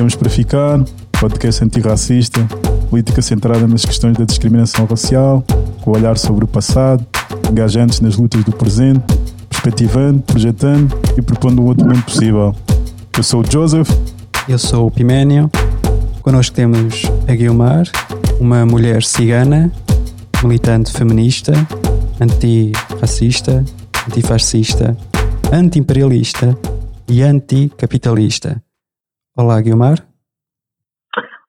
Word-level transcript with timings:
Temos 0.00 0.14
para 0.14 0.30
ficar, 0.30 0.82
podcast 1.20 1.62
antirracista, 1.62 2.42
política 2.88 3.20
centrada 3.20 3.68
nas 3.68 3.84
questões 3.84 4.16
da 4.16 4.24
discriminação 4.24 4.86
racial, 4.86 5.44
com 5.82 5.90
olhar 5.90 6.16
sobre 6.16 6.42
o 6.42 6.48
passado, 6.48 7.06
engajantes 7.50 8.00
nas 8.00 8.16
lutas 8.16 8.42
do 8.42 8.50
presente, 8.50 9.04
perspectivando, 9.50 10.22
projetando 10.22 10.98
e 11.18 11.20
propondo 11.20 11.60
um 11.60 11.66
outro 11.66 11.86
mundo 11.86 12.02
possível. 12.02 12.54
Eu 13.14 13.22
sou 13.22 13.42
o 13.42 13.44
Joseph. 13.44 13.90
Eu 14.48 14.58
sou 14.58 14.86
o 14.86 14.90
Piménio. 14.90 15.50
Connosco 16.22 16.56
temos 16.56 17.02
a 17.28 17.34
Guilmar, 17.34 17.86
uma 18.40 18.64
mulher 18.64 19.02
cigana, 19.02 19.70
militante 20.42 20.92
feminista, 20.94 21.52
antirracista, 22.18 23.62
antifascista, 24.08 24.96
anti-imperialista 25.52 26.56
e 27.06 27.22
anticapitalista. 27.22 28.62
Olá, 29.40 29.58
Guilmar. 29.58 30.06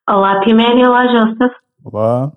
Olá, 0.10 0.40
Piménio. 0.46 0.88
Olá, 0.88 1.08
Joseph. 1.08 1.52
Olá. 1.84 2.32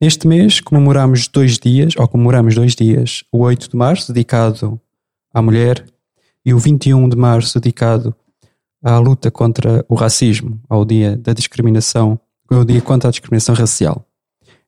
Neste 0.00 0.26
mês 0.26 0.62
comemoramos 0.62 1.28
dois 1.28 1.58
dias, 1.58 1.92
ou 1.98 2.08
comemoramos 2.08 2.54
dois 2.54 2.74
dias, 2.74 3.22
o 3.30 3.40
8 3.40 3.68
de 3.68 3.76
março, 3.76 4.10
dedicado 4.14 4.80
à 5.34 5.42
mulher, 5.42 5.84
e 6.42 6.54
o 6.54 6.58
21 6.58 7.06
de 7.10 7.18
março, 7.18 7.60
dedicado 7.60 8.16
à 8.82 8.98
luta 8.98 9.30
contra 9.30 9.84
o 9.86 9.94
racismo, 9.94 10.58
ao 10.70 10.86
dia 10.86 11.18
da 11.18 11.34
discriminação, 11.34 12.18
ao 12.50 12.64
dia 12.64 12.80
contra 12.80 13.08
a 13.08 13.10
discriminação 13.10 13.54
racial. 13.54 14.06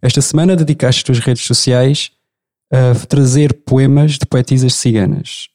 Esta 0.02 0.20
semana 0.20 0.54
dedicaste 0.54 1.00
as 1.00 1.04
tuas 1.04 1.18
redes 1.18 1.46
sociais 1.46 2.12
a 2.70 3.06
trazer 3.06 3.54
poemas 3.64 4.18
de 4.18 4.26
poetisas 4.26 4.74
ciganas. 4.74 5.48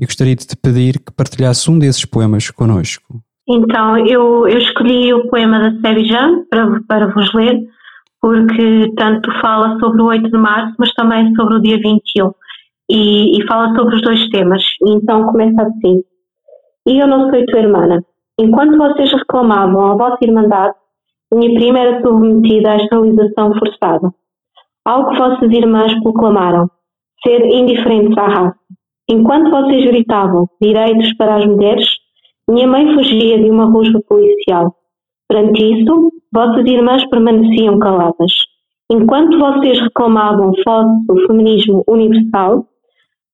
E 0.00 0.06
gostaria 0.06 0.34
de 0.34 0.46
te 0.46 0.56
pedir 0.56 0.98
que 0.98 1.12
partilhasse 1.12 1.70
um 1.70 1.78
desses 1.78 2.06
poemas 2.06 2.50
connosco. 2.50 3.22
Então, 3.48 3.98
eu, 3.98 4.48
eu 4.48 4.58
escolhi 4.58 5.12
o 5.12 5.28
poema 5.28 5.58
da 5.58 5.80
Sebijan 5.80 6.44
para, 6.48 6.80
para 6.88 7.06
vos 7.12 7.32
ler, 7.34 7.60
porque 8.20 8.90
tanto 8.96 9.30
fala 9.40 9.78
sobre 9.78 10.00
o 10.00 10.06
8 10.06 10.30
de 10.30 10.38
março, 10.38 10.74
mas 10.78 10.92
também 10.94 11.34
sobre 11.34 11.56
o 11.56 11.60
dia 11.60 11.76
21. 11.76 12.32
E, 12.90 13.38
e 13.38 13.46
fala 13.46 13.74
sobre 13.74 13.96
os 13.96 14.02
dois 14.02 14.28
temas. 14.30 14.62
Então 14.86 15.26
começa 15.26 15.62
assim. 15.62 16.02
E 16.86 16.98
eu 16.98 17.06
não 17.06 17.30
sou 17.30 17.46
tua 17.46 17.60
irmã. 17.60 18.00
Enquanto 18.38 18.76
vocês 18.76 19.12
reclamavam 19.12 19.92
a 19.92 19.96
vossa 19.96 20.18
irmandade, 20.22 20.74
minha 21.32 21.54
prima 21.54 21.78
era 21.78 22.02
submetida 22.02 22.72
à 22.72 22.76
esterilização 22.76 23.52
forçada. 23.58 24.10
Algo 24.84 25.10
que 25.10 25.18
vossas 25.18 25.50
irmãs 25.50 25.92
proclamaram, 26.02 26.68
ser 27.22 27.44
indiferentes 27.46 28.16
à 28.18 28.26
raça. 28.26 28.58
Enquanto 29.08 29.50
vocês 29.50 29.84
gritavam 29.84 30.48
direitos 30.60 31.14
para 31.16 31.36
as 31.36 31.46
mulheres, 31.46 31.86
minha 32.48 32.68
mãe 32.68 32.92
fugia 32.94 33.38
de 33.38 33.50
uma 33.50 33.64
rusga 33.64 34.00
policial. 34.06 34.76
Perante 35.28 35.64
isso, 35.64 36.12
vossas 36.32 36.66
irmãs 36.66 37.04
permaneciam 37.08 37.78
caladas. 37.78 38.32
Enquanto 38.90 39.38
vocês 39.38 39.80
reclamavam 39.80 40.52
falso 40.62 41.26
feminismo 41.26 41.82
universal, 41.88 42.66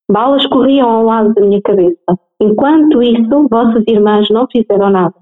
balas 0.09 0.45
corriam 0.47 0.89
ao 0.89 1.03
lado 1.03 1.33
da 1.33 1.41
minha 1.41 1.61
cabeça. 1.61 2.17
Enquanto 2.41 3.03
isso, 3.03 3.47
vossas 3.49 3.83
irmãs 3.85 4.29
não 4.29 4.47
fizeram 4.49 4.89
nada. 4.89 5.15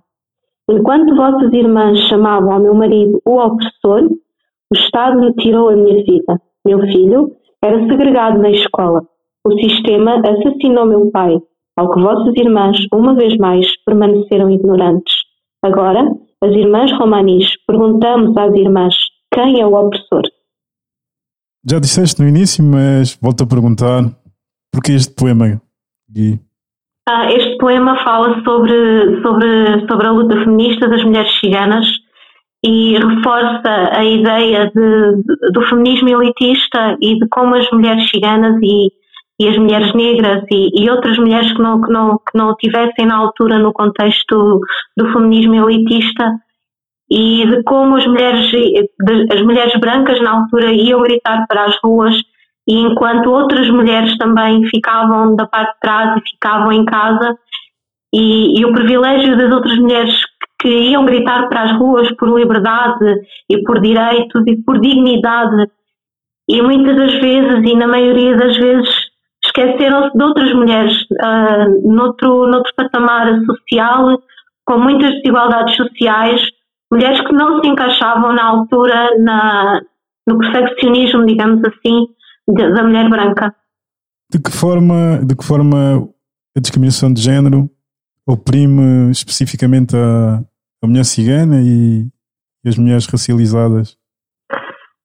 Enquanto 0.69 1.15
vossas 1.15 1.51
irmãs 1.51 1.97
chamavam 2.07 2.53
ao 2.53 2.59
meu 2.59 2.75
marido 2.75 3.19
o 3.25 3.39
opressor, 3.39 4.03
o 4.03 4.75
Estado 4.75 5.19
me 5.19 5.33
tirou 5.33 5.69
a 5.69 5.75
minha 5.75 6.03
vida. 6.03 6.39
Meu 6.63 6.79
filho 6.81 7.31
era 7.63 7.87
segregado 7.87 8.37
na 8.37 8.51
escola. 8.51 9.01
O 9.43 9.51
sistema 9.53 10.21
assassinou 10.23 10.85
meu 10.85 11.09
pai, 11.09 11.39
ao 11.79 11.91
que 11.93 12.01
vossas 12.01 12.33
irmãs, 12.35 12.77
uma 12.93 13.15
vez 13.15 13.37
mais, 13.37 13.65
permaneceram 13.85 14.51
ignorantes. 14.51 15.15
Agora, 15.63 16.01
as 16.41 16.51
irmãs 16.51 16.91
romanis, 16.97 17.47
perguntamos 17.65 18.35
às 18.35 18.53
irmãs 18.53 18.95
quem 19.33 19.61
é 19.61 19.65
o 19.65 19.73
opressor. 19.73 20.23
Já 21.69 21.79
disseste 21.79 22.21
no 22.21 22.27
início, 22.27 22.63
mas 22.63 23.17
volto 23.21 23.43
a 23.43 23.47
perguntar 23.47 24.03
porquê 24.73 24.93
este 24.93 25.13
poema, 25.15 25.61
Gui? 26.09 26.39
Ah, 27.07 27.31
este 27.31 27.57
poema 27.57 28.01
fala 28.03 28.41
sobre, 28.43 29.21
sobre, 29.21 29.87
sobre 29.87 30.07
a 30.07 30.11
luta 30.11 30.35
feminista 30.43 30.87
das 30.87 31.03
mulheres 31.03 31.31
ciganas 31.39 31.85
e 32.63 32.97
reforça 32.97 33.89
a 33.93 34.03
ideia 34.03 34.71
de, 34.75 35.23
de, 35.23 35.51
do 35.53 35.61
feminismo 35.69 36.09
elitista 36.09 36.97
e 37.01 37.17
de 37.17 37.27
como 37.29 37.55
as 37.55 37.69
mulheres 37.71 38.09
ciganas 38.09 38.55
e, 38.61 38.91
e 39.39 39.47
as 39.47 39.57
mulheres 39.57 39.93
negras 39.93 40.43
e, 40.51 40.83
e, 40.83 40.89
outras 40.89 41.17
mulheres 41.17 41.51
que 41.53 41.61
não, 41.61 41.81
que, 41.81 41.91
não, 41.91 42.17
que 42.17 42.37
não 42.37 42.55
tivessem 42.55 43.05
na 43.05 43.15
altura 43.15 43.57
no 43.57 43.71
contexto 43.71 44.59
do 44.97 45.13
feminismo 45.13 45.55
elitista. 45.55 46.35
E 47.09 47.47
de 47.47 47.63
como 47.63 47.95
as 47.95 48.05
mulheres, 48.05 48.51
as 49.33 49.41
mulheres 49.41 49.73
brancas 49.79 50.21
na 50.21 50.41
altura 50.41 50.73
iam 50.73 51.01
gritar 51.01 51.47
para 51.47 51.65
as 51.65 51.75
ruas 51.81 52.13
e 52.67 52.75
enquanto 52.75 53.31
outras 53.31 53.67
mulheres 53.69 54.15
também 54.17 54.63
ficavam 54.67 55.35
da 55.35 55.47
parte 55.47 55.73
de 55.73 55.79
trás 55.79 56.17
e 56.17 56.29
ficavam 56.29 56.71
em 56.71 56.85
casa. 56.85 57.35
E, 58.13 58.59
e 58.59 58.65
o 58.65 58.73
privilégio 58.73 59.37
das 59.37 59.51
outras 59.51 59.77
mulheres 59.79 60.13
que 60.61 60.67
iam 60.67 61.05
gritar 61.05 61.47
para 61.47 61.63
as 61.63 61.79
ruas 61.79 62.11
por 62.17 62.37
liberdade 62.37 63.15
e 63.49 63.63
por 63.63 63.79
direitos 63.79 64.43
e 64.45 64.57
por 64.57 64.79
dignidade. 64.79 65.67
E 66.47 66.61
muitas 66.61 66.95
das 66.95 67.13
vezes 67.13 67.71
e 67.71 67.75
na 67.75 67.87
maioria 67.87 68.35
das 68.35 68.55
vezes 68.57 69.08
esqueceram-se 69.59 70.17
de 70.17 70.23
outras 70.23 70.53
mulheres 70.53 70.93
uh, 71.11 71.91
noutro, 71.91 72.47
noutro 72.47 72.73
patamar 72.75 73.27
social 73.45 74.21
com 74.65 74.77
muitas 74.77 75.11
desigualdades 75.15 75.75
sociais 75.75 76.41
mulheres 76.91 77.21
que 77.21 77.33
não 77.33 77.61
se 77.61 77.69
encaixavam 77.69 78.33
na 78.33 78.43
altura 78.45 79.17
na, 79.19 79.81
no 80.27 80.37
perfeccionismo, 80.39 81.25
digamos 81.25 81.61
assim, 81.63 82.07
de, 82.47 82.73
da 82.73 82.83
mulher 82.83 83.09
branca. 83.09 83.55
De 84.31 84.39
que 84.39 84.51
forma, 84.51 85.19
de 85.23 85.35
que 85.35 85.45
forma 85.45 86.09
a 86.55 86.59
discriminação 86.59 87.13
de 87.13 87.21
género 87.21 87.69
oprime 88.27 89.11
especificamente 89.11 89.95
a, 89.95 90.43
a 90.83 90.87
mulher 90.87 91.05
cigana 91.05 91.61
e, 91.61 92.07
e 92.63 92.69
as 92.69 92.77
mulheres 92.77 93.05
racializadas? 93.05 93.97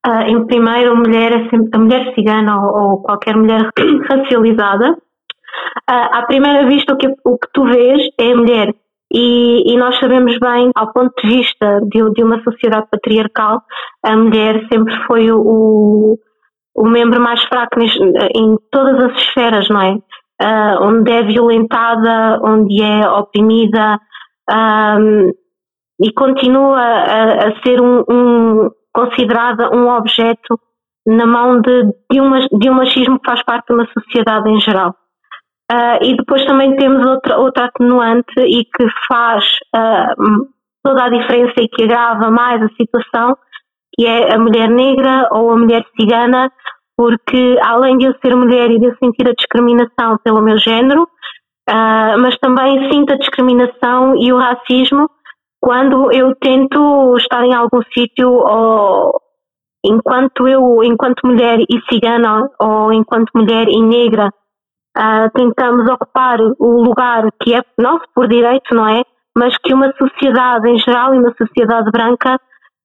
Uh, 0.07 0.29
em 0.29 0.47
primeiro, 0.47 0.93
a 0.93 0.95
mulher, 0.95 1.33
é 1.33 1.49
sempre, 1.49 1.71
a 1.73 1.79
mulher 1.79 2.15
cigana 2.15 2.61
ou, 2.61 2.77
ou 2.77 3.03
qualquer 3.03 3.37
mulher 3.37 3.71
racializada, 4.11 4.93
uh, 4.93 6.09
à 6.13 6.23
primeira 6.27 6.67
vista 6.69 6.93
o 6.93 6.97
que, 6.97 7.09
o 7.25 7.39
que 7.39 7.49
tu 7.53 7.65
vês 7.65 8.03
é 8.19 8.33
a 8.33 8.37
mulher. 8.37 8.75
E, 9.11 9.73
e, 9.73 9.77
nós 9.77 9.99
sabemos 9.99 10.37
bem, 10.39 10.71
ao 10.75 10.93
ponto 10.93 11.15
de 11.23 11.37
vista 11.37 11.81
de, 11.83 12.11
de, 12.13 12.23
uma 12.23 12.43
sociedade 12.43 12.89
patriarcal, 12.91 13.63
a 14.05 14.17
mulher 14.17 14.67
sempre 14.71 14.95
foi 15.07 15.31
o, 15.31 16.19
o 16.75 16.89
membro 16.89 17.21
mais 17.21 17.43
fraco 17.45 17.81
em 17.81 18.57
todas 18.73 19.05
as 19.05 19.17
esferas, 19.23 19.69
não 19.69 19.81
é? 19.81 19.93
Uh, 20.43 20.83
onde 20.83 21.13
é 21.13 21.23
violentada, 21.23 22.41
onde 22.43 22.83
é 22.83 23.09
oprimida 23.09 24.01
um, 24.51 25.31
e 26.01 26.13
continua 26.13 26.81
a, 26.81 27.49
a 27.49 27.63
ser 27.63 27.81
um, 27.81 28.69
considerada 28.95 29.75
um 29.75 29.89
objeto 29.89 30.59
na 31.07 31.27
mão 31.27 31.61
de, 31.61 31.83
de, 32.11 32.21
de 32.59 32.71
um 32.71 32.75
machismo 32.75 33.19
que 33.19 33.27
faz 33.27 33.43
parte 33.43 33.67
de 33.67 33.75
uma 33.75 33.87
sociedade 33.93 34.49
em 34.49 34.61
geral. 34.61 34.95
Uh, 35.71 35.99
e 36.03 36.17
depois 36.17 36.45
também 36.45 36.77
temos 36.77 37.07
outra, 37.07 37.39
outra 37.39 37.65
atenuante 37.67 38.39
e 38.39 38.65
que 38.65 38.87
faz 39.09 39.45
uh, 39.75 40.47
toda 40.83 41.05
a 41.05 41.09
diferença 41.09 41.55
e 41.59 41.69
que 41.69 41.85
agrava 41.85 42.31
mais 42.31 42.63
a 42.63 42.69
situação, 42.77 43.37
que 43.95 44.07
é 44.07 44.35
a 44.35 44.39
mulher 44.39 44.69
negra 44.69 45.29
ou 45.33 45.51
a 45.51 45.57
mulher 45.57 45.85
cigana, 45.99 46.53
porque 46.97 47.59
além 47.63 47.99
de 47.99 48.07
eu 48.07 48.15
ser 48.23 48.37
mulher 48.37 48.71
e 48.71 48.79
de 48.79 48.87
eu 48.87 48.97
sentir 49.03 49.29
a 49.29 49.35
discriminação 49.35 50.19
pelo 50.23 50.43
meu 50.43 50.59
género, 50.59 51.03
uh, 51.03 52.21
mas 52.21 52.37
também 52.39 52.91
sinto 52.93 53.15
a 53.15 53.19
discriminação 53.19 54.15
e 54.17 54.33
o 54.33 54.39
racismo 54.39 55.11
quando 55.65 56.13
eu 56.13 56.35
tento 56.37 57.17
estar 57.17 57.43
em 57.43 57.55
algum 57.55 57.81
sítio 57.91 58.29
ou 58.29 59.19
enquanto 59.83 60.47
eu, 60.47 60.85
enquanto 60.85 61.27
mulher 61.27 61.59
e 61.59 61.81
cigana 61.89 62.51
ou 62.61 62.93
enquanto 62.93 63.31
mulher 63.35 63.67
e 63.69 63.81
negra, 63.81 64.29
uh, 64.29 65.31
tentamos 65.35 65.91
ocupar 65.91 66.39
o 66.59 66.83
lugar 66.83 67.31
que 67.43 67.55
é 67.55 67.63
nosso 67.79 68.05
por 68.15 68.29
direito, 68.29 68.75
não 68.75 68.87
é? 68.87 69.05
Mas 69.35 69.57
que 69.57 69.73
uma 69.73 69.91
sociedade 69.97 70.69
em 70.69 70.79
geral 70.81 71.15
e 71.15 71.19
uma 71.19 71.33
sociedade 71.35 71.91
branca 71.91 72.35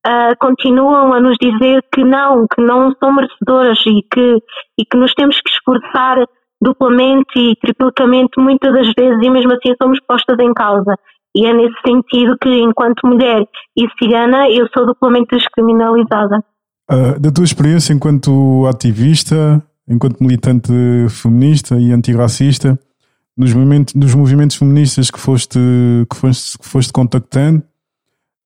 uh, 0.07 0.37
continuam 0.39 1.11
a 1.11 1.19
nos 1.19 1.35
dizer 1.37 1.83
que 1.93 2.01
não, 2.01 2.45
que 2.47 2.61
não 2.61 2.95
são 2.95 3.11
merecedoras 3.11 3.77
e 3.87 4.01
que, 4.09 4.37
e 4.79 4.85
que 4.85 4.97
nos 4.97 5.13
temos 5.15 5.37
que 5.41 5.49
esforçar 5.49 6.25
duplamente 6.61 7.37
e 7.37 7.57
triplicamente 7.57 8.39
muitas 8.39 8.71
das 8.73 8.89
vezes 8.97 9.21
e 9.21 9.29
mesmo 9.29 9.51
assim 9.51 9.75
somos 9.81 9.99
postas 10.07 10.39
em 10.39 10.53
causa. 10.53 10.95
E 11.35 11.45
é 11.45 11.53
nesse 11.53 11.75
sentido 11.85 12.37
que, 12.41 12.49
enquanto 12.49 13.05
mulher 13.05 13.47
e 13.77 13.87
cigana, 13.99 14.49
eu 14.49 14.67
sou 14.73 14.85
duplamente 14.85 15.35
descriminalizada. 15.35 16.43
Uh, 16.91 17.19
da 17.19 17.31
tua 17.31 17.43
experiência 17.43 17.93
enquanto 17.93 18.65
ativista, 18.67 19.63
enquanto 19.87 20.19
militante 20.21 20.71
feminista 21.09 21.79
e 21.79 21.91
antirracista, 21.91 22.79
nos 23.37 23.53
movimentos, 23.53 23.93
nos 23.93 24.13
movimentos 24.15 24.57
feministas 24.57 25.11
que 25.11 25.19
foste, 25.19 25.59
que 26.09 26.15
foste, 26.15 26.57
que 26.57 26.67
foste 26.67 26.91
contactando, 26.91 27.63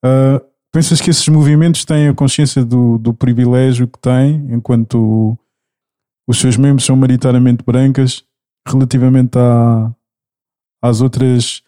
uh, 0.06 0.44
pensas 0.72 1.00
que 1.00 1.10
esses 1.10 1.28
movimentos 1.30 1.86
têm 1.86 2.10
a 2.10 2.14
consciência 2.14 2.66
do, 2.66 2.98
do 2.98 3.14
privilégio 3.14 3.88
que 3.88 4.00
têm 4.00 4.46
enquanto 4.50 5.38
os 6.28 6.40
seus 6.40 6.58
membros 6.58 6.86
são 6.86 6.96
maioritariamente 6.96 7.64
brancas 7.64 8.24
relativamente 8.68 9.38
à, 9.38 9.92
às 10.82 11.02
outras 11.02 11.64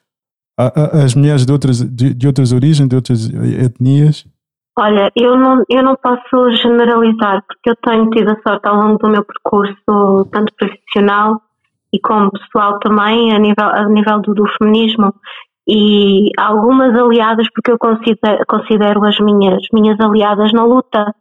às 0.58 1.16
mulheres 1.16 1.46
de 1.46 1.52
outras, 1.52 1.80
de, 1.82 2.14
de, 2.14 2.28
outras 2.28 2.52
origens, 2.52 2.88
de 2.88 2.96
outras 2.96 3.30
etnias? 3.30 4.26
Olha, 4.78 5.10
eu 5.16 5.38
não, 5.38 5.64
eu 5.70 5.84
não 5.84 5.96
posso 5.96 6.52
generalizar, 6.62 7.44
porque 7.48 7.70
eu 7.70 7.76
tenho 7.78 8.10
tido 8.10 8.32
a 8.32 8.42
sorte 8.42 8.68
ao 8.68 8.76
longo 8.76 8.98
do 8.98 9.10
meu 9.10 9.24
percurso, 9.24 10.28
tanto 10.32 10.54
profissional 10.58 11.42
e 11.94 12.00
como 12.00 12.32
pessoal 12.32 12.78
também, 12.80 13.34
a 13.34 13.40
nível, 13.40 13.66
a 13.66 13.88
nível 13.88 14.22
do, 14.22 14.34
do 14.34 14.46
feminismo, 14.58 15.14
e 15.68 16.30
algumas 16.38 16.94
aliadas, 16.96 17.48
porque 17.54 17.72
eu 17.72 17.78
considero, 17.78 18.44
considero 18.48 19.04
as 19.06 19.18
minhas, 19.20 19.64
minhas 19.74 20.00
aliadas 20.00 20.52
na 20.52 20.66
luta, 20.66 21.16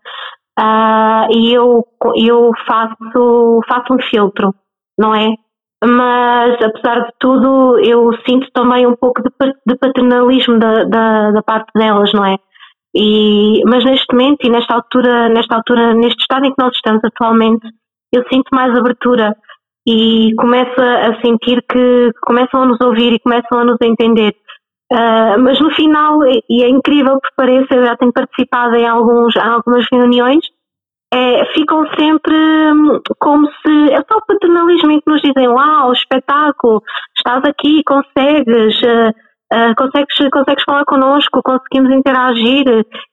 uh, 0.58 1.32
e 1.32 1.54
eu, 1.54 1.86
eu 2.16 2.50
faço, 2.66 3.60
faço 3.68 3.94
um 3.94 4.02
filtro, 4.10 4.52
não 4.98 5.14
é? 5.14 5.34
Mas 5.86 6.54
apesar 6.62 7.06
de 7.06 7.12
tudo 7.18 7.78
eu 7.78 8.10
sinto 8.26 8.48
também 8.52 8.86
um 8.86 8.96
pouco 8.96 9.22
de, 9.22 9.76
paternalismo 9.76 10.58
da, 10.58 10.84
da, 10.84 11.30
da, 11.32 11.42
parte 11.42 11.70
delas, 11.74 12.12
não 12.12 12.24
é? 12.24 12.36
E, 12.96 13.62
mas 13.66 13.84
neste 13.84 14.06
momento 14.12 14.46
e 14.46 14.50
nesta 14.50 14.74
altura, 14.74 15.28
nesta 15.28 15.56
altura, 15.56 15.94
neste 15.94 16.20
estado 16.20 16.46
em 16.46 16.54
que 16.54 16.62
nós 16.62 16.72
estamos 16.74 17.02
atualmente, 17.04 17.66
eu 18.12 18.22
sinto 18.32 18.48
mais 18.52 18.76
abertura 18.78 19.36
e 19.86 20.32
começo 20.36 20.80
a 20.80 21.20
sentir 21.20 21.62
que 21.70 22.10
começam 22.22 22.62
a 22.62 22.66
nos 22.66 22.80
ouvir 22.80 23.12
e 23.12 23.18
começam 23.18 23.58
a 23.58 23.64
nos 23.64 23.78
entender. 23.82 24.34
Uh, 24.92 25.40
mas 25.40 25.58
no 25.60 25.70
final, 25.74 26.20
e 26.48 26.62
é 26.62 26.68
incrível 26.68 27.18
que 27.20 27.34
pareça, 27.36 27.74
eu 27.74 27.84
já 27.84 27.96
tenho 27.96 28.12
participado 28.12 28.76
em, 28.76 28.86
alguns, 28.86 29.34
em 29.34 29.40
algumas 29.40 29.84
reuniões 29.90 30.44
é, 31.14 31.44
ficam 31.54 31.84
sempre 31.96 32.34
hum, 32.34 33.00
como 33.20 33.46
se 33.46 33.92
é 33.92 33.98
só 34.10 34.18
o 34.18 34.26
paternalismo 34.26 35.00
que 35.00 35.10
nos 35.10 35.22
dizem 35.22 35.46
lá, 35.46 35.86
o 35.86 35.92
espetáculo, 35.92 36.82
estás 37.16 37.42
aqui, 37.44 37.82
consegues, 37.84 38.80
uh, 38.82 39.10
uh, 39.54 39.74
consegues, 39.76 40.16
consegues 40.32 40.64
falar 40.64 40.84
connosco, 40.84 41.40
conseguimos 41.42 41.94
interagir 41.94 42.64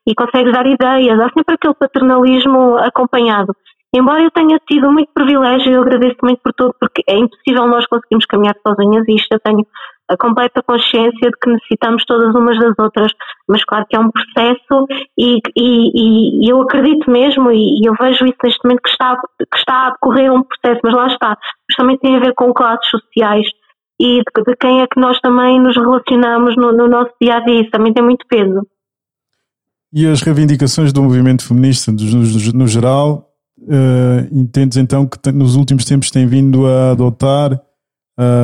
e 0.08 0.16
consegues 0.16 0.52
dar 0.52 0.66
ideias. 0.66 1.20
Há 1.20 1.30
sempre 1.30 1.56
aquele 1.56 1.76
paternalismo 1.76 2.78
acompanhado. 2.78 3.54
Embora 3.94 4.24
eu 4.24 4.32
tenha 4.32 4.58
tido 4.68 4.92
muito 4.92 5.12
privilégio, 5.14 5.74
eu 5.74 5.82
agradeço 5.82 6.18
muito 6.24 6.40
por 6.42 6.54
tudo, 6.54 6.74
porque 6.80 7.04
é 7.08 7.18
impossível 7.18 7.68
nós 7.68 7.86
conseguirmos 7.86 8.26
caminhar 8.26 8.56
sozinhas, 8.66 9.04
e 9.08 9.16
isto 9.16 9.34
eu 9.34 9.40
tenho 9.44 9.66
a 10.12 10.18
completa 10.18 10.62
consciência 10.62 11.30
de 11.30 11.38
que 11.42 11.50
necessitamos 11.50 12.04
todas 12.06 12.36
umas 12.36 12.60
das 12.60 12.74
outras, 12.78 13.12
mas 13.48 13.64
claro 13.64 13.86
que 13.90 13.96
é 13.96 14.00
um 14.00 14.12
processo 14.12 14.86
e, 15.18 15.40
e, 15.56 16.46
e 16.46 16.52
eu 16.52 16.62
acredito 16.62 17.10
mesmo 17.10 17.50
e, 17.50 17.86
eu 17.86 17.94
vejo 18.00 18.26
isso 18.26 18.38
neste 18.44 18.60
momento 18.64 18.82
que 18.82 18.90
está, 18.90 19.16
que 19.16 19.58
está 19.58 19.88
a 19.88 19.92
decorrer 19.92 20.32
um 20.32 20.44
processo, 20.44 20.82
mas 20.84 20.94
lá 20.94 21.08
está, 21.08 21.30
mas 21.30 21.76
também 21.78 21.98
tem 21.98 22.18
a 22.18 22.20
ver 22.20 22.34
com 22.34 22.54
classes 22.54 22.90
sociais 22.90 23.48
e 24.00 24.18
de, 24.18 24.44
de 24.44 24.56
quem 24.58 24.82
é 24.82 24.88
que 24.88 25.00
nós 25.00 25.20
também 25.22 25.62
nos 25.62 25.78
relacionamos 25.78 26.58
no, 26.58 26.74
no 26.74 26.90
nosso 26.90 27.12
dia 27.22 27.38
a 27.38 27.40
dia, 27.40 27.62
isso 27.62 27.72
também 27.72 27.94
tem 27.94 28.04
muito 28.04 28.26
peso. 28.28 28.68
E 29.94 30.08
as 30.08 30.22
reivindicações 30.22 30.92
do 30.92 31.04
movimento 31.04 31.46
feminista 31.46 31.92
no, 31.92 32.68
geral, 32.68 33.30
uh, 33.60 34.28
entendes 34.32 34.78
então 34.78 35.06
que 35.06 35.32
nos 35.32 35.56
últimos 35.56 35.86
tempos 35.86 36.10
tem 36.10 36.26
vindo 36.26 36.66
a 36.66 36.92
adotar 36.92 37.62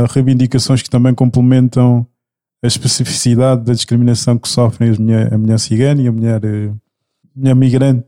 reivindicações 0.10 0.82
que 0.82 0.90
também 0.90 1.14
complementam 1.14 2.08
a 2.64 2.68
especificidade 2.68 3.66
da 3.66 3.74
discriminação 3.74 4.38
que 4.38 4.48
sofrem 4.48 4.90
as 4.90 4.98
mulher, 4.98 5.34
a 5.34 5.38
mulher 5.38 5.60
cigana 5.60 6.02
e 6.02 6.08
a 6.08 6.12
mulher, 6.12 6.42
uh, 6.44 6.76
mulher 7.36 7.56
migrante? 7.56 8.06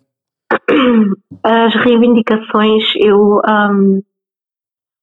As 1.44 1.74
reivindicações, 1.84 2.84
eu, 2.96 3.42
um, 3.48 4.02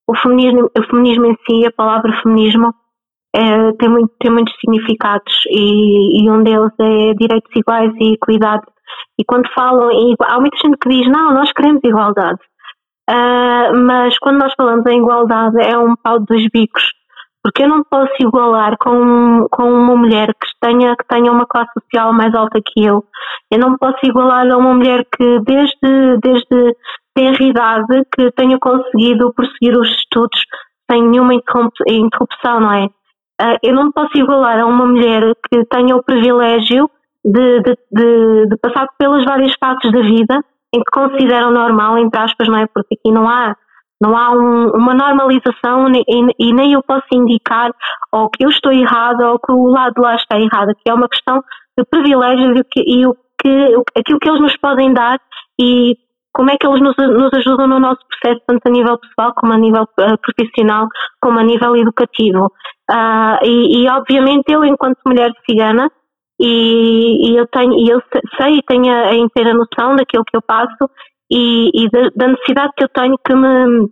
o, 0.09 0.17
feminismo, 0.17 0.71
o 0.77 0.83
feminismo 0.91 1.27
em 1.27 1.37
si, 1.47 1.67
a 1.67 1.73
palavra 1.73 2.21
feminismo, 2.23 2.75
é, 3.35 3.73
tem, 3.73 3.89
muito, 3.89 4.13
tem 4.19 4.31
muitos 4.31 4.55
significados 4.61 5.33
e, 5.51 6.23
e 6.23 6.31
um 6.31 6.43
deles 6.43 6.73
é 6.81 7.15
direitos 7.15 7.51
iguais 7.55 7.93
e 8.01 8.15
equidade. 8.15 8.65
E 9.19 9.25
quando 9.25 9.49
falam 9.55 9.91
há 10.23 10.41
muita 10.41 10.57
gente 10.59 10.79
que 10.79 10.89
diz, 10.89 11.09
não, 11.09 11.33
nós 11.33 11.53
queremos 11.53 11.83
igualdade. 11.85 12.39
Uh, 13.09 13.77
mas 13.87 14.19
quando 14.19 14.39
nós 14.39 14.53
falamos 14.57 14.85
em 14.87 14.99
igualdade 14.99 15.61
é 15.61 15.79
um 15.79 15.95
pau 15.95 16.19
de 16.19 16.27
dois 16.27 16.47
bicos, 16.53 16.83
porque 17.43 17.63
eu 17.63 17.69
não 17.69 17.85
posso 17.85 18.13
igualar 18.19 18.77
com, 18.79 19.47
com 19.51 19.63
uma 19.63 19.97
mulher 19.97 20.27
que 20.35 20.49
tenha, 20.61 20.97
que 20.97 21.07
tenha 21.07 21.31
uma 21.31 21.47
classe 21.47 21.71
social 21.81 22.13
mais 22.13 22.35
alta 22.35 22.61
que 22.61 22.85
eu. 22.85 23.05
Eu 23.51 23.59
não 23.61 23.77
posso 23.79 23.99
igualar 24.03 24.51
a 24.51 24.57
uma 24.57 24.75
mulher 24.75 25.05
que 25.17 25.39
desde, 25.41 26.19
desde 26.21 26.77
ter 27.15 27.41
idade 27.41 28.03
que 28.13 28.33
tenha 28.33 28.59
conseguido 28.59 29.33
prosseguir 29.33 29.79
os 29.79 29.89
estudos 29.89 30.41
sem 30.91 31.03
nenhuma 31.03 31.35
interrupção, 31.35 32.61
não 32.61 32.73
é? 32.73 32.87
Uh, 33.41 33.59
eu 33.63 33.75
não 33.75 33.93
posso 33.93 34.19
igualar 34.19 34.59
a 34.59 34.67
uma 34.67 34.87
mulher 34.87 35.33
que 35.49 35.65
tenha 35.67 35.95
o 35.95 36.03
privilégio 36.03 36.91
de, 37.25 37.61
de, 37.61 37.77
de, 37.93 38.47
de 38.47 38.57
passar 38.57 38.89
pelas 38.99 39.25
várias 39.25 39.53
fases 39.61 39.93
da 39.93 40.01
vida 40.01 40.45
em 40.77 40.81
que 40.81 40.91
consideram 40.93 41.51
normal, 41.51 41.99
entre 41.99 42.21
aspas, 42.21 42.49
não 42.49 42.59
é? 42.59 42.67
Porque 42.67 42.95
aqui 42.95 43.13
não 43.13 43.29
há, 43.29 43.57
não 44.01 44.17
há 44.17 44.31
um, 44.33 44.71
uma 44.75 44.95
normalização 44.95 45.89
e, 45.89 46.05
e, 46.39 46.53
nem 46.53 46.73
eu 46.75 46.83
posso 46.83 47.07
indicar 47.13 47.71
ou 48.13 48.29
que 48.29 48.45
eu 48.45 48.51
estou 48.51 48.73
errada 48.73 49.31
ou 49.31 49.39
que 49.39 49.53
o 49.53 49.67
lado 49.69 49.95
de 49.95 50.03
lá 50.03 50.15
está 50.17 50.39
errado, 50.39 50.75
que 50.83 50.91
é 50.91 50.95
uma 50.95 51.09
questão 51.09 51.43
de 51.79 51.85
privilégios 51.91 52.59
e, 52.59 52.65
que, 52.65 52.81
e 52.87 53.07
o 53.07 53.17
que, 53.41 53.99
aquilo 53.99 54.19
que 54.21 54.29
eles 54.29 54.41
nos 54.41 54.57
podem 54.59 54.93
dar 54.93 55.19
e 55.59 55.97
como 56.33 56.51
é 56.51 56.57
que 56.59 56.67
eles 56.67 56.81
nos, 56.83 56.95
nos 56.97 57.33
ajudam 57.33 57.67
no 57.67 57.81
nosso 57.81 58.01
processo, 58.09 58.43
tanto 58.47 58.61
a 58.67 58.71
nível 58.71 58.99
pessoal 58.99 59.33
como 59.35 59.55
a 59.55 59.57
nível 59.59 59.85
uh, 59.85 60.19
profissional, 60.21 60.87
como 61.19 61.39
a 61.39 61.43
nível 61.43 61.75
educativo. 61.77 62.53
Uh, 62.91 63.43
e, 63.43 63.83
e, 63.83 63.89
obviamente 63.89 64.53
eu, 64.53 64.63
enquanto 64.63 64.99
mulher 65.07 65.33
cigana, 65.49 65.91
e, 66.41 67.31
e 67.31 67.37
eu 67.37 67.47
tenho 67.47 67.73
e 67.75 67.89
eu 67.89 68.03
sei 68.37 68.59
e 68.59 68.63
tenho 68.63 68.93
a, 68.93 69.15
inteira 69.15 69.55
noção 69.55 69.97
daquilo 69.97 70.25
que 70.25 70.37
eu 70.37 70.43
passo 70.43 70.91
e, 71.31 71.71
e 71.75 71.91
da, 71.91 72.11
da, 72.15 72.29
necessidade 72.29 72.73
que 72.77 72.85
eu 72.85 72.89
tenho 72.89 73.19
que 73.25 73.35
me 73.35 73.89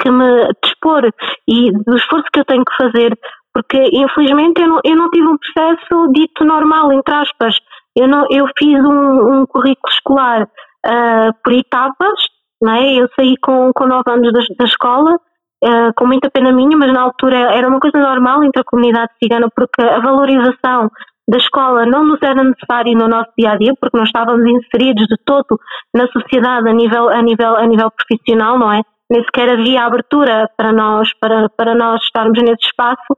que 0.00 0.10
me 0.10 0.48
dispor 0.62 1.08
e 1.46 1.70
do 1.70 1.96
esforço 1.96 2.26
que 2.32 2.40
eu 2.40 2.44
tenho 2.44 2.64
que 2.64 2.76
fazer 2.76 3.16
porque 3.54 3.78
infelizmente 3.92 4.60
eu 4.60 4.68
não, 4.68 4.80
eu 4.84 4.96
não 4.96 5.10
tive 5.10 5.28
um 5.28 5.38
processo 5.38 6.12
dito 6.12 6.44
normal 6.44 6.92
entre 6.92 7.14
aspas 7.14 7.56
eu 7.96 8.08
não 8.08 8.26
eu 8.30 8.46
fiz 8.58 8.84
um, 8.84 9.42
um 9.42 9.46
currículo 9.46 9.92
escolar 9.92 10.42
uh, 10.42 11.32
por 11.44 11.52
etapas 11.52 12.20
não 12.60 12.74
é? 12.74 12.94
eu 12.94 13.08
saí 13.14 13.36
com, 13.36 13.72
com 13.72 13.86
nove 13.86 14.10
anos 14.10 14.32
da, 14.32 14.40
da 14.58 14.64
escola 14.64 15.16
Uh, 15.64 15.94
com 15.94 16.08
muita 16.08 16.28
pena 16.28 16.50
minha, 16.50 16.76
mas 16.76 16.92
na 16.92 17.02
altura 17.02 17.36
era 17.54 17.68
uma 17.68 17.78
coisa 17.78 17.96
normal 17.96 18.42
entre 18.42 18.60
a 18.60 18.64
comunidade 18.64 19.12
cigana, 19.22 19.46
porque 19.54 19.80
a 19.80 20.00
valorização 20.00 20.90
da 21.28 21.38
escola 21.38 21.86
não 21.86 22.04
nos 22.04 22.18
era 22.22 22.42
necessário 22.42 22.96
no 22.96 23.08
nosso 23.08 23.30
dia 23.38 23.52
a 23.52 23.56
dia, 23.56 23.72
porque 23.80 23.96
não 23.96 24.04
estávamos 24.04 24.44
inseridos 24.44 25.06
de 25.06 25.16
todo 25.24 25.58
na 25.94 26.06
sociedade 26.08 26.68
a 26.68 26.72
nível, 26.72 27.08
a 27.08 27.22
nível, 27.22 27.56
a 27.56 27.66
nível 27.66 27.90
profissional, 27.90 28.58
não 28.58 28.72
é? 28.72 28.82
Nem 29.10 29.22
sequer 29.24 29.50
havia 29.50 29.84
abertura 29.84 30.48
para 30.56 30.72
nós, 30.72 31.10
para, 31.20 31.48
para 31.50 31.74
nós 31.74 32.02
estarmos 32.02 32.38
nesse 32.42 32.66
espaço. 32.66 33.12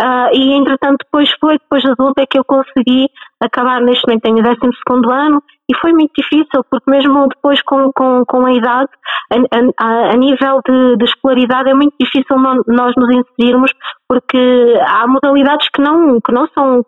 Uh, 0.00 0.34
e 0.34 0.52
entretanto, 0.54 1.04
depois 1.04 1.30
foi, 1.38 1.58
depois 1.58 1.82
de 1.82 1.90
adulta, 1.90 2.22
é 2.22 2.26
que 2.26 2.38
eu 2.38 2.44
consegui 2.44 3.08
acabar 3.40 3.80
neste 3.80 4.06
momento, 4.06 4.22
tenho 4.22 4.38
o 4.38 4.42
12 4.42 5.12
ano, 5.12 5.42
e 5.70 5.76
foi 5.76 5.92
muito 5.92 6.12
difícil, 6.16 6.64
porque 6.70 6.90
mesmo 6.90 7.28
depois 7.28 7.60
com, 7.62 7.90
com, 7.92 8.24
com 8.26 8.46
a 8.46 8.52
idade, 8.52 8.90
a, 9.30 9.84
a, 9.84 10.10
a 10.12 10.16
nível 10.16 10.60
de, 10.66 10.96
de, 10.96 11.04
escolaridade, 11.04 11.70
é 11.70 11.74
muito 11.74 11.94
difícil 12.00 12.36
nós 12.66 12.94
nos 12.96 13.14
inserirmos, 13.14 13.72
porque 14.08 14.74
há 14.80 15.06
modalidades 15.06 15.68
que 15.74 15.82
não, 15.82 16.20
que 16.20 16.32
não 16.32 16.48
são 16.48 16.84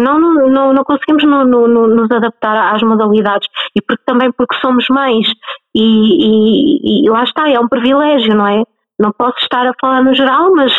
que 0.00 0.18
não, 0.18 0.18
não, 0.18 0.72
não 0.72 0.84
conseguimos 0.84 1.22
no, 1.24 1.44
no, 1.44 1.86
nos 1.86 2.10
adaptar 2.10 2.74
às 2.74 2.82
modalidades 2.82 3.48
e 3.76 3.82
porque, 3.82 4.02
também 4.06 4.32
porque 4.32 4.56
somos 4.56 4.86
mães 4.88 5.26
e, 5.74 5.82
e, 5.82 7.06
e, 7.06 7.10
lá 7.10 7.22
está, 7.24 7.48
é 7.48 7.60
um 7.60 7.68
privilégio, 7.68 8.34
não 8.34 8.46
é? 8.46 8.62
Não 8.98 9.12
posso 9.12 9.36
estar 9.42 9.66
a 9.66 9.74
falar 9.80 10.02
no 10.02 10.14
geral, 10.14 10.50
mas 10.54 10.72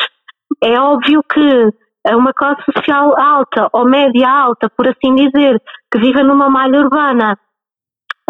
é 0.63 0.79
óbvio 0.79 1.23
que 1.23 1.69
uma 2.09 2.33
classe 2.33 2.63
social 2.75 3.15
alta 3.19 3.69
ou 3.71 3.87
média 3.87 4.27
alta, 4.27 4.69
por 4.75 4.87
assim 4.87 5.15
dizer, 5.15 5.61
que 5.91 5.99
vive 5.99 6.23
numa 6.23 6.49
malha 6.49 6.79
urbana 6.79 7.37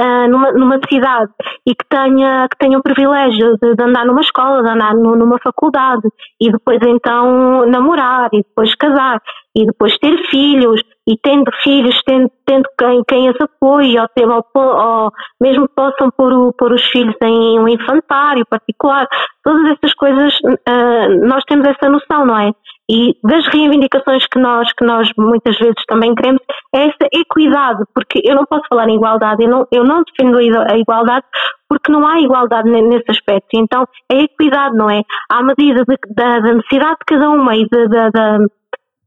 uh, 0.02 0.28
numa, 0.30 0.52
numa 0.54 0.80
cidade 0.90 1.32
e 1.66 1.76
que 1.76 1.86
tenha, 1.88 2.48
que 2.50 2.58
tenha 2.58 2.78
o 2.78 2.84
privilégio 2.84 3.58
de, 3.62 3.76
de 3.76 3.84
andar 3.84 4.06
numa 4.06 4.22
escola, 4.22 4.64
de 4.64 4.70
andar 4.70 4.96
no, 4.96 5.16
numa 5.16 5.38
faculdade 5.40 6.08
e 6.40 6.52
depois 6.52 6.80
então 6.82 7.66
namorar 7.68 8.30
e 8.34 8.38
depois 8.38 8.74
casar 8.76 9.22
e 9.56 9.66
depois 9.66 9.98
ter 9.98 10.18
filhos 10.30 10.82
e 11.08 11.18
tendo 11.22 11.52
filhos, 11.64 12.00
tendo, 12.06 12.32
tendo 12.46 12.64
quem, 12.78 13.04
quem 13.08 13.30
as 13.30 13.36
apoie 13.42 14.00
ou, 14.00 14.08
ter, 14.16 14.28
ou, 14.28 14.46
ou 14.56 15.12
mesmo 15.42 15.68
possam 15.76 16.10
pôr, 16.16 16.32
o, 16.32 16.54
pôr 16.54 16.72
os 16.72 16.84
filhos 16.86 17.16
em 17.22 17.60
um 17.60 17.68
infantário 17.68 18.46
particular, 18.46 19.08
todas 19.44 19.72
essas 19.72 19.94
coisas 19.94 20.34
uh, 20.44 21.28
nós 21.28 21.44
temos 21.46 21.68
essa 21.68 21.90
noção, 21.90 22.26
não 22.26 22.38
é? 22.38 22.52
E 22.92 23.16
das 23.24 23.48
reivindicações 23.48 24.28
que 24.28 24.38
nós, 24.38 24.70
que 24.74 24.84
nós 24.84 25.10
muitas 25.18 25.58
vezes 25.58 25.82
também 25.88 26.14
queremos 26.14 26.42
é 26.76 26.88
essa 26.88 27.08
equidade, 27.14 27.84
porque 27.96 28.22
eu 28.22 28.36
não 28.36 28.46
posso 28.46 28.64
falar 28.68 28.90
em 28.90 28.96
igualdade, 28.96 29.46
eu 29.46 29.50
não, 29.50 29.66
eu 29.72 29.86
não 29.86 30.04
defendo 30.04 30.38
a 30.38 30.78
igualdade 30.78 31.26
porque 31.70 31.90
não 31.90 32.06
há 32.06 32.20
igualdade 32.20 32.70
nesse 32.70 33.10
aspecto. 33.10 33.48
Então 33.54 33.86
é 34.12 34.24
equidade, 34.24 34.76
não 34.76 34.90
é? 34.90 35.04
À 35.32 35.42
medida 35.42 35.86
de, 35.86 35.96
da, 36.14 36.40
da, 36.40 36.54
necessidade 36.54 36.98
de 37.00 37.06
cada 37.06 37.30
uma 37.30 37.56
e, 37.56 37.64
de, 37.64 37.88
de, 37.88 38.12
de, 38.12 38.48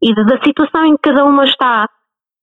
e 0.03 0.15
da 0.15 0.43
situação 0.43 0.87
em 0.87 0.97
que 0.97 1.11
cada 1.11 1.23
uma 1.27 1.45
está, 1.45 1.87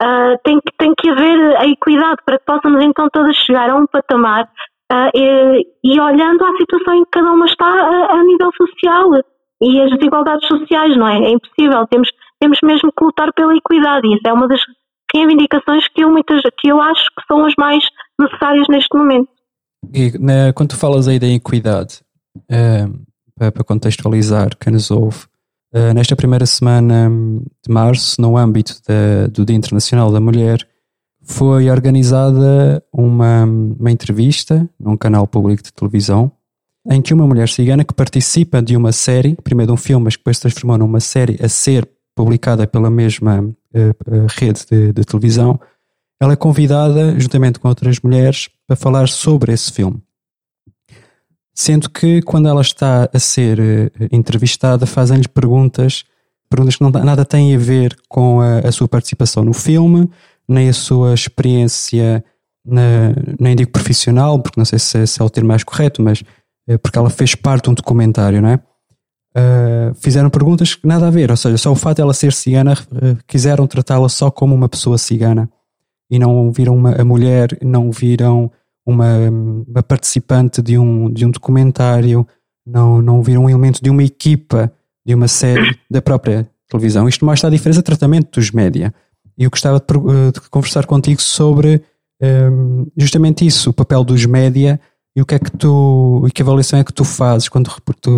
uh, 0.03 0.37
tem, 0.43 0.59
que, 0.59 0.71
tem 0.77 0.93
que 0.95 1.09
haver 1.09 1.57
a 1.57 1.65
equidade 1.65 2.17
para 2.23 2.37
que 2.37 2.45
possamos 2.45 2.83
então 2.83 3.09
todas 3.11 3.35
chegar 3.35 3.67
a 3.71 3.75
um 3.75 3.87
patamar 3.87 4.47
Uh, 4.91 5.07
e, 5.15 5.65
e, 5.85 6.01
olhando 6.01 6.43
à 6.43 6.51
situação 6.57 6.95
em 6.95 7.05
que 7.05 7.11
cada 7.11 7.31
uma 7.31 7.45
está 7.45 7.65
a, 7.65 8.11
a, 8.11 8.23
nível 8.25 8.51
social 8.57 9.09
e 9.61 9.79
as 9.79 9.91
desigualdades 9.91 10.47
sociais, 10.47 10.97
não 10.97 11.07
é? 11.07 11.17
É 11.17 11.31
impossível, 11.31 11.85
temos, 11.87 12.09
temos 12.39 12.57
mesmo 12.63 12.91
que 12.91 13.03
lutar 13.03 13.31
pela 13.33 13.55
equidade 13.55 14.07
e 14.07 14.15
isso 14.15 14.27
é 14.27 14.33
uma 14.33 14.47
das 14.47 14.59
reivindicações 15.13 15.87
que 15.89 16.03
eu, 16.03 16.11
muitas, 16.11 16.41
que 16.59 16.69
eu 16.69 16.81
acho 16.81 17.05
que 17.17 17.25
são 17.27 17.45
as 17.45 17.53
mais 17.57 17.83
necessárias 18.19 18.65
neste 18.69 18.97
momento. 18.97 19.29
E, 19.93 20.17
na, 20.19 20.53
quando 20.53 20.69
tu 20.69 20.77
falas 20.77 21.07
aí 21.07 21.19
da 21.19 21.27
equidade, 21.27 22.01
uh, 22.37 23.51
para, 23.51 23.63
contextualizar 23.63 24.55
quem 24.57 24.73
nos 24.73 24.89
ouve, 24.89 25.25
uh, 25.75 25.93
nesta 25.93 26.15
primeira 26.15 26.45
semana 26.45 27.09
de 27.09 27.71
março, 27.71 28.19
no 28.21 28.37
âmbito 28.37 28.73
do 29.31 29.45
Dia 29.45 29.55
Internacional 29.55 30.11
da 30.11 30.19
Mulher, 30.19 30.67
foi 31.23 31.69
organizada 31.69 32.83
uma, 32.91 33.43
uma 33.43 33.91
entrevista 33.91 34.67
num 34.79 34.97
canal 34.97 35.27
público 35.27 35.61
de 35.61 35.73
televisão 35.73 36.31
em 36.89 37.01
que 37.01 37.13
uma 37.13 37.27
mulher 37.27 37.47
cigana 37.47 37.83
que 37.83 37.93
participa 37.93 38.61
de 38.61 38.75
uma 38.75 38.91
série, 38.91 39.35
primeiro 39.43 39.71
de 39.71 39.73
um 39.73 39.77
filme, 39.77 40.05
mas 40.05 40.15
que 40.15 40.21
depois 40.21 40.37
se 40.37 40.41
transformou 40.41 40.77
numa 40.77 40.99
série 40.99 41.37
a 41.43 41.47
ser 41.47 41.87
publicada 42.15 42.65
pela 42.67 42.89
mesma 42.89 43.41
uh, 43.41 44.27
rede 44.37 44.65
de, 44.69 44.93
de, 44.93 45.03
televisão, 45.03 45.59
ela 46.19 46.33
é 46.33 46.35
convidada, 46.35 47.19
juntamente 47.19 47.59
com 47.59 47.67
outras 47.67 47.99
mulheres, 47.99 48.49
para 48.67 48.75
falar 48.75 49.07
sobre 49.07 49.53
esse 49.53 49.71
filme. 49.71 50.01
Sendo 51.53 51.89
que, 51.89 52.21
quando 52.21 52.47
ela 52.47 52.61
está 52.61 53.09
a 53.13 53.19
ser 53.19 53.59
uh, 53.59 54.07
entrevistada, 54.11 54.85
fazem-lhe 54.85 55.27
perguntas, 55.27 56.03
perguntas 56.49 56.75
que 56.75 56.83
não, 56.83 56.89
nada 56.89 57.23
têm 57.23 57.55
a 57.55 57.59
ver 57.59 57.95
com 58.09 58.41
a, 58.41 58.59
a 58.59 58.71
sua 58.71 58.87
participação 58.87 59.45
no 59.45 59.53
filme, 59.53 60.09
nem 60.47 60.67
a 60.67 60.73
sua 60.73 61.13
experiência, 61.13 62.23
na, 62.65 63.13
nem 63.39 63.55
digo 63.55 63.71
profissional, 63.71 64.39
porque 64.39 64.59
não 64.59 64.65
sei 64.65 64.79
se, 64.79 64.97
é, 64.97 65.05
se 65.05 65.21
é 65.21 65.23
o 65.23 65.29
termo 65.29 65.47
mais 65.47 65.63
correto, 65.63 66.01
mas 66.01 66.23
porque 66.81 66.97
ela 66.97 67.09
fez 67.09 67.35
parte 67.35 67.65
de 67.65 67.69
um 67.71 67.73
documentário, 67.73 68.41
não 68.41 68.49
é? 68.49 68.59
Uh, 69.33 69.95
fizeram 69.95 70.29
perguntas 70.29 70.75
que 70.75 70.85
nada 70.85 71.07
a 71.07 71.09
ver, 71.09 71.31
ou 71.31 71.37
seja, 71.37 71.57
só 71.57 71.71
o 71.71 71.75
fato 71.75 71.97
de 71.97 72.01
ela 72.01 72.13
ser 72.13 72.33
cigana, 72.33 72.73
uh, 72.73 73.17
quiseram 73.25 73.65
tratá-la 73.65 74.09
só 74.09 74.29
como 74.29 74.53
uma 74.53 74.67
pessoa 74.67 74.97
cigana 74.97 75.49
e 76.09 76.19
não 76.19 76.51
viram 76.51 76.75
uma, 76.75 77.01
a 77.01 77.05
mulher, 77.05 77.57
não 77.61 77.91
viram 77.91 78.51
uma, 78.85 79.29
uma, 79.29 79.81
participante 79.81 80.61
de 80.61 80.77
um, 80.77 81.09
de 81.09 81.25
um 81.25 81.31
documentário, 81.31 82.27
não, 82.67 83.01
não 83.01 83.23
viram 83.23 83.45
um 83.45 83.49
elemento 83.49 83.81
de 83.81 83.89
uma 83.89 84.03
equipa, 84.03 84.69
de 85.05 85.15
uma 85.15 85.29
série 85.29 85.77
da 85.89 86.01
própria 86.01 86.49
televisão. 86.69 87.07
Isto 87.07 87.25
mostra 87.25 87.47
a 87.47 87.51
diferença 87.51 87.79
de 87.79 87.85
tratamento 87.85 88.37
dos 88.37 88.51
média. 88.51 88.93
E 89.37 89.45
eu 89.45 89.49
gostava 89.49 89.79
de, 89.79 89.85
eh, 89.85 90.31
de 90.33 90.49
conversar 90.49 90.85
contigo 90.85 91.21
sobre 91.21 91.81
um, 92.21 92.85
justamente 92.97 93.45
isso, 93.45 93.69
o 93.69 93.73
papel 93.73 94.03
dos 94.03 94.25
média 94.25 94.79
e 95.15 95.21
o 95.21 95.25
que 95.25 95.35
é 95.35 95.39
que 95.39 95.51
tu, 95.57 96.23
e 96.27 96.31
que 96.31 96.41
avaliação 96.41 96.79
é 96.79 96.83
que 96.83 96.93
tu 96.93 97.03
fazes 97.03 97.49
quando, 97.49 97.69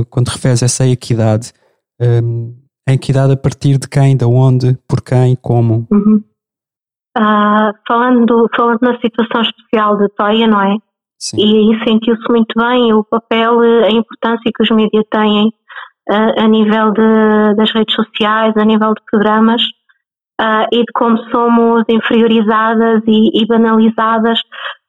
quando 0.09 0.27
referes 0.29 0.61
essa 0.61 0.85
equidade. 0.87 1.51
Um, 1.99 2.55
a 2.87 2.93
equidade 2.93 3.33
a 3.33 3.37
partir 3.37 3.77
de 3.77 3.87
quem, 3.87 4.15
de 4.15 4.25
onde, 4.25 4.77
por 4.87 5.01
quem, 5.01 5.35
como? 5.35 5.87
Uhum. 5.89 6.23
Uh, 7.17 7.71
falando, 7.87 8.49
falando 8.55 8.79
na 8.81 8.99
situação 8.99 9.41
especial 9.41 9.97
de 9.97 10.09
Toia, 10.09 10.47
não 10.47 10.61
é? 10.61 10.75
Sim. 11.19 11.37
E 11.37 11.43
aí 11.43 11.83
sentiu-se 11.87 12.29
muito 12.29 12.53
bem 12.59 12.93
o 12.93 13.03
papel, 13.03 13.59
a 13.61 13.89
importância 13.89 14.51
que 14.53 14.63
os 14.63 14.69
mídias 14.71 15.05
têm 15.09 15.47
uh, 16.09 16.41
a 16.41 16.47
nível 16.47 16.91
de, 16.91 17.55
das 17.55 17.71
redes 17.71 17.95
sociais, 17.95 18.53
a 18.57 18.65
nível 18.65 18.93
de 18.93 19.01
programas, 19.09 19.61
uh, 20.41 20.67
e 20.71 20.79
de 20.79 20.91
como 20.93 21.17
somos 21.31 21.83
inferiorizadas 21.87 23.01
e, 23.07 23.41
e, 23.41 23.47
banalizadas 23.47 24.39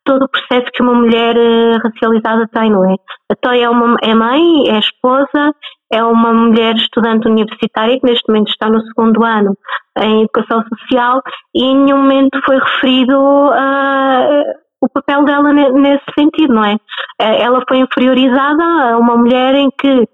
todo 0.04 0.24
o 0.24 0.28
processo 0.28 0.70
que 0.72 0.82
uma 0.82 0.94
mulher 0.94 1.36
uh, 1.36 1.78
racializada 1.82 2.48
tem, 2.52 2.70
não 2.70 2.84
é? 2.84 2.94
A 3.32 3.36
Toya 3.36 3.64
é, 3.64 3.68
uma, 3.68 3.96
é 4.02 4.14
mãe, 4.14 4.68
é 4.68 4.78
esposa, 4.78 5.54
é 5.92 6.02
uma 6.02 6.32
mulher 6.32 6.74
estudante 6.76 7.28
universitária 7.28 7.98
que 7.98 8.06
neste 8.06 8.28
momento 8.28 8.48
está 8.48 8.68
no 8.68 8.80
segundo 8.82 9.24
ano 9.24 9.56
em 9.98 10.22
Educação 10.22 10.62
Social 10.68 11.22
e 11.54 11.64
em 11.64 11.84
nenhum 11.84 11.98
momento 11.98 12.40
foi 12.44 12.58
referido 12.58 13.18
uh, 13.18 14.42
o 14.82 14.88
papel 14.88 15.24
dela 15.24 15.52
nesse 15.52 16.04
sentido, 16.18 16.54
não 16.54 16.64
é? 16.64 16.76
Ela 17.18 17.62
foi 17.66 17.78
inferiorizada 17.78 18.62
a 18.62 18.98
uma 18.98 19.16
mulher 19.16 19.54
em 19.54 19.70
que 19.70 20.06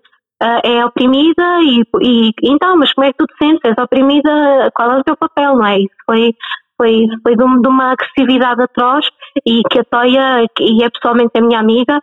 é 0.65 0.85
oprimida 0.85 1.61
e, 1.63 1.83
e, 2.03 2.33
então, 2.45 2.77
mas 2.77 2.93
como 2.93 3.07
é 3.07 3.13
que 3.13 3.19
tu 3.19 3.27
te 3.27 3.37
sentes? 3.37 3.61
És 3.65 3.77
oprimida, 3.79 4.71
qual 4.75 4.93
é 4.93 4.99
o 4.99 5.05
teu 5.05 5.17
papel, 5.17 5.57
não 5.57 5.67
é? 5.67 5.79
Isso 5.79 5.97
foi, 6.07 6.35
foi, 6.81 7.07
foi 7.23 7.37
de, 7.37 7.69
uma 7.69 7.93
agressividade 7.93 8.63
atroz 8.63 9.07
e 9.47 9.61
que 9.71 9.81
a 9.81 9.85
Toia, 9.85 10.47
e 10.59 10.83
é 10.83 10.89
pessoalmente 10.89 11.33
a 11.37 11.43
minha 11.43 11.61
amiga, 11.61 12.01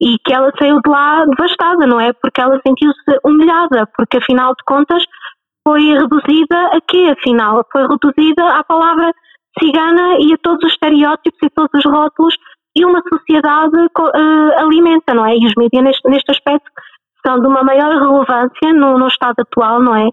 e 0.00 0.16
que 0.18 0.34
ela 0.34 0.52
saiu 0.58 0.80
de 0.84 0.90
lá 0.90 1.24
devastada, 1.24 1.86
não 1.86 1.98
é? 1.98 2.12
Porque 2.12 2.40
ela 2.40 2.60
sentiu-se 2.64 3.18
humilhada, 3.24 3.88
porque 3.96 4.18
afinal 4.18 4.50
de 4.50 4.62
contas 4.66 5.02
foi 5.66 5.80
reduzida 5.80 6.66
a 6.72 6.80
quê? 6.86 7.14
Afinal, 7.18 7.64
foi 7.72 7.82
reduzida 7.88 8.46
à 8.48 8.62
palavra 8.62 9.12
cigana 9.58 10.18
e 10.20 10.34
a 10.34 10.38
todos 10.42 10.62
os 10.64 10.72
estereótipos 10.72 11.38
e 11.42 11.50
todos 11.50 11.70
os 11.74 11.90
rótulos 11.90 12.34
e 12.76 12.84
uma 12.84 13.02
sociedade 13.08 13.76
uh, 13.76 14.60
alimenta, 14.60 15.14
não 15.14 15.26
é? 15.26 15.36
E 15.36 15.46
os 15.46 15.52
mídias 15.56 15.82
neste, 15.82 16.08
neste 16.08 16.30
aspecto 16.30 16.70
são 17.26 17.40
de 17.40 17.46
uma 17.46 17.64
maior 17.64 17.90
relevância 17.98 18.72
no, 18.74 18.98
no 18.98 19.08
estado 19.08 19.40
atual, 19.40 19.82
não 19.82 19.96
é? 19.96 20.06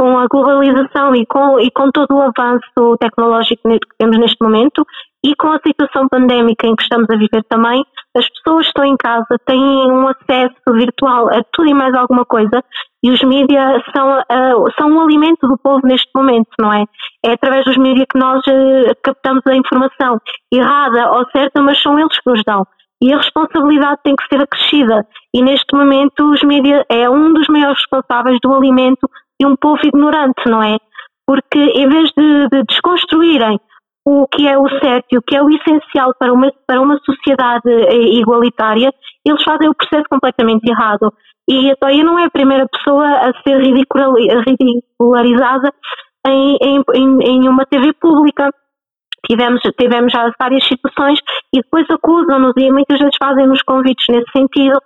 Com 0.00 0.18
a 0.18 0.26
globalização 0.28 1.14
e 1.14 1.26
com, 1.26 1.60
e 1.60 1.70
com 1.70 1.90
todo 1.90 2.16
o 2.16 2.22
avanço 2.22 2.96
tecnológico 2.98 3.68
que 3.68 3.78
temos 3.98 4.16
neste 4.16 4.42
momento 4.42 4.82
e 5.22 5.34
com 5.36 5.48
a 5.48 5.60
situação 5.60 6.08
pandémica 6.08 6.66
em 6.66 6.74
que 6.74 6.84
estamos 6.84 7.06
a 7.10 7.16
viver 7.18 7.44
também, 7.50 7.84
as 8.16 8.26
pessoas 8.30 8.66
estão 8.66 8.82
em 8.82 8.96
casa, 8.96 9.38
têm 9.44 9.60
um 9.60 10.08
acesso 10.08 10.54
virtual 10.72 11.28
a 11.28 11.42
tudo 11.52 11.68
e 11.68 11.74
mais 11.74 11.94
alguma 11.94 12.24
coisa 12.24 12.64
e 13.04 13.10
os 13.10 13.22
mídias 13.22 13.82
são, 13.94 14.20
uh, 14.20 14.72
são 14.78 14.88
um 14.90 15.02
alimento 15.02 15.46
do 15.46 15.58
povo 15.58 15.86
neste 15.86 16.08
momento, 16.14 16.48
não 16.58 16.72
é? 16.72 16.86
É 17.22 17.32
através 17.32 17.66
dos 17.66 17.76
mídias 17.76 18.06
que 18.10 18.18
nós 18.18 18.40
uh, 18.46 18.96
captamos 19.04 19.42
a 19.46 19.54
informação 19.54 20.18
errada 20.50 21.10
ou 21.12 21.28
certa, 21.30 21.60
mas 21.60 21.78
são 21.82 21.98
eles 21.98 22.18
que 22.18 22.30
nos 22.30 22.42
dão 22.46 22.66
e 23.02 23.12
a 23.12 23.16
responsabilidade 23.16 24.00
tem 24.04 24.14
que 24.14 24.26
ser 24.28 24.42
acrescida. 24.42 25.06
E 25.34 25.42
neste 25.42 25.74
momento 25.74 26.30
os 26.30 26.42
mídias 26.42 26.84
é 26.90 27.08
um 27.08 27.32
dos 27.32 27.48
maiores 27.48 27.78
responsáveis 27.78 28.38
do 28.42 28.54
alimento 28.54 29.08
de 29.40 29.46
um 29.46 29.56
povo 29.56 29.80
ignorante, 29.82 30.42
não 30.46 30.62
é? 30.62 30.76
Porque 31.26 31.58
em 31.58 31.88
vez 31.88 32.10
de, 32.16 32.48
de 32.48 32.62
desconstruírem 32.64 33.58
o 34.04 34.26
que 34.28 34.46
é 34.46 34.58
o 34.58 34.68
certo 34.80 35.06
e 35.12 35.18
o 35.18 35.22
que 35.22 35.36
é 35.36 35.42
o 35.42 35.48
essencial 35.48 36.12
para 36.18 36.32
uma, 36.32 36.52
para 36.66 36.80
uma 36.80 36.98
sociedade 36.98 37.70
eh, 37.70 38.18
igualitária, 38.18 38.92
eles 39.24 39.42
fazem 39.42 39.68
o 39.68 39.74
processo 39.74 40.04
completamente 40.10 40.68
errado. 40.68 41.12
E 41.48 41.70
a 41.70 41.76
Toia 41.76 42.04
não 42.04 42.18
é 42.18 42.24
a 42.24 42.30
primeira 42.30 42.66
pessoa 42.68 43.06
a 43.06 43.32
ser 43.42 43.60
ridicularizada 43.60 45.72
em, 46.26 46.82
em, 46.94 47.18
em 47.22 47.48
uma 47.48 47.64
TV 47.64 47.92
pública 47.94 48.50
tivemos, 49.26 49.60
tivemos 49.78 50.12
já 50.12 50.30
várias 50.38 50.66
situações 50.66 51.18
e 51.54 51.60
depois 51.60 51.86
acusam-nos 51.90 52.52
e 52.56 52.70
muitas 52.70 52.98
vezes 52.98 53.14
fazem-nos 53.18 53.62
convites 53.62 54.06
nesse 54.08 54.30
sentido 54.32 54.80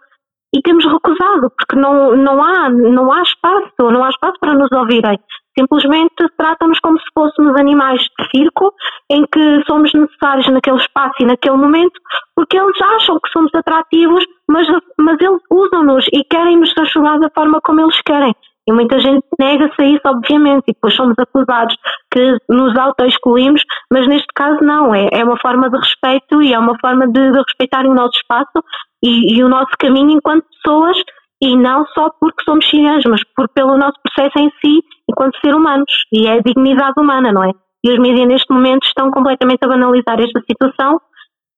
e 0.54 0.62
temos 0.62 0.84
recusado 0.84 1.50
porque 1.58 1.76
não, 1.76 2.16
não, 2.16 2.42
há, 2.42 2.70
não 2.70 3.12
há 3.12 3.22
espaço, 3.22 3.72
não 3.80 4.04
há 4.04 4.08
espaço 4.08 4.38
para 4.40 4.54
nos 4.54 4.70
ouvirem. 4.70 5.18
Simplesmente 5.58 6.14
tratam-nos 6.36 6.78
como 6.78 6.98
se 6.98 7.06
fôssemos 7.12 7.58
animais 7.58 8.00
de 8.00 8.28
circo 8.34 8.72
em 9.10 9.24
que 9.26 9.64
somos 9.66 9.92
necessários 9.92 10.48
naquele 10.48 10.78
espaço 10.78 11.14
e 11.20 11.26
naquele 11.26 11.56
momento 11.56 12.00
porque 12.36 12.56
eles 12.56 12.80
acham 12.80 13.18
que 13.20 13.30
somos 13.30 13.52
atrativos, 13.54 14.24
mas, 14.48 14.66
mas 14.98 15.16
eles 15.20 15.40
usam-nos 15.50 16.06
e 16.12 16.24
querem 16.24 16.58
nos 16.58 16.72
ajudar 16.78 17.18
da 17.18 17.30
forma 17.34 17.60
como 17.60 17.80
eles 17.80 18.00
querem. 18.02 18.34
E 18.66 18.72
muita 18.72 18.98
gente 18.98 19.24
nega-se 19.38 19.82
a 19.82 19.84
isso, 19.84 20.02
obviamente, 20.06 20.64
e 20.68 20.72
depois 20.72 20.94
somos 20.94 21.14
acusados 21.18 21.76
que 22.10 22.36
nos 22.48 22.76
auto-excluímos, 22.76 23.62
mas 23.92 24.06
neste 24.08 24.28
caso 24.34 24.58
não, 24.62 24.94
é, 24.94 25.08
é 25.12 25.22
uma 25.22 25.38
forma 25.38 25.68
de 25.68 25.76
respeito 25.76 26.42
e 26.42 26.54
é 26.54 26.58
uma 26.58 26.76
forma 26.80 27.06
de, 27.06 27.30
de 27.30 27.38
respeitar 27.38 27.84
o 27.86 27.94
nosso 27.94 28.16
espaço 28.16 28.64
e, 29.02 29.36
e, 29.36 29.44
o 29.44 29.48
nosso 29.48 29.72
caminho 29.78 30.10
enquanto 30.12 30.46
pessoas 30.62 30.96
e 31.42 31.54
não 31.56 31.84
só 31.94 32.08
porque 32.18 32.42
somos 32.44 32.64
chineses, 32.64 33.04
mas 33.06 33.20
por, 33.36 33.48
pelo 33.50 33.76
nosso 33.76 33.98
processo 34.02 34.38
em 34.38 34.50
si 34.64 34.82
enquanto 35.10 35.38
ser 35.44 35.54
humanos 35.54 35.92
e 36.10 36.26
é 36.26 36.38
a 36.38 36.40
dignidade 36.40 36.94
humana, 36.98 37.30
não 37.32 37.44
é? 37.44 37.50
E 37.84 37.90
os 37.90 37.98
mídias 37.98 38.26
neste 38.26 38.50
momento 38.50 38.86
estão 38.86 39.10
completamente 39.10 39.62
a 39.62 39.68
banalizar 39.68 40.18
esta 40.18 40.40
situação 40.48 40.98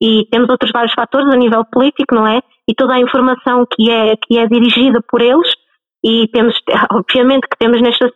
e 0.02 0.26
temos 0.30 0.48
outros 0.48 0.72
vários 0.72 0.92
fatores 0.92 1.32
a 1.32 1.36
nível 1.36 1.64
político, 1.64 2.16
não 2.16 2.26
é? 2.26 2.40
E 2.68 2.74
toda 2.74 2.94
a 2.94 3.00
informação 3.00 3.64
que 3.70 3.90
é, 3.90 4.16
que 4.16 4.38
é 4.38 4.46
dirigida 4.46 5.00
por 5.08 5.22
eles, 5.22 5.48
e 6.06 6.28
temos, 6.28 6.54
obviamente, 6.92 7.48
que 7.48 7.58
temos 7.58 7.82
nesta 7.82 8.06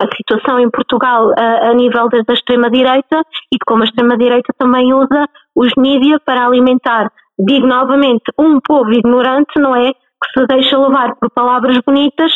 a 0.00 0.16
situação 0.16 0.60
em 0.60 0.70
Portugal 0.70 1.32
a, 1.36 1.70
a 1.70 1.74
nível 1.74 2.08
da, 2.08 2.20
da 2.20 2.34
extrema-direita 2.34 3.20
e 3.52 3.56
de 3.56 3.64
como 3.66 3.82
a 3.82 3.84
extrema-direita 3.84 4.52
também 4.56 4.94
usa 4.94 5.26
os 5.56 5.72
mídias 5.76 6.20
para 6.24 6.46
alimentar, 6.46 7.10
digo 7.38 7.66
novamente, 7.66 8.22
um 8.38 8.60
povo 8.60 8.92
ignorante, 8.92 9.58
não 9.58 9.74
é? 9.74 9.92
Que 9.92 10.40
se 10.40 10.46
deixa 10.46 10.78
levar 10.78 11.16
por 11.16 11.30
palavras 11.30 11.78
bonitas 11.84 12.32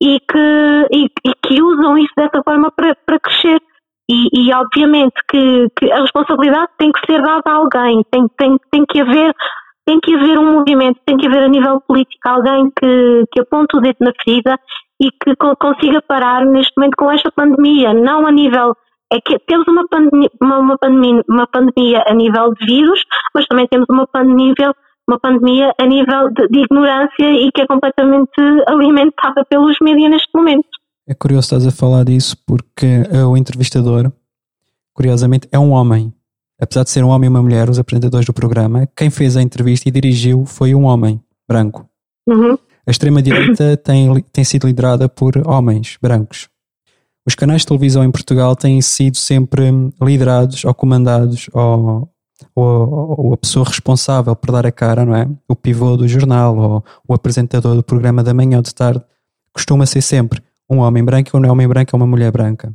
e 0.00 0.20
que, 0.20 0.86
e, 0.92 1.04
e 1.26 1.34
que 1.42 1.62
usam 1.62 1.98
isso 1.98 2.12
dessa 2.16 2.42
forma 2.44 2.70
para, 2.70 2.96
para 3.04 3.18
crescer. 3.18 3.60
E, 4.08 4.28
e 4.32 4.54
obviamente 4.54 5.14
que, 5.28 5.68
que, 5.76 5.92
a 5.92 6.00
responsabilidade 6.00 6.70
tem 6.78 6.90
que 6.90 7.06
ser 7.06 7.22
dada 7.22 7.42
a 7.46 7.54
alguém, 7.54 8.04
tem, 8.10 8.26
tem, 8.36 8.56
tem 8.70 8.84
que 8.84 9.00
haver 9.00 9.32
tem 9.86 9.98
que 10.00 10.14
haver 10.14 10.38
um 10.38 10.52
movimento, 10.52 11.00
tem 11.04 11.16
que 11.16 11.26
haver 11.26 11.44
a 11.44 11.48
nível 11.48 11.80
político 11.80 12.28
alguém 12.28 12.70
que, 12.70 13.24
que 13.32 13.40
aponte 13.40 13.76
o 13.76 13.80
dedo 13.80 13.96
na 14.00 14.12
ferida 14.24 14.58
e 15.00 15.10
que 15.10 15.34
consiga 15.58 16.02
parar 16.02 16.44
neste 16.44 16.72
momento 16.76 16.96
com 16.96 17.10
esta 17.10 17.30
pandemia, 17.32 17.94
não 17.94 18.26
a 18.26 18.32
nível 18.32 18.74
é 19.12 19.20
que 19.20 19.38
temos 19.40 19.66
uma 19.66 19.86
pandemia, 19.88 20.30
uma, 20.40 20.78
pandemia, 20.78 21.22
uma 21.28 21.46
pandemia 21.46 22.04
a 22.06 22.14
nível 22.14 22.54
de 22.54 22.66
vírus, 22.66 23.00
mas 23.34 23.44
também 23.46 23.66
temos 23.66 23.86
uma 23.90 24.06
pandemia, 24.06 24.54
uma 25.08 25.18
pandemia 25.18 25.74
a 25.80 25.86
nível 25.86 26.30
de, 26.32 26.46
de 26.48 26.60
ignorância 26.60 27.30
e 27.32 27.50
que 27.52 27.62
é 27.62 27.66
completamente 27.66 28.40
alimentada 28.68 29.44
pelos 29.48 29.76
mídias 29.82 30.10
neste 30.10 30.28
momento. 30.32 30.68
É 31.08 31.14
curioso 31.14 31.46
estás 31.46 31.66
a 31.66 31.72
falar 31.72 32.04
disso 32.04 32.36
porque 32.46 33.02
o 33.26 33.36
entrevistador, 33.36 34.12
curiosamente, 34.94 35.48
é 35.50 35.58
um 35.58 35.72
homem. 35.72 36.12
Apesar 36.60 36.84
de 36.84 36.90
ser 36.90 37.02
um 37.02 37.08
homem 37.08 37.26
e 37.26 37.30
uma 37.30 37.42
mulher, 37.42 37.70
os 37.70 37.78
apresentadores 37.78 38.26
do 38.26 38.34
programa, 38.34 38.86
quem 38.94 39.08
fez 39.08 39.36
a 39.36 39.42
entrevista 39.42 39.88
e 39.88 39.92
dirigiu 39.92 40.44
foi 40.44 40.74
um 40.74 40.84
homem 40.84 41.20
branco. 41.48 41.88
Uhum. 42.28 42.58
A 42.86 42.90
extrema-direita 42.90 43.76
tem, 43.82 44.22
tem 44.32 44.44
sido 44.44 44.66
liderada 44.66 45.08
por 45.08 45.36
homens 45.48 45.96
brancos. 46.00 46.48
Os 47.26 47.34
canais 47.34 47.62
de 47.62 47.68
televisão 47.68 48.04
em 48.04 48.10
Portugal 48.10 48.54
têm 48.56 48.80
sido 48.82 49.16
sempre 49.16 49.70
liderados 50.02 50.64
ou 50.64 50.74
comandados 50.74 51.48
ou, 51.52 52.10
ou, 52.54 53.14
ou, 53.18 53.34
a 53.34 53.36
pessoa 53.36 53.64
responsável 53.64 54.34
por 54.34 54.50
dar 54.50 54.66
a 54.66 54.72
cara, 54.72 55.04
não 55.04 55.14
é? 55.14 55.28
O 55.48 55.54
pivô 55.54 55.96
do 55.96 56.08
jornal 56.08 56.56
ou 56.56 56.84
o 57.06 57.14
apresentador 57.14 57.74
do 57.74 57.82
programa 57.82 58.22
da 58.22 58.34
manhã 58.34 58.56
ou 58.58 58.62
de 58.62 58.74
tarde 58.74 59.02
costuma 59.52 59.86
ser 59.86 60.02
sempre 60.02 60.42
um 60.68 60.78
homem 60.78 61.04
branco 61.04 61.30
ou 61.34 61.44
um 61.44 61.50
homem 61.50 61.68
branco 61.68 61.90
ou 61.94 62.00
uma 62.00 62.06
mulher 62.06 62.30
branca. 62.30 62.74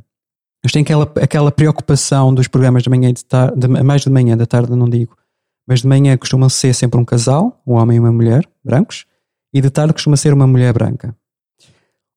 Mas 0.62 0.72
tem 0.72 0.82
aquela, 0.82 1.04
aquela 1.20 1.52
preocupação 1.52 2.34
dos 2.34 2.48
programas 2.48 2.82
de 2.82 2.90
manhã 2.90 3.10
e 3.10 3.12
de 3.12 3.24
tarde, 3.24 3.56
de, 3.56 3.68
mais 3.68 4.02
de 4.02 4.10
manhã, 4.10 4.36
da 4.36 4.46
tarde 4.46 4.74
não 4.74 4.88
digo, 4.88 5.16
mas 5.66 5.82
de 5.82 5.88
manhã 5.88 6.16
costumam 6.16 6.48
ser 6.48 6.74
sempre 6.74 7.00
um 7.00 7.04
casal, 7.04 7.60
um 7.66 7.74
homem 7.74 7.96
e 7.96 8.00
uma 8.00 8.12
mulher, 8.12 8.48
brancos, 8.64 9.06
e 9.52 9.60
de 9.60 9.70
tarde 9.70 9.92
costuma 9.92 10.16
ser 10.16 10.32
uma 10.32 10.46
mulher 10.46 10.72
branca. 10.72 11.16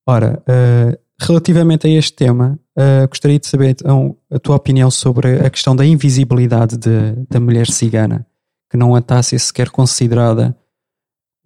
Ora, 0.07 0.41
uh, 0.41 0.99
relativamente 1.19 1.87
a 1.87 1.89
este 1.89 2.13
tema, 2.13 2.59
uh, 2.77 3.07
gostaria 3.07 3.39
de 3.39 3.47
saber 3.47 3.69
então, 3.69 4.15
a 4.31 4.39
tua 4.39 4.55
opinião 4.55 4.89
sobre 4.89 5.45
a 5.45 5.49
questão 5.49 5.75
da 5.75 5.85
invisibilidade 5.85 6.77
de, 6.77 7.13
da 7.29 7.39
mulher 7.39 7.67
cigana, 7.67 8.25
que 8.69 8.77
não 8.77 8.97
está 8.97 9.19
a 9.19 9.23
ser 9.23 9.39
sequer 9.39 9.69
considerada. 9.69 10.55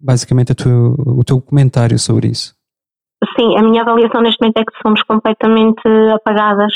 Basicamente, 0.00 0.54
tu, 0.54 0.94
o 0.98 1.24
teu 1.24 1.40
comentário 1.40 1.98
sobre 1.98 2.28
isso. 2.28 2.53
Sim, 3.38 3.56
a 3.56 3.62
minha 3.62 3.82
avaliação 3.82 4.20
neste 4.20 4.40
momento 4.40 4.58
é 4.58 4.64
que 4.64 4.82
somos 4.82 5.02
completamente 5.02 5.82
apagadas 6.14 6.72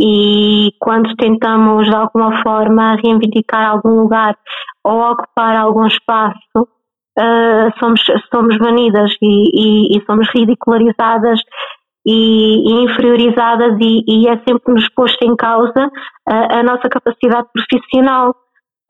e 0.00 0.72
quando 0.78 1.14
tentamos 1.16 1.88
de 1.88 1.94
alguma 1.94 2.42
forma 2.42 2.96
reivindicar 2.96 3.68
algum 3.68 4.00
lugar 4.00 4.36
ou 4.84 5.10
ocupar 5.10 5.56
algum 5.56 5.86
espaço, 5.86 6.38
uh, 6.56 7.78
somos, 7.80 8.00
somos 8.32 8.56
banidas 8.58 9.12
e, 9.20 9.94
e, 9.94 9.98
e 9.98 10.04
somos 10.06 10.28
ridicularizadas 10.32 11.40
e, 12.06 12.70
e 12.70 12.84
inferiorizadas 12.84 13.76
e, 13.80 14.04
e, 14.06 14.28
é 14.28 14.38
sempre 14.48 14.72
nos 14.72 14.88
posto 14.90 15.22
em 15.24 15.34
causa 15.34 15.86
uh, 15.86 16.58
a 16.58 16.62
nossa 16.62 16.88
capacidade 16.88 17.48
profissional. 17.52 18.34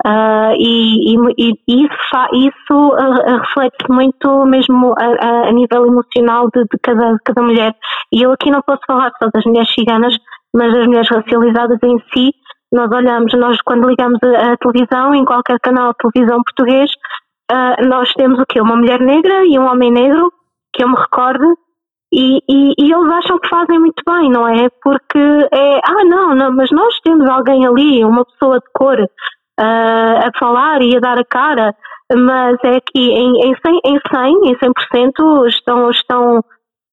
Uh, 0.06 0.54
e, 0.56 1.14
e, 1.14 1.54
e, 1.66 1.84
isso, 1.84 2.28
isso 2.32 2.74
uh, 2.74 3.38
reflete 3.40 3.90
muito 3.90 4.44
mesmo 4.46 4.94
a, 4.96 5.48
a 5.48 5.52
nível 5.52 5.86
emocional 5.86 6.48
de, 6.54 6.62
de, 6.62 6.78
cada, 6.80 7.14
de 7.14 7.18
cada 7.24 7.42
mulher. 7.42 7.74
E 8.12 8.22
eu 8.22 8.30
aqui 8.30 8.50
não 8.50 8.62
posso 8.62 8.80
falar 8.86 9.10
só 9.18 9.28
das 9.34 9.44
mulheres 9.44 9.72
ciganas, 9.74 10.14
mas 10.54 10.72
das 10.72 10.86
mulheres 10.86 11.08
racializadas 11.10 11.78
em 11.82 11.98
si. 12.12 12.32
Nós 12.72 12.90
olhamos, 12.92 13.32
nós 13.34 13.60
quando 13.62 13.88
ligamos 13.88 14.20
a, 14.22 14.52
a 14.52 14.56
televisão, 14.56 15.14
em 15.14 15.24
qualquer 15.24 15.58
canal 15.60 15.92
de 15.92 15.98
televisão 15.98 16.42
português, 16.44 16.90
uh, 17.50 17.88
nós 17.88 18.12
temos 18.14 18.38
o 18.38 18.46
quê? 18.46 18.60
Uma 18.60 18.76
mulher 18.76 19.00
negra 19.00 19.44
e 19.44 19.58
um 19.58 19.66
homem 19.66 19.90
negro, 19.90 20.32
que 20.72 20.84
eu 20.84 20.88
me 20.88 20.96
recordo, 20.96 21.56
e, 22.12 22.38
e, 22.48 22.72
e, 22.78 22.92
eles 22.92 23.12
acham 23.12 23.38
que 23.38 23.48
fazem 23.48 23.78
muito 23.78 24.02
bem, 24.06 24.30
não 24.30 24.48
é? 24.48 24.68
Porque 24.82 25.18
é, 25.18 25.80
ah, 25.84 26.04
não, 26.06 26.34
não, 26.34 26.52
mas 26.54 26.70
nós 26.70 26.98
temos 27.00 27.28
alguém 27.28 27.66
ali, 27.66 28.02
uma 28.02 28.24
pessoa 28.24 28.58
de 28.58 28.66
cor, 28.72 28.96
a 29.58 30.30
falar 30.38 30.82
e 30.82 30.96
a 30.96 31.00
dar 31.00 31.18
a 31.18 31.24
cara, 31.24 31.74
mas 32.12 32.58
é 32.64 32.80
que 32.80 32.98
em, 32.98 33.44
em 33.44 33.54
100%, 33.54 33.80
em 33.84 33.98
100%, 33.98 34.44
em 34.44 34.56
100% 34.56 35.46
estão, 35.48 35.90
estão 35.90 36.42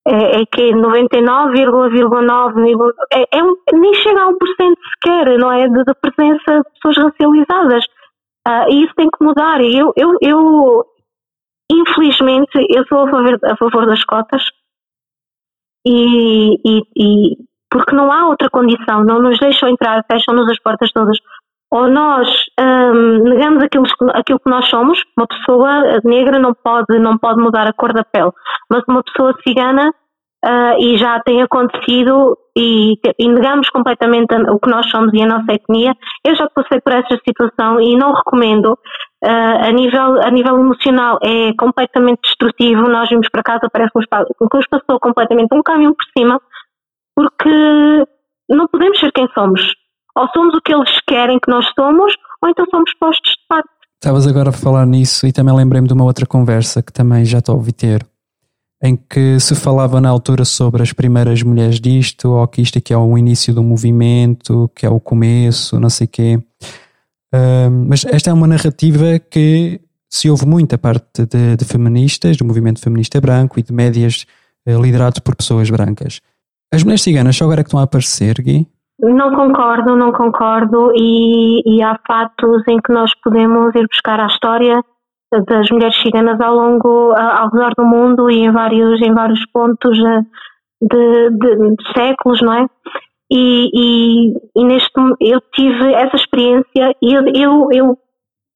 é, 0.08 0.42
é 0.42 0.46
que 0.46 0.72
99,9 0.74 2.94
é, 3.12 3.22
é 3.22 3.42
nem 3.74 3.94
chega 3.96 4.22
a 4.22 4.28
1% 4.28 4.36
sequer, 4.94 5.40
não 5.40 5.52
é? 5.52 5.68
De 5.68 5.84
presença 6.02 6.62
de 6.62 6.70
pessoas 6.80 6.98
racializadas. 6.98 7.84
Uh, 8.48 8.70
e 8.70 8.84
isso 8.84 8.94
tem 8.96 9.10
que 9.10 9.24
mudar. 9.24 9.60
Eu, 9.62 9.92
eu, 9.96 10.16
eu, 10.22 10.86
infelizmente, 11.72 12.64
eu 12.70 12.86
sou 12.88 13.08
a 13.08 13.10
favor, 13.10 13.40
a 13.44 13.58
favor 13.58 13.88
das 13.88 14.04
cotas 14.04 14.44
e, 15.86 16.56
e, 16.64 16.82
e, 16.96 17.38
porque 17.70 17.96
não 17.96 18.12
há 18.12 18.28
outra 18.28 18.50
condição, 18.50 19.04
não 19.04 19.20
nos 19.20 19.40
deixam 19.40 19.70
entrar, 19.70 20.04
fecham-nos 20.12 20.52
as 20.52 20.60
portas 20.60 20.92
todas. 20.92 21.18
Ou 21.76 21.90
nós 21.90 22.26
um, 22.58 23.24
negamos 23.24 23.62
aquilo, 23.62 23.84
aquilo 24.14 24.40
que 24.40 24.50
nós 24.50 24.66
somos, 24.70 24.98
uma 25.18 25.28
pessoa 25.28 26.00
negra 26.06 26.40
não 26.40 26.54
pode, 26.54 26.98
não 27.00 27.18
pode 27.18 27.42
mudar 27.42 27.68
a 27.68 27.74
cor 27.74 27.92
da 27.92 28.02
pele, 28.02 28.32
mas 28.70 28.82
uma 28.88 29.04
pessoa 29.04 29.36
cigana 29.46 29.90
uh, 30.46 30.80
e 30.80 30.98
já 30.98 31.20
tem 31.20 31.42
acontecido 31.42 32.38
e, 32.58 32.94
e, 33.20 33.28
negamos 33.28 33.68
completamente 33.70 34.34
o 34.50 34.58
que 34.58 34.70
nós 34.70 34.90
somos 34.90 35.14
e 35.14 35.22
a 35.22 35.28
nossa 35.28 35.52
etnia. 35.52 35.94
Eu 36.26 36.34
já 36.38 36.50
passei 36.50 36.80
por 36.80 36.94
essa 36.94 37.20
situação 37.28 37.82
e 37.82 37.98
não 37.98 38.14
recomendo. 38.14 38.80
Uh, 39.22 39.68
a, 39.68 39.72
nível, 39.74 40.22
a 40.24 40.32
nível 40.32 40.58
emocional 40.58 41.20
é 41.22 41.52
completamente 41.60 42.22
destrutivo. 42.22 42.84
Nós 42.84 43.10
vimos 43.10 43.28
para 43.30 43.44
casa, 43.44 43.70
parece 43.70 43.92
que 43.92 44.58
nos 44.58 44.68
passou 44.68 44.98
completamente 44.98 45.54
um 45.54 45.62
caminho 45.62 45.94
por 45.94 46.06
cima, 46.18 46.40
porque 47.14 48.06
não 48.50 48.66
podemos 48.68 48.98
ser 48.98 49.12
quem 49.12 49.28
somos. 49.34 49.62
Ou 50.18 50.28
somos 50.34 50.56
o 50.56 50.62
que 50.62 50.74
eles 50.74 50.90
querem 51.08 51.40
que 51.40 51.52
nós 51.52 51.66
somos, 51.78 52.14
ou 52.42 52.50
então 52.50 52.66
somos 52.72 52.92
postos 53.00 53.32
de 53.32 53.48
parte. 53.48 53.70
Estavas 53.96 54.28
agora 54.28 54.50
a 54.50 54.54
falar 54.54 54.86
nisso 54.86 55.26
e 55.26 55.32
também 55.32 55.56
lembrei-me 55.56 55.88
de 55.88 55.94
uma 55.94 56.04
outra 56.04 56.26
conversa 56.26 56.82
que 56.82 56.94
também 56.94 57.26
já 57.26 57.40
estou 57.40 57.54
a 57.54 57.58
ouvir 57.58 57.74
ter 57.74 58.06
em 58.84 58.96
que 58.96 59.40
se 59.40 59.56
falava 59.56 60.00
na 60.00 60.10
altura 60.10 60.46
sobre 60.46 60.84
as 60.84 60.94
primeiras 60.94 61.42
mulheres 61.42 61.80
disto, 61.80 62.30
ou 62.30 62.48
que 62.48 62.62
isto 62.62 62.78
aqui 62.78 62.94
é 62.94 62.98
o 62.98 63.18
início 63.18 63.54
do 63.54 63.64
movimento, 63.64 64.70
que 64.76 64.86
é 64.86 64.90
o 64.90 65.00
começo, 65.00 65.80
não 65.80 65.90
sei 65.90 66.06
o 66.06 66.08
quê. 66.08 66.40
Uh, 67.34 67.72
mas 67.88 68.06
esta 68.06 68.30
é 68.30 68.34
uma 68.34 68.48
narrativa 68.48 69.18
que 69.20 69.82
se 70.08 70.30
ouve 70.30 70.46
muito 70.46 70.76
a 70.76 70.78
parte 70.78 71.26
de, 71.26 71.56
de 71.58 71.66
feministas, 71.66 72.38
do 72.38 72.46
movimento 72.46 72.80
feminista 72.80 73.20
branco 73.20 73.60
e 73.60 73.64
de 73.64 73.74
médias 73.74 74.26
uh, 74.68 74.80
liderados 74.80 75.20
por 75.20 75.36
pessoas 75.36 75.70
brancas. 75.70 76.22
As 76.72 76.84
mulheres 76.84 77.02
ciganas 77.02 77.36
só 77.36 77.46
agora 77.46 77.62
é 77.62 77.64
que 77.64 77.70
estão 77.70 77.80
a 77.80 77.84
aparecer, 77.84 78.40
Gui? 78.42 78.68
Não 79.00 79.36
concordo, 79.36 79.96
não 79.96 80.12
concordo, 80.14 80.92
e, 80.96 81.62
e 81.66 81.84
há 81.84 82.00
fatos 82.08 82.64
em 82.68 82.78
que 82.78 82.94
nós 82.94 83.12
podemos 83.22 83.76
ir 83.76 83.88
buscar 83.88 84.20
a 84.20 84.28
história 84.28 84.82
das 85.48 85.70
mulheres 85.70 85.98
ciganas 86.02 86.40
ao 86.40 86.56
longo, 86.56 87.12
ao 87.14 87.50
redor 87.50 87.74
do 87.78 87.86
mundo 87.86 88.30
e 88.30 88.46
em 88.46 88.52
vários, 88.52 89.02
em 89.02 89.14
vários 89.14 89.46
pontos 89.52 89.98
de, 89.98 91.30
de, 91.30 91.76
de 91.76 91.94
séculos, 91.94 92.42
não 92.42 92.54
é? 92.54 92.66
E, 93.32 93.70
e, 93.74 94.34
e, 94.56 94.64
neste 94.64 94.92
eu 95.20 95.42
tive 95.54 95.94
essa 95.94 96.16
experiência 96.16 96.96
e 97.02 97.14
eu, 97.14 97.24
eu, 97.34 97.68
eu, 97.72 97.98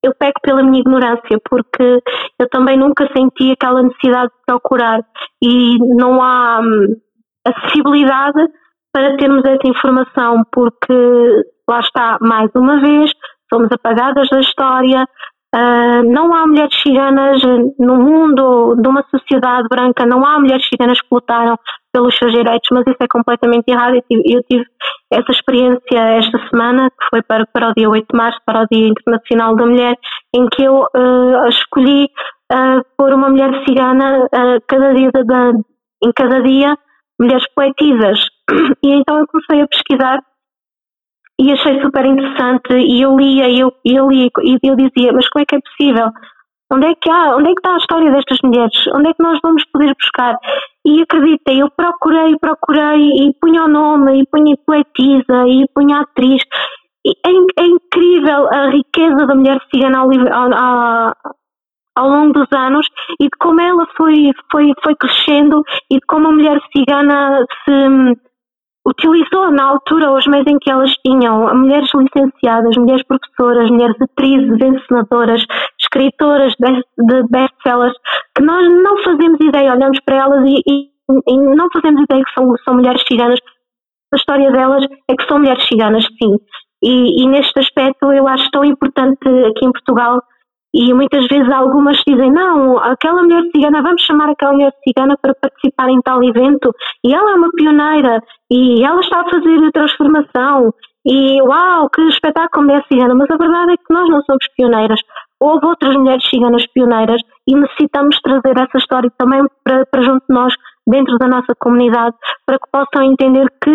eu 0.03 0.13
pego 0.17 0.39
pela 0.43 0.61
minha 0.61 0.79
ignorância 0.79 1.41
porque 1.49 2.01
eu 2.37 2.49
também 2.49 2.77
nunca 2.77 3.09
senti 3.15 3.51
aquela 3.51 3.81
necessidade 3.81 4.31
de 4.31 4.45
procurar 4.45 5.01
e 5.43 5.77
não 5.95 6.21
há 6.21 6.61
hum, 6.61 6.95
acessibilidade 7.45 8.47
para 8.91 9.17
termos 9.17 9.43
essa 9.45 9.67
informação 9.67 10.43
porque 10.51 10.93
lá 11.69 11.79
está 11.79 12.17
mais 12.21 12.49
uma 12.55 12.79
vez 12.79 13.11
somos 13.51 13.71
apagadas 13.71 14.29
da 14.29 14.39
história 14.39 15.05
Uh, 15.55 16.03
não 16.05 16.31
há 16.31 16.45
mulheres 16.45 16.79
ciganas 16.79 17.41
no 17.79 17.95
mundo 17.95 18.75
de 18.79 18.87
uma 18.87 19.03
sociedade 19.09 19.67
branca, 19.67 20.05
não 20.05 20.23
há 20.23 20.39
mulheres 20.39 20.67
ciganas 20.67 21.01
que 21.01 21.07
lutaram 21.11 21.57
pelos 21.91 22.15
seus 22.17 22.31
direitos, 22.31 22.69
mas 22.71 22.83
isso 22.85 22.97
é 22.99 23.07
completamente 23.07 23.67
errado. 23.67 23.95
Eu 23.95 24.03
tive, 24.03 24.21
eu 24.31 24.43
tive 24.43 24.63
essa 25.11 25.31
experiência 25.31 25.97
esta 25.97 26.37
semana, 26.49 26.91
que 26.91 27.09
foi 27.09 27.23
para, 27.23 27.47
para 27.51 27.69
o 27.69 27.73
dia 27.73 27.89
8 27.89 28.05
de 28.11 28.15
março, 28.15 28.39
para 28.45 28.61
o 28.61 28.67
Dia 28.71 28.89
Internacional 28.89 29.55
da 29.55 29.65
Mulher, 29.65 29.95
em 30.35 30.47
que 30.49 30.63
eu 30.63 30.81
uh, 30.81 31.47
escolhi 31.49 32.05
uh, 32.53 32.85
pôr 32.95 33.11
uma 33.15 33.29
mulher 33.29 33.51
cigana 33.67 34.27
cada 34.67 34.93
dia 34.93 35.09
em 36.03 36.11
cada 36.15 36.41
dia, 36.43 36.77
mulheres 37.19 37.45
poetisas. 37.55 38.19
E 38.83 38.89
então 38.93 39.19
eu 39.19 39.27
comecei 39.27 39.61
a 39.61 39.67
pesquisar 39.67 40.19
e 41.39 41.51
achei 41.53 41.81
super 41.81 42.05
interessante 42.05 42.73
e 42.73 43.01
eu 43.01 43.15
lia 43.17 43.47
e 43.47 43.59
eu, 43.59 43.71
eu 43.85 44.09
lia 44.09 44.29
e 44.43 44.59
eu 44.63 44.75
dizia, 44.75 45.13
mas 45.13 45.27
como 45.29 45.43
é 45.43 45.45
que 45.45 45.55
é 45.55 45.59
possível? 45.61 46.11
Onde 46.71 46.85
é 46.85 46.93
que 46.93 47.09
há, 47.09 47.35
onde 47.35 47.49
é 47.49 47.53
que 47.53 47.59
está 47.59 47.73
a 47.73 47.77
história 47.77 48.11
destas 48.11 48.37
mulheres? 48.43 48.87
Onde 48.93 49.09
é 49.09 49.13
que 49.13 49.23
nós 49.23 49.39
vamos 49.41 49.63
poder 49.71 49.95
buscar? 49.99 50.37
E 50.85 51.01
acredita, 51.01 51.51
eu 51.51 51.69
procurei, 51.71 52.37
procurei 52.37 53.09
e 53.09 53.33
punha 53.41 53.63
o 53.63 53.67
nome, 53.67 54.21
e 54.21 54.25
punha 54.27 54.55
poetisa, 54.67 55.47
e 55.47 55.65
punha 55.73 56.01
atriz. 56.01 56.43
É, 57.07 57.61
é, 57.61 57.65
incrível 57.65 58.47
a 58.53 58.69
riqueza 58.69 59.25
da 59.25 59.33
mulher 59.33 59.59
cigana 59.73 59.99
ao, 59.99 60.09
ao, 60.11 61.13
ao, 61.95 62.09
longo 62.09 62.33
dos 62.33 62.47
anos 62.51 62.85
e 63.19 63.23
de 63.23 63.37
como 63.39 63.61
ela 63.61 63.87
foi, 63.95 64.31
foi, 64.51 64.73
foi 64.83 64.95
crescendo 64.95 65.63
e 65.89 65.95
de 65.95 66.05
como 66.05 66.27
a 66.27 66.31
mulher 66.31 66.59
cigana 66.71 67.45
se 67.63 67.71
utilizou 68.87 69.51
na 69.51 69.63
altura 69.65 70.11
os 70.11 70.25
meios 70.27 70.47
em 70.47 70.57
que 70.57 70.71
elas 70.71 70.91
tinham 71.05 71.53
mulheres 71.55 71.89
licenciadas, 71.93 72.77
mulheres 72.77 73.03
professoras, 73.03 73.69
mulheres 73.69 73.95
atrizes, 74.01 74.61
encenadoras, 74.61 75.45
escritoras 75.79 76.53
de 76.59 77.23
best-sellers, 77.29 77.93
que 78.35 78.43
nós 78.43 78.67
não 78.81 79.03
fazemos 79.03 79.39
ideia, 79.41 79.73
olhamos 79.73 79.99
para 80.05 80.17
elas 80.17 80.43
e, 80.45 80.61
e, 80.67 80.89
e, 81.27 81.55
não 81.55 81.67
fazemos 81.71 82.01
ideia 82.03 82.23
que 82.23 82.33
são, 82.33 82.55
são 82.63 82.75
mulheres 82.75 83.03
ciganas. 83.07 83.39
A 84.13 84.17
história 84.17 84.51
delas 84.51 84.85
é 85.09 85.15
que 85.15 85.27
são 85.27 85.39
mulheres 85.39 85.67
ciganas, 85.67 86.05
sim. 86.05 86.35
E, 86.81 87.23
e 87.23 87.27
neste 87.27 87.59
aspecto 87.59 88.11
eu 88.11 88.27
acho 88.27 88.49
tão 88.51 88.63
importante 88.63 89.27
aqui 89.27 89.65
em 89.65 89.71
Portugal 89.71 90.21
e 90.73 90.93
muitas 90.93 91.25
vezes 91.27 91.51
algumas 91.51 91.97
dizem, 92.07 92.31
não, 92.31 92.77
aquela 92.77 93.23
mulher 93.23 93.43
cigana, 93.55 93.81
vamos 93.81 94.03
chamar 94.03 94.29
aquela 94.29 94.53
mulher 94.53 94.73
cigana 94.87 95.17
para 95.21 95.33
participar 95.33 95.89
em 95.89 95.99
tal 96.01 96.23
evento, 96.23 96.71
e 97.03 97.13
ela 97.13 97.31
é 97.31 97.35
uma 97.35 97.49
pioneira, 97.51 98.21
e 98.51 98.83
ela 98.83 98.99
está 99.01 99.21
a 99.21 99.29
fazer 99.29 99.65
a 99.65 99.71
transformação, 99.71 100.73
e 101.05 101.41
uau, 101.41 101.89
que 101.89 102.01
espetáculo 102.07 102.65
mulher 102.65 102.83
cigana, 102.91 103.15
mas 103.15 103.29
a 103.31 103.37
verdade 103.37 103.73
é 103.73 103.77
que 103.77 103.93
nós 103.93 104.09
não 104.09 104.21
somos 104.21 104.45
pioneiras. 104.55 104.99
Houve 105.39 105.65
outras 105.65 105.95
mulheres 105.95 106.27
ciganas 106.29 106.67
pioneiras 106.67 107.21
e 107.47 107.55
necessitamos 107.55 108.19
trazer 108.21 108.59
essa 108.59 108.77
história 108.77 109.09
também 109.17 109.41
para, 109.63 109.85
para 109.85 110.01
junto 110.01 110.23
de 110.27 110.35
nós, 110.35 110.53
dentro 110.85 111.17
da 111.17 111.27
nossa 111.27 111.53
comunidade, 111.57 112.15
para 112.45 112.59
que 112.59 112.69
possam 112.71 113.03
entender 113.03 113.47
que 113.63 113.71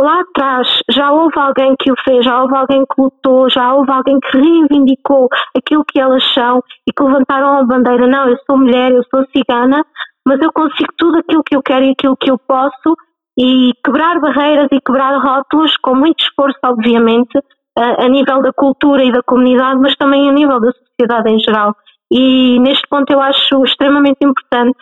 lá 0.00 0.20
atrás 0.20 0.68
já 0.90 1.12
houve 1.12 1.38
alguém 1.38 1.74
que 1.78 1.90
o 1.90 1.94
fez, 2.04 2.24
já 2.24 2.42
houve 2.42 2.56
alguém 2.56 2.84
que 2.84 3.00
lutou, 3.00 3.48
já 3.50 3.74
houve 3.74 3.90
alguém 3.90 4.18
que 4.20 4.38
reivindicou 4.38 5.28
aquilo 5.56 5.84
que 5.84 6.00
elas 6.00 6.24
são 6.34 6.62
e 6.88 6.92
que 6.92 7.02
levantaram 7.02 7.58
a 7.58 7.64
bandeira. 7.64 8.06
Não, 8.06 8.28
eu 8.28 8.36
sou 8.46 8.58
mulher, 8.58 8.92
eu 8.92 9.02
sou 9.04 9.24
cigana, 9.34 9.84
mas 10.26 10.40
eu 10.40 10.52
consigo 10.52 10.92
tudo 10.96 11.18
aquilo 11.18 11.42
que 11.44 11.56
eu 11.56 11.62
quero 11.62 11.84
e 11.84 11.90
aquilo 11.90 12.16
que 12.16 12.30
eu 12.30 12.38
posso 12.38 12.96
e 13.38 13.72
quebrar 13.84 14.20
barreiras 14.20 14.68
e 14.70 14.80
quebrar 14.80 15.16
rótulos 15.18 15.76
com 15.78 15.94
muito 15.94 16.22
esforço, 16.22 16.58
obviamente, 16.64 17.38
a, 17.76 18.04
a 18.04 18.08
nível 18.08 18.42
da 18.42 18.52
cultura 18.52 19.04
e 19.04 19.12
da 19.12 19.22
comunidade, 19.22 19.80
mas 19.80 19.96
também 19.96 20.28
a 20.28 20.32
nível 20.32 20.60
da 20.60 20.72
sociedade 20.72 21.30
em 21.30 21.38
geral. 21.38 21.74
E 22.10 22.58
neste 22.60 22.86
ponto 22.88 23.10
eu 23.10 23.20
acho 23.20 23.64
extremamente 23.64 24.18
importante 24.22 24.78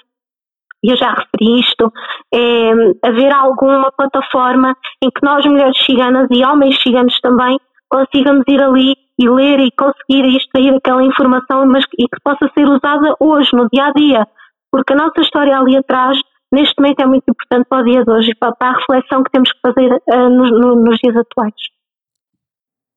eu 0.82 0.96
já 0.96 1.10
referi 1.10 1.60
isto, 1.60 1.92
é 2.32 2.72
haver 3.06 3.32
alguma 3.32 3.92
plataforma 3.92 4.74
em 5.02 5.10
que 5.10 5.22
nós, 5.22 5.44
mulheres 5.44 5.76
ciganas 5.84 6.26
e 6.30 6.44
homens 6.44 6.80
ciganos 6.82 7.18
também, 7.20 7.58
consigamos 7.88 8.44
ir 8.48 8.62
ali 8.62 8.94
e 9.18 9.28
ler 9.28 9.60
e 9.60 9.70
conseguir 9.72 10.36
extrair 10.36 10.74
aquela 10.74 11.04
informação, 11.04 11.66
mas 11.66 11.84
e 11.98 12.04
que 12.04 12.20
possa 12.24 12.50
ser 12.54 12.66
usada 12.66 13.14
hoje, 13.20 13.50
no 13.52 13.68
dia 13.70 13.86
a 13.86 13.92
dia, 13.92 14.26
porque 14.70 14.92
a 14.92 14.96
nossa 14.96 15.20
história 15.20 15.58
ali 15.58 15.76
atrás, 15.76 16.18
neste 16.50 16.74
momento, 16.80 17.00
é 17.00 17.06
muito 17.06 17.24
importante 17.28 17.66
para 17.68 17.82
o 17.82 17.84
dia 17.84 18.04
de 18.04 18.10
hoje 18.10 18.30
e 18.30 18.34
para, 18.34 18.54
a 18.58 18.72
reflexão 18.78 19.22
que 19.22 19.30
temos 19.30 19.52
que 19.52 19.60
fazer 19.60 19.92
uh, 19.92 20.30
nos, 20.30 20.50
no, 20.50 20.76
nos 20.76 20.98
dias 20.98 21.16
atuais. 21.16 21.54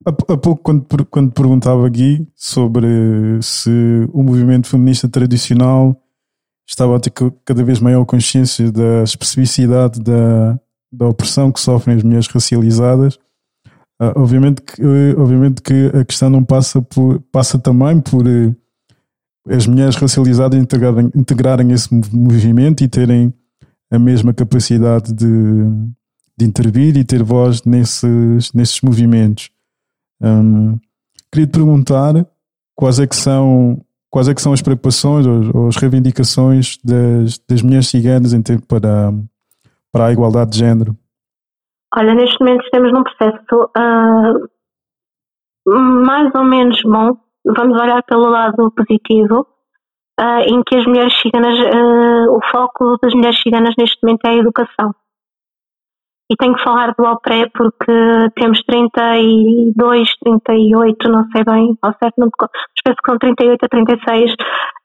Há, 0.05 0.37
pouco, 0.37 0.61
quando, 0.61 0.85
quando 1.09 1.33
perguntava 1.33 1.87
Gui 1.89 2.27
sobre 2.35 2.87
se 3.41 4.07
o 4.13 4.21
movimento 4.21 4.69
feminista 4.69 5.09
tradicional 5.09 6.02
estava 6.67 6.95
a 6.95 6.99
ter 6.99 7.11
cada 7.45 7.63
vez 7.63 7.79
maior 7.79 8.05
consciência 8.05 8.71
da 8.71 9.03
especificidade 9.03 9.99
da, 9.99 10.59
da 10.91 11.07
opressão 11.07 11.51
que 11.51 11.59
sofrem 11.59 11.97
as 11.97 12.03
mulheres 12.03 12.27
racializadas. 12.27 13.15
Uh, 14.01 14.11
obviamente, 14.15 14.61
que, 14.61 14.81
uh, 14.81 15.21
obviamente 15.21 15.61
que 15.61 15.91
a 15.95 16.03
questão 16.03 16.29
não 16.29 16.43
passa, 16.43 16.81
por, 16.81 17.19
passa 17.31 17.59
também 17.59 18.01
por 18.01 18.25
uh, 18.25 18.55
as 19.47 19.67
mulheres 19.67 19.95
racializadas 19.95 20.59
integrarem, 20.59 21.11
integrarem 21.15 21.71
esse 21.71 21.93
movimento 21.93 22.83
e 22.83 22.87
terem 22.87 23.33
a 23.91 23.99
mesma 23.99 24.33
capacidade 24.33 25.13
de, 25.13 25.27
de 26.37 26.45
intervir 26.45 26.97
e 26.97 27.03
ter 27.03 27.21
voz 27.21 27.63
nesses, 27.63 28.51
nesses 28.53 28.81
movimentos. 28.81 29.51
Um, 30.21 30.79
queria 31.31 31.47
te 31.47 31.51
perguntar 31.51 32.25
quais 32.75 32.99
é 32.99 33.05
que 33.05 33.15
são 33.15 33.83
quais 34.13 34.29
é 34.29 34.35
que 34.35 34.41
são 34.43 34.53
as 34.53 34.61
preocupações 34.61 35.25
ou, 35.25 35.67
as 35.67 35.75
reivindicações 35.75 36.77
das, 36.85 37.39
das 37.49 37.63
mulheres 37.63 37.89
ciganas 37.89 38.31
em 38.31 38.43
tempo 38.43 38.63
para, 38.67 39.11
para 39.91 40.05
a 40.05 40.11
igualdade 40.11 40.51
de 40.51 40.59
género? 40.59 40.95
Olha, 41.97 42.13
neste 42.13 42.39
momento 42.39 42.63
estamos 42.63 42.93
num 42.93 43.03
processo 43.03 43.71
uh, 43.75 44.47
mais 46.05 46.29
ou 46.35 46.43
menos 46.43 46.79
bom, 46.83 47.17
vamos 47.43 47.81
olhar 47.81 48.03
pelo 48.03 48.29
lado 48.29 48.71
positivo, 48.71 49.47
uh, 50.19 50.41
em 50.45 50.61
que 50.63 50.75
as 50.75 50.85
mulheres 50.85 51.19
ciganas, 51.19 51.57
uh, 51.57 52.37
o 52.37 52.39
foco 52.51 52.99
das 53.01 53.15
mulheres 53.15 53.41
ciganas 53.41 53.73
neste 53.79 53.97
momento 54.03 54.25
é 54.25 54.29
a 54.29 54.37
educação 54.37 54.93
e 56.29 56.35
tenho 56.37 56.55
que 56.55 56.63
falar 56.63 56.93
do 56.97 57.03
OPRE 57.05 57.49
porque 57.53 57.93
temos 58.35 58.61
32, 58.63 60.09
38, 60.23 61.09
não 61.09 61.25
sei 61.31 61.43
bem, 61.43 61.77
ao 61.81 61.93
certo, 62.01 62.15
não, 62.17 62.29
penso 62.83 62.97
que 63.03 63.09
são 63.09 63.17
38 63.17 63.65
a 63.65 63.67
36, 63.67 64.31
uh, 64.31 64.35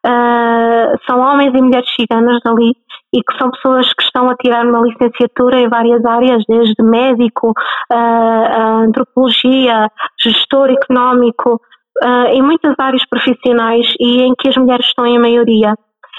ah, 0.05 0.93
são 1.07 1.21
homens 1.21 1.55
e 1.55 1.63
mulheres 1.63 1.89
ciganas 1.95 2.41
ali 2.45 2.73
e 3.13 3.23
que 3.23 3.39
são 3.39 3.51
pessoas 3.51 3.93
que 3.95 4.03
estão 4.03 4.29
a 4.29 4.37
tirar 4.37 4.67
uma 4.67 4.81
licenciatura 4.81 5.61
em 5.61 5.69
várias 5.69 6.05
áreas, 6.05 6.43
desde 6.47 6.83
médico, 6.83 7.53
uh, 7.93 8.85
antropologia, 8.85 9.89
gestor 10.23 10.71
económico, 10.71 11.61
uh, 12.05 12.27
em 12.31 12.43
muitas 12.43 12.75
áreas 12.79 13.03
profissionais 13.09 13.87
e 13.99 14.23
em 14.23 14.35
que 14.39 14.49
as 14.49 14.57
mulheres 14.57 14.87
estão 14.87 15.07
em 15.07 15.19
maioria. 15.19 15.75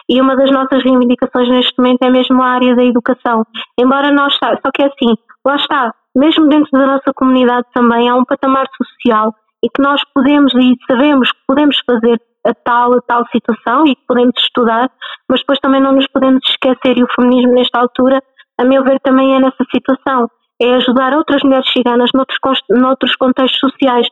E 0.09 0.19
uma 0.19 0.35
das 0.35 0.49
nossas 0.49 0.83
reivindicações 0.83 1.49
neste 1.49 1.77
momento 1.77 2.01
é 2.03 2.09
mesmo 2.09 2.41
a 2.41 2.47
área 2.47 2.75
da 2.75 2.83
educação. 2.83 3.45
Embora 3.79 4.11
nós, 4.11 4.33
só 4.33 4.71
que 4.73 4.81
é 4.81 4.87
assim, 4.87 5.13
lá 5.45 5.55
está, 5.55 5.93
mesmo 6.15 6.47
dentro 6.47 6.71
da 6.71 6.87
nossa 6.87 7.13
comunidade 7.15 7.67
também 7.73 8.09
há 8.09 8.15
um 8.15 8.25
patamar 8.25 8.65
social 8.75 9.33
e 9.63 9.69
que 9.69 9.81
nós 9.81 10.01
podemos 10.13 10.53
e 10.55 10.75
sabemos 10.89 11.31
que 11.31 11.39
podemos 11.47 11.77
fazer 11.85 12.19
a 12.45 12.53
tal, 12.53 12.93
a 12.93 13.01
tal 13.01 13.23
situação 13.31 13.85
e 13.85 13.95
que 13.95 14.01
podemos 14.07 14.33
estudar, 14.37 14.89
mas 15.29 15.41
depois 15.41 15.59
também 15.59 15.81
não 15.81 15.91
nos 15.91 16.07
podemos 16.07 16.41
esquecer 16.47 16.97
e 16.97 17.03
o 17.03 17.13
feminismo 17.15 17.53
nesta 17.53 17.79
altura, 17.79 18.21
a 18.59 18.65
meu 18.65 18.83
ver, 18.83 18.99
também 19.01 19.35
é 19.35 19.39
nessa 19.39 19.63
situação. 19.71 20.27
É 20.61 20.75
ajudar 20.75 21.13
outras 21.13 21.41
mulheres 21.43 21.71
ciganas 21.71 22.09
noutros, 22.13 22.39
noutros 22.69 23.15
contextos 23.15 23.59
sociais, 23.59 24.07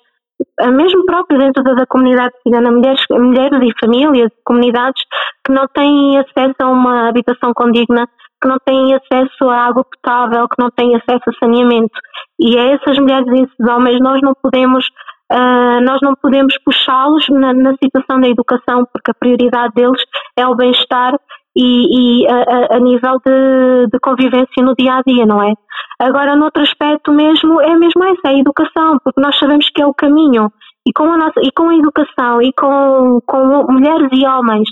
mesmo 0.71 1.05
próprio 1.05 1.39
dentro 1.39 1.63
da, 1.63 1.73
da 1.73 1.85
comunidade 1.85 2.33
cigana, 2.43 2.71
mulheres, 2.71 3.01
mulheres 3.09 3.59
e 3.61 3.79
famílias, 3.79 4.31
comunidades 4.43 5.03
que 5.45 5.53
não 5.53 5.67
têm 5.67 6.17
acesso 6.17 6.55
a 6.61 6.69
uma 6.69 7.09
habitação 7.09 7.53
condigna, 7.53 8.07
que 8.41 8.47
não 8.47 8.57
têm 8.63 8.93
acesso 8.93 9.49
a 9.49 9.67
água 9.67 9.83
potável, 9.83 10.47
que 10.47 10.61
não 10.61 10.69
têm 10.69 10.95
acesso 10.95 11.29
a 11.29 11.33
saneamento. 11.39 11.99
E 12.39 12.57
a 12.57 12.73
essas 12.73 12.97
mulheres 12.99 13.27
e 13.27 13.43
esses 13.43 13.67
homens 13.67 13.99
nós 13.99 14.21
não 14.21 14.33
podemos 14.41 14.85
Uh, 15.29 15.83
nós 15.83 15.99
não 16.01 16.15
podemos 16.15 16.57
puxá-los 16.63 17.25
na, 17.29 17.53
na, 17.53 17.73
situação 17.83 18.17
da 18.21 18.29
educação, 18.29 18.87
porque 18.93 19.11
a 19.11 19.13
prioridade 19.13 19.73
deles 19.73 20.01
é 20.37 20.47
o 20.47 20.55
bem-estar 20.55 21.19
e, 21.57 22.23
e 22.23 22.27
a, 22.27 22.75
a, 22.75 22.79
nível 22.79 23.19
de, 23.25 23.87
de, 23.91 23.99
convivência 23.99 24.63
no 24.63 24.75
dia 24.75 24.93
a 24.93 25.01
dia, 25.01 25.25
não 25.25 25.41
é? 25.41 25.53
Agora, 25.99 26.35
noutro 26.35 26.61
aspecto 26.61 27.11
mesmo, 27.11 27.59
é 27.59 27.75
mesmo 27.75 28.03
essa, 28.03 28.27
é 28.27 28.29
a 28.29 28.39
educação, 28.39 28.99
porque 29.03 29.19
nós 29.19 29.37
sabemos 29.39 29.67
que 29.69 29.81
é 29.81 29.85
o 29.85 29.93
caminho. 29.93 30.51
E 30.87 30.93
com 30.93 31.11
a, 31.11 31.17
nossa, 31.17 31.41
e 31.41 31.51
com 31.51 31.69
a 31.69 31.75
educação 31.75 32.41
e 32.41 32.53
com, 32.53 33.19
com 33.25 33.71
mulheres 33.71 34.07
e 34.13 34.25
homens 34.25 34.69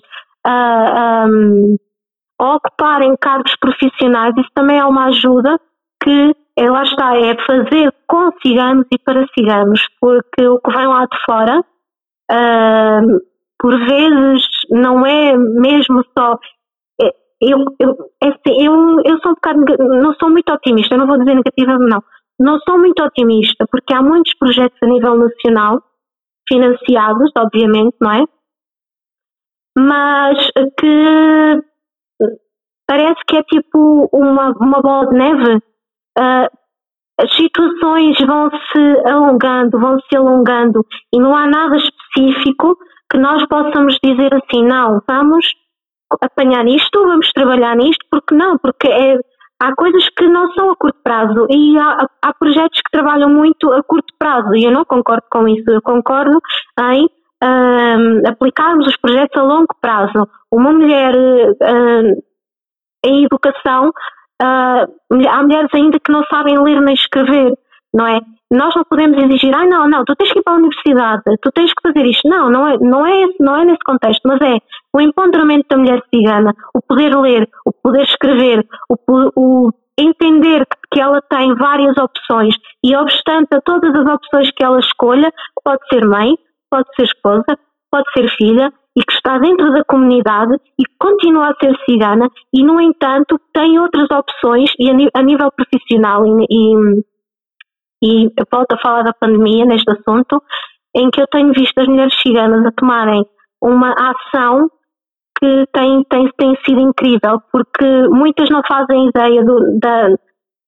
um, 0.48 1.76
a 2.40 2.56
ocuparem 2.56 3.16
cargos 3.20 3.56
profissionais, 3.60 4.36
isso 4.38 4.50
também 4.54 4.78
é 4.78 4.86
uma 4.86 5.06
ajuda 5.08 5.60
que 6.04 6.36
é, 6.58 6.70
lá 6.70 6.84
está, 6.84 7.18
é 7.18 7.36
fazer 7.46 7.92
com 8.08 8.32
ciganos 8.42 8.86
e 8.92 8.98
para 9.00 9.26
ciganos, 9.38 9.82
porque 10.00 10.48
o 10.48 10.60
que 10.60 10.72
vem 10.72 10.88
lá 10.88 11.06
de 11.06 11.18
fora, 11.26 11.60
uh, 12.32 13.22
por 13.60 13.78
vezes, 13.78 14.46
não 14.70 15.06
é 15.06 15.36
mesmo 15.36 16.04
só 16.18 16.38
eu, 17.42 17.58
eu, 17.80 17.96
é 18.24 18.28
assim, 18.30 18.66
eu, 18.66 19.02
eu 19.06 19.20
sou 19.22 19.32
um 19.32 19.36
bocado, 19.36 19.60
não 20.02 20.14
sou 20.16 20.30
muito 20.30 20.52
otimista, 20.52 20.98
não 20.98 21.08
vou 21.08 21.18
dizer 21.18 21.36
negativa, 21.36 21.78
não, 21.78 22.04
não 22.40 22.60
sou 22.60 22.78
muito 22.78 23.04
otimista, 23.04 23.66
porque 23.70 23.94
há 23.94 24.02
muitos 24.02 24.34
projetos 24.36 24.78
a 24.82 24.88
nível 24.88 25.18
nacional, 25.18 25.82
financiados, 26.48 27.32
obviamente, 27.38 27.96
não 28.02 28.12
é? 28.12 28.24
Mas 29.78 30.38
que 30.80 31.64
parece 32.88 33.20
que 33.28 33.38
é 33.38 33.44
tipo 33.44 34.10
uma, 34.14 34.52
uma 34.52 34.82
bola 34.82 35.08
de 35.10 35.18
neve. 35.18 35.56
Uh, 36.18 36.66
as 37.20 37.34
situações 37.36 38.18
vão 38.26 38.50
se 38.50 39.10
alongando, 39.10 39.80
vão 39.80 39.98
se 40.02 40.16
alongando 40.18 40.86
e 41.14 41.20
não 41.20 41.36
há 41.36 41.48
nada 41.48 41.78
específico 41.78 42.78
que 43.10 43.18
nós 43.18 43.46
possamos 43.48 43.98
dizer 44.04 44.34
assim, 44.34 44.66
não, 44.66 45.02
vamos 45.08 45.46
apanhar 46.22 46.66
isto, 46.68 47.04
vamos 47.04 47.32
trabalhar 47.32 47.76
nisto, 47.76 48.06
porque 48.10 48.36
não, 48.36 48.58
porque 48.58 48.88
é, 48.88 49.18
há 49.62 49.76
coisas 49.76 50.08
que 50.10 50.28
não 50.28 50.52
são 50.54 50.72
a 50.72 50.76
curto 50.76 51.00
prazo 51.04 51.48
e 51.50 51.78
há, 51.78 52.08
há, 52.22 52.34
projetos 52.34 52.80
que 52.82 52.92
trabalham 52.92 53.30
muito 53.30 53.72
a 53.72 53.84
curto 53.84 54.14
prazo 54.18 54.56
e 54.56 54.66
eu 54.66 54.72
não 54.72 54.86
concordo 54.86 55.26
com 55.32 55.48
isso, 55.48 55.70
eu 55.70 55.82
concordo 55.82 56.40
em 56.92 57.08
um, 57.44 58.28
aplicarmos 58.28 58.88
os 58.88 58.98
projetos 58.98 59.40
a 59.40 59.44
longo 59.44 59.76
prazo. 59.82 60.28
Uma 60.52 60.72
mulher 60.72 61.14
um, 61.16 62.22
em 63.06 63.26
educação, 63.26 63.90
uh, 63.90 65.28
há 65.30 65.44
mulheres 65.44 65.70
ainda 65.74 66.00
que 66.00 66.12
não 66.12 66.24
sabem 66.26 66.62
ler 66.62 66.82
nem 66.82 66.96
escrever, 66.96 67.54
não 67.96 68.06
é? 68.06 68.20
Nós 68.52 68.76
não 68.76 68.84
podemos 68.84 69.18
exigir, 69.24 69.56
ah, 69.56 69.66
não, 69.66 69.88
não, 69.88 70.04
tu 70.06 70.16
tens 70.16 70.32
que 70.32 70.40
ir 70.40 70.44
para 70.44 70.54
a 70.54 70.58
universidade, 70.58 71.24
tu 71.42 71.52
tens 71.52 71.74
que 71.74 71.82
fazer 71.82 72.06
isto. 72.06 72.28
Não, 72.28 72.50
não 72.50 72.68
é, 72.68 72.78
não 72.78 73.06
é, 73.06 73.26
não 73.40 73.56
é 73.56 73.66
nesse 73.66 73.84
contexto, 73.84 74.22
mas 74.26 74.40
é 74.42 74.58
o 74.94 75.02
empoderamento 75.02 75.66
da 75.70 75.78
mulher 75.78 76.04
cigana, 76.14 76.54
o 76.76 76.82
poder 76.82 77.16
ler, 77.18 77.50
o 77.66 77.72
poder 77.72 78.04
escrever, 78.04 78.66
o, 78.90 78.96
o 79.36 79.72
entender 79.98 80.68
que 80.92 81.00
ela 81.00 81.22
tem 81.22 81.56
várias 81.56 81.98
opções 81.98 82.56
e, 82.84 82.96
obstante 82.96 83.56
a 83.56 83.62
todas 83.62 83.96
as 83.96 84.14
opções 84.14 84.52
que 84.52 84.64
ela 84.64 84.80
escolha, 84.80 85.32
pode 85.64 85.82
ser 85.92 86.06
mãe, 86.06 86.38
pode 86.70 86.88
ser 86.96 87.04
esposa, 87.04 87.58
pode 87.90 88.06
ser 88.14 88.30
filha 88.38 88.72
e 88.98 89.02
que 89.04 89.14
está 89.14 89.38
dentro 89.38 89.72
da 89.74 89.84
comunidade 89.84 90.54
e 90.80 90.84
continua 91.00 91.50
a 91.50 91.56
ser 91.56 91.76
cigana 91.86 92.30
e, 92.54 92.64
no 92.64 92.80
entanto, 92.80 93.40
tem 93.54 93.80
outras 93.80 94.08
opções 94.12 94.70
e 94.78 94.90
a, 94.90 95.24
nível 95.24 95.50
profissional 95.52 96.26
e, 96.26 96.46
e 96.50 97.04
e 98.04 98.30
volto 98.52 98.74
a 98.74 98.80
falar 98.80 99.04
da 99.04 99.14
pandemia 99.14 99.66
neste 99.66 99.90
assunto, 99.92 100.42
em 100.96 101.10
que 101.10 101.22
eu 101.22 101.28
tenho 101.28 101.52
visto 101.54 101.78
as 101.80 101.88
mulheres 101.88 102.16
ciganas 102.22 102.66
a 102.66 102.72
tomarem 102.72 103.26
uma 103.62 103.94
ação 103.94 104.70
que 105.38 105.66
tem, 105.74 106.04
tem, 106.10 106.30
tem 106.38 106.56
sido 106.66 106.80
incrível, 106.80 107.42
porque 107.52 108.08
muitas 108.10 108.50
não 108.50 108.62
fazem 108.66 109.10
ideia 109.10 109.44
do, 109.44 109.80
da, 109.80 110.08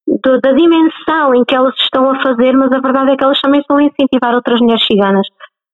do, 0.08 0.42
da 0.42 0.52
dimensão 0.52 1.34
em 1.34 1.46
que 1.46 1.56
elas 1.56 1.74
estão 1.80 2.10
a 2.10 2.22
fazer, 2.22 2.54
mas 2.54 2.72
a 2.72 2.80
verdade 2.80 3.12
é 3.12 3.16
que 3.16 3.24
elas 3.24 3.40
também 3.40 3.62
estão 3.62 3.78
a 3.78 3.84
incentivar 3.84 4.36
outras 4.36 4.60
mulheres 4.60 4.86
ciganas. 4.86 5.28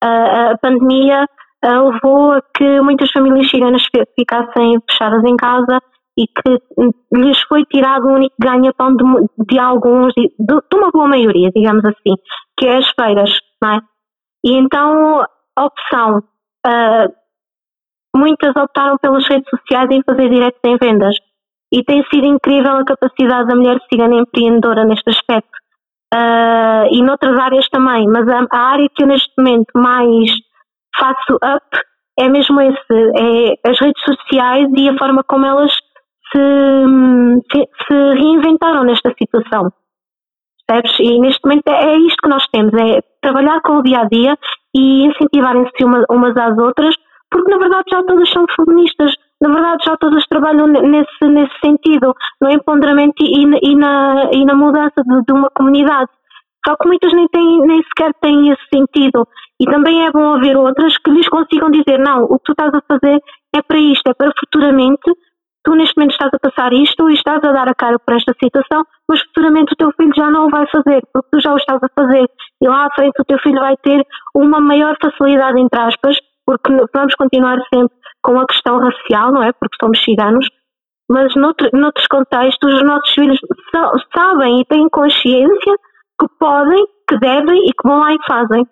A, 0.04 0.52
a 0.52 0.58
pandemia 0.58 1.26
levou 1.64 2.34
a 2.34 2.42
que 2.56 2.82
muitas 2.82 3.10
famílias 3.12 3.50
ciganas 3.50 3.82
ficassem 4.20 4.78
fechadas 4.90 5.24
em 5.24 5.36
casa 5.38 5.80
e 6.18 6.28
que 6.28 6.60
lhes 7.12 7.42
foi 7.48 7.66
tirado 7.66 8.06
o 8.06 8.14
único 8.14 8.36
ganha-pão 8.40 8.96
de, 8.96 9.04
de, 9.48 9.60
alguns, 9.60 10.14
de, 10.14 10.28
de, 10.40 10.78
uma 10.78 10.92
boa 10.92 11.08
maioria, 11.08 11.50
digamos 11.56 11.84
assim, 11.86 12.16
que 12.58 12.68
é 12.68 12.78
as 12.78 12.90
feiras, 12.90 13.32
não 13.62 13.76
é? 13.76 13.82
E 14.46 14.54
então 14.54 15.26
a 15.56 15.66
opção, 15.66 16.20
uh, 16.68 17.14
muitas 18.16 18.56
optaram 18.56 18.98
pelas 18.98 19.28
redes 19.28 19.50
sociais 19.50 19.90
em 19.92 20.04
fazer 20.04 20.30
direto 20.30 20.60
em 20.66 20.78
vendas 20.78 21.16
e 21.72 21.84
tem 21.84 22.04
sido 22.14 22.28
incrível 22.28 22.78
a 22.78 22.86
capacidade 22.86 23.48
da 23.48 23.56
mulher 23.56 23.80
cigana 23.90 24.16
empreendedora 24.16 24.86
neste 24.86 25.10
aspecto 25.10 25.58
uh, 26.14 26.86
e 26.92 27.02
noutras 27.02 27.40
áreas 27.40 27.68
também, 27.70 28.08
mas 28.08 28.28
a, 28.28 28.46
a 28.52 28.60
área 28.60 28.88
que 28.94 29.04
eu 29.04 29.08
neste 29.08 29.32
momento 29.38 29.72
mais 29.76 30.30
faço 30.96 31.36
up 31.36 31.80
é 32.20 32.30
mesmo 32.30 32.62
esse, 32.62 33.58
é 33.64 33.70
as 33.70 33.80
redes 33.80 34.04
sociais 34.04 34.68
e 34.76 34.90
a 34.90 34.98
forma 34.98 35.24
como 35.24 35.46
elas 35.46 35.72
se, 36.34 37.70
se, 37.88 37.94
reinventaram 37.94 38.84
nesta 38.84 39.14
situação. 39.18 39.72
Percebes? 40.68 41.00
E 41.00 41.20
neste 41.20 41.42
momento 41.44 41.68
é, 41.68 41.94
é 41.94 41.98
isto 41.98 42.18
que 42.22 42.30
nós 42.30 42.46
temos, 42.52 42.74
é 42.74 43.02
trabalhar 43.22 43.62
com 43.62 43.78
o 43.78 43.84
dia 43.84 44.00
a 44.00 44.06
dia 44.06 44.38
e 44.76 45.06
incentivarem-se 45.06 45.84
uma, 45.84 46.04
umas 46.10 46.36
às 46.36 46.58
outras, 46.58 46.96
porque 47.30 47.52
na 47.52 47.58
verdade 47.58 47.86
já 47.92 48.04
todas 48.04 48.30
são 48.30 48.46
feministas, 48.56 49.14
na 49.42 49.54
verdade 49.54 49.84
já 49.86 49.98
todas 49.98 50.26
trabalham 50.28 50.68
nesse, 50.68 51.28
nesse 51.28 51.54
sentido, 51.64 52.16
no 52.42 52.50
empoderamento 52.50 53.22
e, 53.22 53.44
e, 53.62 53.76
na, 53.76 54.30
e 54.32 54.46
na 54.46 54.56
mudança 54.56 55.04
de, 55.04 55.22
de 55.28 55.34
uma 55.34 55.50
comunidade. 55.50 56.10
Só 56.66 56.78
que 56.78 56.88
muitas 56.88 57.12
nem, 57.14 57.28
têm, 57.28 57.60
nem 57.62 57.84
sequer 57.84 58.14
têm 58.22 58.50
esse 58.50 58.64
sentido. 58.74 59.28
E 59.60 59.66
também 59.66 60.06
é 60.06 60.12
bom 60.12 60.34
haver 60.34 60.56
outras 60.56 60.98
que 60.98 61.12
lhes 61.12 61.28
consigam 61.28 61.70
dizer: 61.70 62.00
não, 62.00 62.24
o 62.24 62.38
que 62.40 62.46
tu 62.46 62.52
estás 62.54 62.74
a 62.74 62.82
fazer 62.88 63.22
é 63.54 63.62
para 63.62 63.78
isto, 63.78 64.08
é 64.08 64.14
para 64.14 64.32
futuramente 64.40 65.12
tu 65.64 65.76
neste 65.76 65.96
momento 65.98 66.12
estás 66.12 66.32
a 66.34 66.40
passar 66.40 66.74
isto 66.74 67.10
e 67.10 67.14
estás 67.14 67.44
a 67.44 67.52
dar 67.52 67.68
a 67.68 67.76
cara 67.76 67.98
por 67.98 68.16
esta 68.16 68.34
situação, 68.44 68.84
mas 69.08 69.22
futuramente 69.22 69.74
o 69.74 69.78
teu 69.78 69.92
filho 69.94 70.14
já 70.16 70.30
não 70.30 70.48
o 70.48 70.50
vai 70.50 70.66
fazer, 70.68 71.02
porque 71.14 71.30
tu 71.32 71.42
já 71.42 71.54
o 71.54 71.58
estás 71.58 71.82
a 71.82 71.90
fazer. 71.96 72.30
E 72.62 72.68
lá 72.68 72.86
à 72.86 72.90
frente 72.96 73.20
o 73.20 73.26
teu 73.26 73.40
filho 73.40 73.60
vai 73.60 73.76
ter 73.78 74.06
uma 74.36 74.60
maior 74.60 74.96
facilidade, 75.02 75.60
entre 75.60 75.80
aspas, 75.80 76.18
porque 76.46 76.72
vamos 76.94 77.16
continuar 77.16 77.58
sempre 77.74 77.96
com 78.22 78.40
a 78.40 78.46
questão 78.46 78.80
racial, 78.80 79.32
não 79.32 79.44
é? 79.44 79.52
Porque 79.54 79.78
somos 79.82 80.04
ciganos, 80.04 80.48
mas 81.10 81.34
noutro, 81.36 81.70
noutros 81.74 82.08
contextos 82.08 82.74
os 82.74 82.84
nossos 82.84 83.10
filhos 83.14 83.40
sabem 84.16 84.62
e 84.62 84.66
têm 84.66 84.88
consciência 84.90 85.76
que 86.20 86.28
podem, 86.40 86.86
que 87.08 87.18
devem 87.20 87.68
e 87.68 87.72
que 87.72 87.88
vão 87.88 88.00
lá 88.00 88.14
e 88.14 88.18
fazem. 88.28 88.68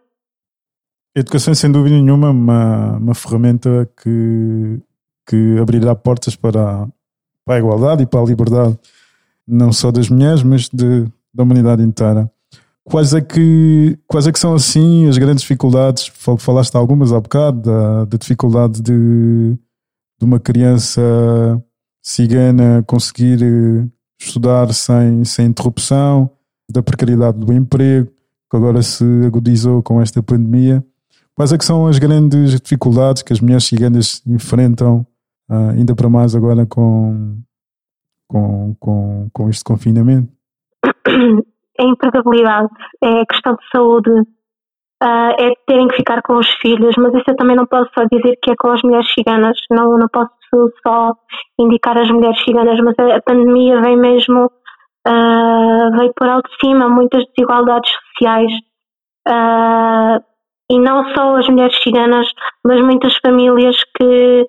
Educação, 1.16 1.54
sem 1.54 1.72
dúvida 1.72 1.96
nenhuma, 1.96 2.28
é 2.28 2.32
uma, 2.32 2.98
uma 2.98 3.16
ferramenta 3.16 3.90
que 4.02 4.82
que 5.32 5.58
abrirá 5.58 5.96
portas 5.96 6.36
para, 6.36 6.86
para 7.46 7.56
a 7.56 7.58
igualdade 7.58 8.04
e 8.04 8.06
para 8.06 8.20
a 8.20 8.26
liberdade, 8.26 8.78
não 9.48 9.72
só 9.72 9.90
das 9.90 10.10
mulheres, 10.10 10.44
mas 10.44 10.68
de, 10.68 11.06
da 11.34 11.44
humanidade 11.44 11.82
inteira. 11.82 12.30
Quais 12.84 13.14
é, 13.14 13.22
que, 13.22 13.98
quais 14.06 14.28
é 14.28 14.32
que 14.34 14.40
são 14.40 14.54
assim 14.54 15.08
as 15.08 15.18
grandes 15.18 15.44
dificuldades? 15.44 16.12
Falaste 16.38 16.76
algumas 16.76 17.14
há 17.14 17.20
bocado, 17.22 17.62
da, 17.62 18.04
da 18.04 18.18
dificuldade 18.18 18.82
de, 18.82 19.54
de 20.20 20.26
uma 20.26 20.38
criança 20.38 21.02
cigana 22.02 22.84
conseguir 22.86 23.42
eh, 23.42 23.88
estudar 24.20 24.74
sem, 24.74 25.24
sem 25.24 25.46
interrupção, 25.46 26.30
da 26.70 26.84
precariedade 26.84 27.38
do 27.38 27.54
emprego, 27.54 28.10
que 28.50 28.58
agora 28.58 28.82
se 28.82 29.06
agudizou 29.26 29.82
com 29.82 30.02
esta 30.02 30.22
pandemia. 30.22 30.84
Quais 31.36 31.54
é 31.54 31.58
que 31.58 31.64
são 31.64 31.88
as 31.88 32.00
grandes 32.00 32.60
dificuldades 32.60 33.24
que 33.24 33.32
as 33.32 33.40
mulheres 33.40 33.64
ciganas 33.64 34.22
enfrentam 34.28 35.06
Uh, 35.52 35.72
ainda 35.78 35.94
para 35.94 36.10
mais 36.10 36.34
agora 36.34 36.66
com, 36.66 37.42
com, 38.26 38.74
com, 38.80 39.30
com 39.34 39.50
este 39.50 39.66
confinamento? 39.66 40.32
É 41.80 41.84
empregabilidade, 41.84 42.70
é 43.04 43.26
questão 43.26 43.56
de 43.56 43.70
saúde, 43.72 44.12
uh, 44.12 45.32
é 45.40 45.52
terem 45.66 45.88
que 45.88 45.96
ficar 45.96 46.22
com 46.22 46.38
os 46.38 46.48
filhos, 46.62 46.96
mas 46.98 47.14
isso 47.16 47.24
eu 47.28 47.36
também 47.36 47.56
não 47.56 47.66
posso 47.66 47.90
só 47.98 48.06
dizer 48.06 48.38
que 48.42 48.52
é 48.52 48.56
com 48.56 48.70
as 48.70 48.82
mulheres 48.84 49.12
ciganas, 49.12 49.58
não, 49.72 49.98
não 49.98 50.08
posso 50.08 50.30
só 50.86 51.14
indicar 51.60 51.98
as 51.98 52.10
mulheres 52.12 52.40
ciganas, 52.44 52.80
mas 52.82 52.94
a, 53.00 53.16
a 53.16 53.22
pandemia 53.22 53.82
vem 53.82 53.98
mesmo, 53.98 54.46
uh, 54.46 55.98
veio 55.98 56.14
por 56.16 56.30
alto 56.30 56.50
de 56.50 56.68
cima 56.68 56.88
muitas 56.88 57.26
desigualdades 57.36 57.92
sociais. 58.12 58.52
Uh, 59.28 60.24
e 60.72 60.80
não 60.80 61.04
só 61.14 61.36
as 61.36 61.48
mulheres 61.50 61.78
ciganas, 61.84 62.28
mas 62.66 62.80
muitas 62.82 63.14
famílias 63.18 63.76
que 63.98 64.48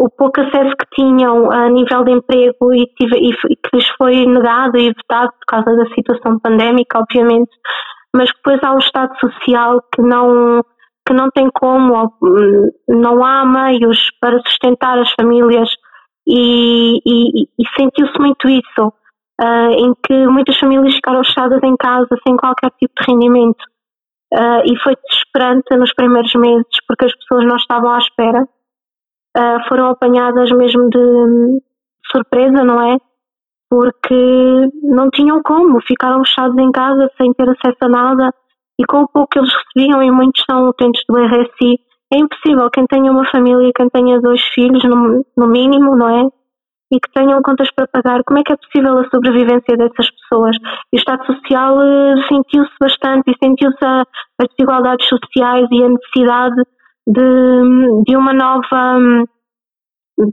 o 0.00 0.08
pouco 0.08 0.40
acesso 0.40 0.74
que 0.78 0.86
tinham 0.96 1.52
a 1.52 1.68
nível 1.68 2.02
de 2.04 2.12
emprego 2.12 2.72
e, 2.72 2.86
tive, 2.98 3.18
e, 3.18 3.32
que 3.34 3.76
lhes 3.76 3.86
foi 3.98 4.24
negado 4.24 4.78
e 4.78 4.94
vetado 4.94 5.30
por 5.32 5.46
causa 5.46 5.76
da 5.76 5.94
situação 5.94 6.38
pandémica, 6.38 6.98
obviamente, 6.98 7.50
mas 8.16 8.30
depois 8.32 8.58
há 8.64 8.72
um 8.72 8.78
Estado 8.78 9.14
social 9.20 9.82
que 9.94 10.00
não, 10.00 10.62
que 11.06 11.12
não 11.12 11.28
tem 11.30 11.50
como, 11.52 12.14
não 12.88 13.22
há 13.22 13.44
meios 13.44 13.98
para 14.22 14.40
sustentar 14.40 14.98
as 14.98 15.12
famílias 15.20 15.68
e, 16.26 16.96
e, 17.04 17.42
e 17.58 17.68
sentiu-se 17.78 18.18
muito 18.18 18.48
isso, 18.48 18.88
uh, 19.38 19.70
em 19.70 19.92
que 20.02 20.26
muitas 20.28 20.58
famílias 20.58 20.94
ficaram 20.94 21.22
fechadas 21.22 21.62
em 21.62 21.76
casa 21.76 22.08
sem 22.26 22.38
qualquer 22.38 22.70
tipo 22.78 22.94
de 22.98 23.06
rendimento. 23.06 23.62
Uh, 24.32 24.62
e 24.64 24.78
foi 24.82 24.94
desesperante 25.10 25.76
nos 25.76 25.92
primeiros 25.92 26.32
meses 26.36 26.64
porque 26.88 27.04
as 27.04 27.14
pessoas 27.16 27.44
não 27.46 27.56
estavam 27.56 27.92
à 27.92 27.98
espera 27.98 28.48
uh, 29.36 29.68
foram 29.68 29.90
apanhadas 29.90 30.50
mesmo 30.52 30.88
de 30.90 31.62
surpresa, 32.10 32.64
não 32.64 32.80
é? 32.80 32.98
Porque 33.68 34.68
não 34.82 35.08
tinham 35.10 35.42
como, 35.42 35.80
ficaram 35.82 36.24
fechados 36.24 36.58
em 36.58 36.72
casa 36.72 37.10
sem 37.16 37.32
ter 37.34 37.48
acesso 37.48 37.78
a 37.82 37.88
nada 37.88 38.34
e 38.78 38.84
com 38.84 39.02
o 39.02 39.08
pouco 39.08 39.28
que 39.30 39.38
eles 39.38 39.52
recebiam, 39.52 40.02
e 40.02 40.10
muitos 40.10 40.42
são 40.50 40.68
utentes 40.68 41.02
do 41.08 41.18
RSI, 41.18 41.78
é 42.12 42.18
impossível. 42.18 42.70
Quem 42.70 42.86
tenha 42.86 43.12
uma 43.12 43.30
família, 43.30 43.70
quem 43.76 43.88
tenha 43.90 44.20
dois 44.20 44.42
filhos, 44.54 44.82
no, 44.84 45.24
no 45.36 45.46
mínimo, 45.46 45.94
não 45.94 46.08
é? 46.08 46.28
e 46.92 46.98
que 46.98 47.10
tenham 47.12 47.40
contas 47.42 47.70
para 47.70 47.86
pagar, 47.86 48.22
como 48.24 48.40
é 48.40 48.42
que 48.42 48.52
é 48.52 48.56
possível 48.56 48.98
a 48.98 49.08
sobrevivência 49.08 49.76
dessas 49.76 50.10
pessoas? 50.10 50.56
E 50.92 50.96
o 50.96 50.98
Estado 50.98 51.24
Social 51.24 51.78
uh, 51.78 52.22
sentiu-se 52.28 52.74
bastante 52.80 53.30
e 53.30 53.36
sentiu-se 53.44 53.84
as 53.84 54.48
desigualdades 54.56 55.08
sociais 55.08 55.68
e 55.70 55.84
a 55.84 55.88
necessidade 55.88 56.62
de, 57.12 58.02
de 58.06 58.16
uma 58.16 58.32
nova 58.32 58.98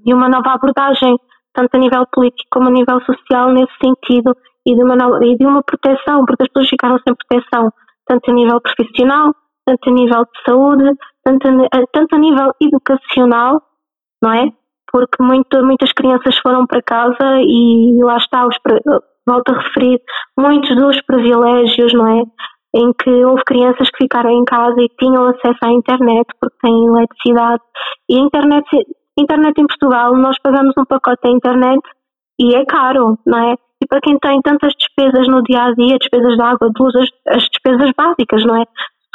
de 0.03 0.13
uma 0.13 0.27
nova 0.27 0.53
abordagem, 0.53 1.15
tanto 1.53 1.75
a 1.75 1.79
nível 1.79 2.05
político 2.11 2.47
como 2.51 2.67
a 2.67 2.71
nível 2.71 2.99
social, 3.01 3.51
nesse 3.53 3.73
sentido, 3.81 4.35
e 4.65 4.75
de 4.75 4.83
uma, 4.83 4.95
nova, 4.95 5.25
e 5.25 5.37
de 5.37 5.45
uma 5.45 5.63
proteção, 5.63 6.25
porque 6.25 6.43
as 6.43 6.49
pessoas 6.49 6.69
ficaram 6.69 6.99
sem 6.99 7.15
proteção, 7.15 7.71
tanto 8.05 8.29
a 8.29 8.33
nível 8.33 8.59
profissional, 8.59 9.33
tanto 9.65 9.89
a 9.89 9.93
nível 9.93 10.23
de 10.23 10.43
saúde, 10.45 10.91
tanto 11.23 11.47
a, 11.47 11.85
tanto 11.93 12.15
a 12.15 12.19
nível 12.19 12.51
educacional, 12.61 13.61
não 14.21 14.33
é? 14.33 14.51
Porque 14.91 15.23
muito, 15.23 15.63
muitas 15.65 15.91
crianças 15.93 16.37
foram 16.39 16.65
para 16.65 16.81
casa 16.81 17.39
e 17.41 17.97
lá 18.03 18.17
está, 18.17 18.45
os, 18.45 18.57
volto 19.25 19.49
a 19.49 19.57
referir, 19.59 20.01
muitos 20.37 20.75
dos 20.75 21.01
privilégios, 21.01 21.93
não 21.93 22.07
é? 22.07 22.23
Em 22.75 22.91
que 22.93 23.09
houve 23.25 23.43
crianças 23.45 23.89
que 23.89 24.03
ficaram 24.03 24.29
em 24.29 24.43
casa 24.43 24.79
e 24.79 24.89
tinham 24.99 25.25
acesso 25.25 25.57
à 25.63 25.71
internet 25.71 26.27
porque 26.39 26.57
têm 26.61 26.85
eletricidade. 26.85 27.63
E 28.09 28.17
a 28.17 28.21
internet, 28.21 28.65
internet 29.17 29.61
em 29.61 29.67
Portugal, 29.67 30.15
nós 30.15 30.37
pagamos 30.39 30.73
um 30.77 30.85
pacote 30.85 31.21
da 31.23 31.29
internet 31.29 31.81
e 32.39 32.55
é 32.55 32.65
caro, 32.65 33.17
não 33.25 33.39
é? 33.39 33.55
E 33.81 33.87
para 33.87 34.01
quem 34.01 34.17
tem 34.19 34.41
tantas 34.41 34.73
despesas 34.73 35.27
no 35.27 35.41
dia 35.43 35.63
a 35.63 35.73
dia, 35.73 35.97
despesas 35.97 36.35
de 36.35 36.41
água, 36.41 36.69
de 36.69 36.83
luz, 36.83 36.95
as, 36.95 37.35
as 37.35 37.43
despesas 37.43 37.91
básicas, 37.95 38.43
não 38.45 38.61
é? 38.61 38.65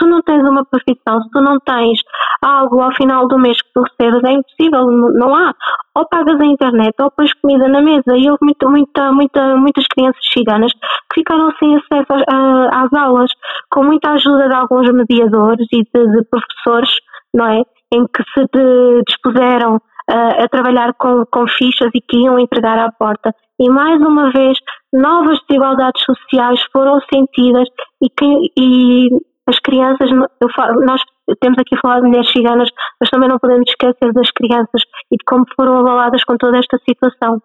Tu 0.03 0.09
não 0.09 0.21
tens 0.21 0.43
uma 0.43 0.65
profissão, 0.65 1.23
se 1.23 1.31
tu 1.31 1.41
não 1.41 1.61
tens 1.61 2.01
algo 2.43 2.81
ao 2.81 2.93
final 2.93 3.29
do 3.29 3.39
mês 3.39 3.57
que 3.63 3.73
tu 3.73 3.83
recebes, 3.83 4.25
é 4.25 4.33
impossível, 4.33 4.85
não 5.13 5.33
há. 5.33 5.55
Ou 5.95 6.09
pagas 6.09 6.41
a 6.41 6.45
internet, 6.45 6.95
ou 7.01 7.11
pões 7.13 7.33
comida 7.35 7.69
na 7.69 7.81
mesa. 7.81 8.17
E 8.17 8.29
houve 8.29 8.39
muita, 8.43 8.69
muita, 8.69 9.13
muita, 9.13 9.57
muitas 9.57 9.87
crianças 9.87 10.21
ciganas 10.33 10.73
que 10.73 11.21
ficaram 11.21 11.53
sem 11.59 11.77
acesso 11.77 12.13
às, 12.13 12.85
às 12.85 12.93
aulas, 12.93 13.31
com 13.71 13.85
muita 13.85 14.11
ajuda 14.11 14.49
de 14.49 14.55
alguns 14.55 14.91
mediadores 14.93 15.67
e 15.73 15.83
de, 15.83 16.07
de 16.11 16.25
professores, 16.25 16.91
não 17.33 17.47
é? 17.47 17.63
Em 17.95 18.05
que 18.07 18.25
se 18.35 18.45
de, 18.53 19.03
dispuseram 19.07 19.81
a, 20.11 20.45
a 20.45 20.49
trabalhar 20.49 20.95
com, 20.95 21.25
com 21.31 21.47
fichas 21.47 21.91
e 21.95 22.01
que 22.01 22.17
iam 22.17 22.41
entregar 22.41 22.79
à 22.79 22.91
porta. 22.91 23.33
E 23.61 23.71
mais 23.71 24.01
uma 24.01 24.33
vez, 24.33 24.59
novas 24.93 25.39
desigualdades 25.47 26.03
sociais 26.05 26.61
foram 26.73 26.99
sentidas 27.13 27.69
e, 28.03 28.11
que, 28.11 28.53
e 28.59 29.09
as 29.49 29.59
crianças, 29.59 30.09
falo, 30.55 30.85
nós 30.85 31.01
temos 31.41 31.59
aqui 31.59 31.75
a 31.75 31.81
falar 31.81 32.01
de 32.01 32.07
mulheres 32.07 32.31
ciganas, 32.31 32.69
mas 33.01 33.11
também 33.11 33.29
não 33.29 33.39
podemos 33.39 33.69
esquecer 33.69 34.13
das 34.13 34.31
crianças 34.31 34.83
e 35.11 35.17
de 35.17 35.25
como 35.27 35.45
foram 35.57 35.79
abaladas 35.79 36.23
com 36.25 36.37
toda 36.37 36.59
esta 36.59 36.79
situação. 36.89 37.41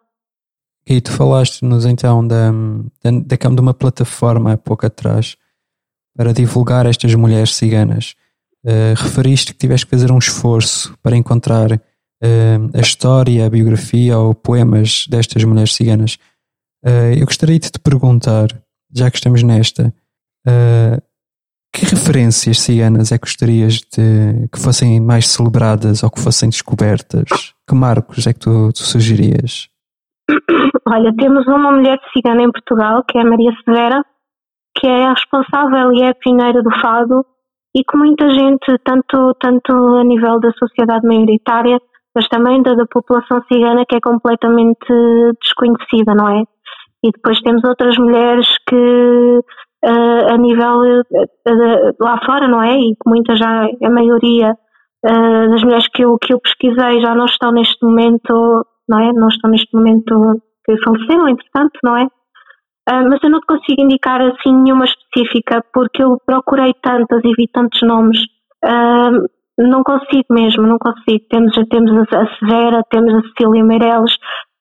E 0.88 1.02
tu 1.02 1.12
falaste-nos 1.12 1.86
então 1.86 2.26
da, 2.26 2.52
da, 3.04 3.36
de 3.36 3.62
uma 3.62 3.74
plataforma 3.74 4.54
há 4.54 4.58
pouco 4.58 4.86
atrás 4.86 5.36
para 6.16 6.34
divulgar 6.34 6.86
estas 6.86 7.14
mulheres 7.14 7.56
ciganas. 7.56 8.16
Uh, 8.66 8.96
referiste 8.96 9.54
que 9.54 9.60
tiveste 9.60 9.86
que 9.86 9.92
fazer 9.92 10.12
um 10.12 10.18
esforço 10.18 10.98
para 11.04 11.16
encontrar 11.16 11.72
uh, 11.72 11.80
a 12.74 12.80
história, 12.80 13.46
a 13.46 13.50
biografia 13.50 14.18
ou 14.18 14.34
poemas 14.34 15.06
destas 15.10 15.44
mulheres 15.44 15.76
ciganas. 15.76 16.18
Uh, 16.86 17.14
eu 17.18 17.26
gostaria 17.26 17.60
de 17.60 17.70
te 17.70 17.80
perguntar, 17.80 18.48
já 18.94 19.12
que 19.12 19.18
estamos 19.18 19.44
nesta, 19.44 19.94
que 21.78 21.86
referências 21.86 22.60
ciganas 22.60 23.12
é 23.12 23.18
que 23.18 23.26
gostarias 23.26 23.76
de 23.76 24.50
que 24.52 24.60
fossem 24.60 25.00
mais 25.00 25.28
celebradas 25.28 26.02
ou 26.02 26.10
que 26.10 26.20
fossem 26.20 26.50
descobertas? 26.50 27.54
Que 27.70 27.76
marcos 27.76 28.26
é 28.26 28.34
que 28.34 28.40
tu, 28.40 28.72
tu 28.74 28.80
sugerias? 28.80 29.70
Olha, 30.90 31.14
temos 31.16 31.46
uma 31.46 31.72
mulher 31.72 32.00
cigana 32.12 32.42
em 32.42 32.52
Portugal, 32.52 33.04
que 33.08 33.18
é 33.18 33.22
a 33.22 33.26
Maria 33.26 33.52
Severa, 33.64 34.04
que 34.76 34.88
é 34.88 35.06
a 35.06 35.14
responsável 35.14 35.94
e 35.94 36.02
é 36.02 36.10
a 36.10 36.16
pioneira 36.16 36.64
do 36.64 36.72
fado 36.82 37.24
e 37.76 37.84
que 37.84 37.96
muita 37.96 38.28
gente, 38.30 38.76
tanto, 38.84 39.36
tanto 39.40 39.72
a 39.74 40.04
nível 40.04 40.40
da 40.40 40.52
sociedade 40.54 41.06
maioritária, 41.06 41.80
mas 42.16 42.28
também 42.28 42.64
da, 42.64 42.74
da 42.74 42.88
população 42.88 43.40
cigana, 43.52 43.86
que 43.88 43.96
é 43.96 44.00
completamente 44.00 44.88
desconhecida, 45.40 46.16
não 46.16 46.28
é? 46.28 46.44
E 47.04 47.12
depois 47.12 47.40
temos 47.42 47.64
outras 47.64 47.96
mulheres 47.98 48.48
que 48.68 49.42
uh, 49.86 50.34
a 50.34 50.38
nível 50.38 51.02
uh, 51.02 51.96
lá 52.00 52.20
fora, 52.26 52.48
não 52.48 52.62
é? 52.62 52.76
E 52.78 52.96
que 52.96 53.10
muitas 53.10 53.40
já, 53.40 53.66
a 53.84 53.90
maioria 53.90 54.52
uh, 55.06 55.50
das 55.50 55.64
mulheres 55.64 55.88
que 55.94 56.04
eu, 56.04 56.18
que 56.18 56.34
eu 56.34 56.40
pesquisei 56.40 57.02
já 57.02 57.16
não 57.16 57.26
estão 57.26 57.52
neste 57.52 57.84
momento, 57.86 58.66
não 58.88 59.00
é? 59.00 59.12
Não 59.14 59.28
estão 59.28 59.50
neste 59.50 59.76
momento 59.76 60.42
que 60.66 60.78
faleceram, 60.84 61.28
entretanto, 61.28 61.80
não 61.84 61.98
é? 61.98 62.08
mas 62.90 63.22
eu 63.22 63.30
não 63.30 63.42
te 63.42 63.48
consigo 63.48 63.82
indicar 63.82 64.22
assim 64.22 64.56
nenhuma 64.64 64.86
específica 64.86 65.62
porque 65.74 66.02
eu 66.02 66.18
procurei 66.26 66.74
tantas 66.82 67.20
e 67.22 67.34
vi 67.36 67.46
tantos 67.52 67.82
nomes 67.82 68.18
não 69.58 69.84
consigo 69.84 70.26
mesmo, 70.30 70.68
não 70.68 70.78
consigo. 70.78 71.26
Temos, 71.30 71.54
temos 71.70 71.92
a 72.14 72.38
Severa, 72.38 72.84
temos 72.90 73.14
a 73.16 73.22
Cecília 73.22 73.64
Meireles, 73.64 74.16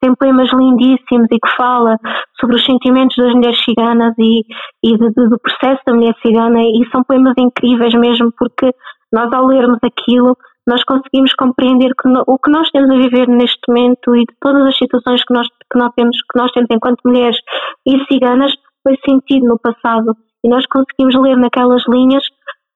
tem 0.07 0.15
poemas 0.15 0.49
lindíssimos 0.53 1.27
e 1.33 1.39
que 1.39 1.57
fala 1.57 1.99
sobre 2.39 2.57
os 2.57 2.65
sentimentos 2.65 3.17
das 3.17 3.35
mulheres 3.35 3.63
ciganas 3.65 4.15
e, 4.19 4.45
e 4.85 4.97
de, 4.97 5.09
de, 5.11 5.29
do 5.29 5.39
processo 5.39 5.83
da 5.85 5.95
mulher 5.95 6.15
cigana 6.25 6.63
e 6.63 6.89
são 6.93 7.03
poemas 7.03 7.35
incríveis 7.37 7.93
mesmo 7.95 8.33
porque 8.39 8.71
nós 9.13 9.33
ao 9.33 9.47
lermos 9.47 9.79
aquilo 9.83 10.37
nós 10.67 10.83
conseguimos 10.85 11.33
compreender 11.35 11.91
que 12.01 12.09
no, 12.09 12.23
o 12.27 12.39
que 12.39 12.51
nós 12.51 12.69
temos 12.71 12.91
a 12.91 12.99
viver 12.99 13.29
neste 13.29 13.61
momento 13.69 14.17
e 14.17 14.21
de 14.21 14.35
todas 14.41 14.67
as 14.67 14.77
situações 14.77 15.25
que 15.25 15.33
nós, 15.33 15.47
que 15.49 15.79
nós, 15.79 15.93
temos, 15.95 16.17
que 16.17 16.39
nós 16.39 16.51
temos 16.53 16.69
enquanto 16.71 17.01
mulheres 17.05 17.37
e 17.87 18.05
ciganas 18.13 18.53
foi 18.83 18.97
sentido 19.09 19.47
no 19.47 19.59
passado. 19.59 20.17
E 20.45 20.49
nós 20.49 20.65
conseguimos 20.67 21.15
ler 21.23 21.37
naquelas 21.37 21.85
linhas 21.89 22.25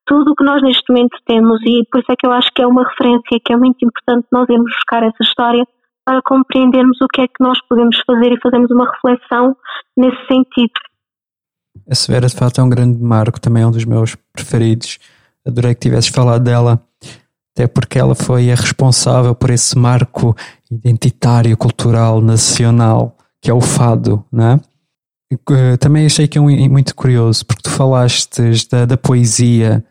tudo 0.05 0.31
o 0.31 0.35
que 0.35 0.43
nós 0.43 0.61
neste 0.61 0.89
momento 0.89 1.17
temos. 1.25 1.59
E 1.65 1.83
por 1.91 1.99
isso 1.99 2.11
é 2.11 2.15
que 2.17 2.25
eu 2.25 2.31
acho 2.31 2.49
que 2.55 2.61
é 2.61 2.67
uma 2.67 2.87
referência 2.87 3.39
que 3.43 3.53
é 3.53 3.57
muito 3.57 3.77
importante 3.85 4.25
nós 4.31 4.47
irmos 4.49 4.71
buscar 4.71 5.03
essa 5.03 5.21
história 5.21 5.65
para 6.11 6.21
compreendermos 6.23 6.99
o 7.01 7.07
que 7.07 7.21
é 7.21 7.27
que 7.27 7.41
nós 7.41 7.57
podemos 7.69 7.97
fazer 8.05 8.33
e 8.33 8.39
fazermos 8.41 8.69
uma 8.69 8.91
reflexão 8.91 9.55
nesse 9.95 10.17
sentido. 10.27 10.73
A 11.89 11.95
Severa 11.95 12.27
de 12.27 12.35
fato 12.35 12.59
é 12.59 12.63
um 12.65 12.69
grande 12.69 13.01
marco, 13.01 13.39
também 13.39 13.63
é 13.63 13.67
um 13.67 13.71
dos 13.71 13.85
meus 13.85 14.17
preferidos. 14.33 14.99
Adorei 15.47 15.73
que 15.73 15.79
tivesses 15.79 16.09
falado 16.09 16.43
dela, 16.43 16.83
até 17.55 17.65
porque 17.65 17.97
ela 17.97 18.13
foi 18.13 18.51
a 18.51 18.55
responsável 18.55 19.33
por 19.33 19.51
esse 19.51 19.77
marco 19.77 20.35
identitário, 20.69 21.55
cultural, 21.55 22.19
nacional, 22.19 23.15
que 23.41 23.49
é 23.49 23.53
o 23.53 23.61
fado, 23.61 24.25
não 24.29 24.45
é? 24.45 24.59
Eh, 25.31 25.77
também 25.77 26.05
achei 26.05 26.27
que 26.27 26.37
é 26.37 26.41
muito 26.41 26.93
curioso, 26.93 27.45
porque 27.45 27.63
tu 27.63 27.69
falaste 27.69 28.41
da, 28.69 28.85
da 28.85 28.97
poesia 28.97 29.81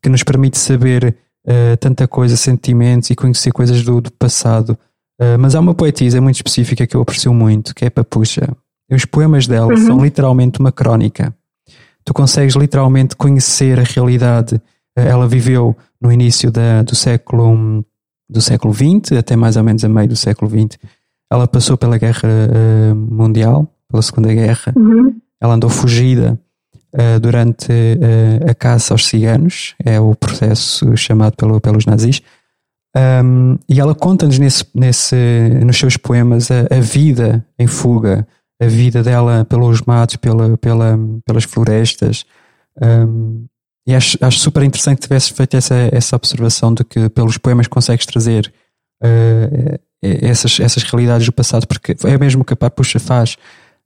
que 0.00 0.08
nos 0.08 0.22
permite 0.22 0.58
saber 0.58 1.16
uh, 1.44 1.76
tanta 1.80 2.06
coisa, 2.06 2.36
sentimentos 2.36 3.10
e 3.10 3.16
conhecer 3.16 3.50
coisas 3.50 3.82
do, 3.82 4.00
do 4.00 4.12
passado. 4.12 4.78
Uh, 5.20 5.38
mas 5.38 5.54
há 5.54 5.60
uma 5.60 5.74
poetisa 5.74 6.20
muito 6.20 6.36
específica 6.36 6.86
que 6.86 6.94
eu 6.94 7.00
aprecio 7.00 7.32
muito, 7.32 7.74
que 7.74 7.84
é 7.84 7.88
a 7.88 7.90
Papucha. 7.90 8.48
E 8.88 8.94
os 8.94 9.04
poemas 9.04 9.46
dela 9.46 9.72
uhum. 9.72 9.76
são 9.76 10.04
literalmente 10.04 10.60
uma 10.60 10.70
crónica. 10.70 11.34
Tu 12.04 12.12
consegues 12.12 12.54
literalmente 12.54 13.16
conhecer 13.16 13.80
a 13.80 13.82
realidade. 13.82 14.56
Uh, 14.56 15.00
ela 15.00 15.26
viveu 15.26 15.76
no 16.00 16.12
início 16.12 16.50
da, 16.50 16.82
do 16.82 16.94
século 16.94 17.84
do 18.28 18.40
século 18.40 18.74
XX 18.74 19.12
até 19.18 19.36
mais 19.36 19.56
ou 19.56 19.62
menos 19.62 19.84
a 19.84 19.88
meio 19.88 20.08
do 20.08 20.16
século 20.16 20.50
XX. 20.50 20.78
Ela 21.30 21.46
passou 21.46 21.76
pela 21.78 21.96
Guerra 21.96 22.28
uh, 22.28 22.94
Mundial, 22.94 23.72
pela 23.88 24.02
Segunda 24.02 24.32
Guerra. 24.34 24.72
Uhum. 24.76 25.16
Ela 25.40 25.54
andou 25.54 25.70
fugida 25.70 26.38
durante 27.20 27.70
a 28.48 28.54
caça 28.54 28.94
aos 28.94 29.06
ciganos, 29.06 29.74
é 29.84 30.00
o 30.00 30.14
processo 30.14 30.96
chamado 30.96 31.36
pelo, 31.36 31.60
pelos 31.60 31.84
nazis. 31.84 32.22
Um, 32.96 33.58
e 33.68 33.78
ela 33.78 33.94
conta-nos 33.94 34.38
nesse, 34.38 34.64
nesse, 34.74 35.16
nos 35.62 35.76
seus 35.76 35.98
poemas 35.98 36.50
a, 36.50 36.60
a, 36.74 36.80
vida 36.80 37.46
em 37.58 37.66
fuga, 37.66 38.26
a 38.58 38.66
vida 38.66 39.02
dela 39.02 39.44
pelos 39.44 39.82
matos, 39.82 40.16
pela, 40.16 40.56
pela, 40.56 40.98
pelas 41.26 41.44
florestas. 41.44 42.24
Um, 42.82 43.44
e 43.86 43.94
acho, 43.94 44.16
acho 44.22 44.38
super 44.38 44.62
interessante 44.62 44.96
que 44.96 45.02
tivesse 45.02 45.32
feito 45.34 45.56
essa, 45.56 45.74
essa 45.92 46.16
observação 46.16 46.72
de 46.72 46.84
que 46.84 47.08
pelos 47.10 47.36
poemas 47.36 47.68
consegues 47.68 48.06
trazer 48.06 48.52
uh, 49.04 49.78
essas, 50.02 50.58
essas 50.58 50.82
realidades 50.82 51.26
do 51.26 51.32
passado, 51.32 51.66
porque 51.66 51.94
é 52.02 52.18
mesmo 52.18 52.44
que 52.44 52.54
a 52.54 52.56
Papucha 52.56 52.98
faz. 52.98 53.36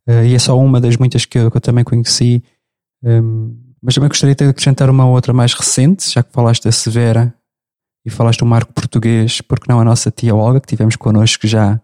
Uh, 0.09 0.25
e 0.25 0.35
é 0.37 0.39
só 0.39 0.57
uma 0.57 0.81
das 0.81 0.97
muitas 0.97 1.25
que 1.25 1.37
eu, 1.37 1.51
que 1.51 1.57
eu 1.57 1.61
também 1.61 1.83
conheci. 1.83 2.45
Um, 3.03 3.57
mas 3.83 3.95
também 3.95 4.09
gostaria 4.09 4.37
de 4.37 4.45
acrescentar 4.45 4.89
uma 4.89 5.07
outra 5.07 5.33
mais 5.33 5.53
recente, 5.53 6.09
já 6.11 6.23
que 6.23 6.33
falaste 6.33 6.65
da 6.65 6.73
Severa, 6.73 7.35
e 8.05 8.11
falaste 8.11 8.41
do 8.41 8.47
marco 8.47 8.73
português, 8.73 9.41
porque 9.41 9.71
não 9.71 9.81
a 9.81 9.85
nossa 9.85 10.11
tia 10.11 10.35
Olga, 10.35 10.61
que 10.61 10.67
tivemos 10.67 10.97
connosco 10.97 11.47
já 11.47 11.81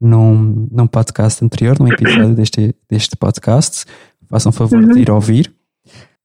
num, 0.00 0.68
num 0.70 0.86
podcast 0.86 1.44
anterior, 1.44 1.78
num 1.78 1.92
episódio 1.92 2.34
deste, 2.34 2.74
deste 2.90 3.16
podcast. 3.16 3.84
Façam 4.28 4.52
favor 4.52 4.82
uhum. 4.82 4.92
de 4.92 5.00
ir 5.00 5.10
ouvir. 5.10 5.52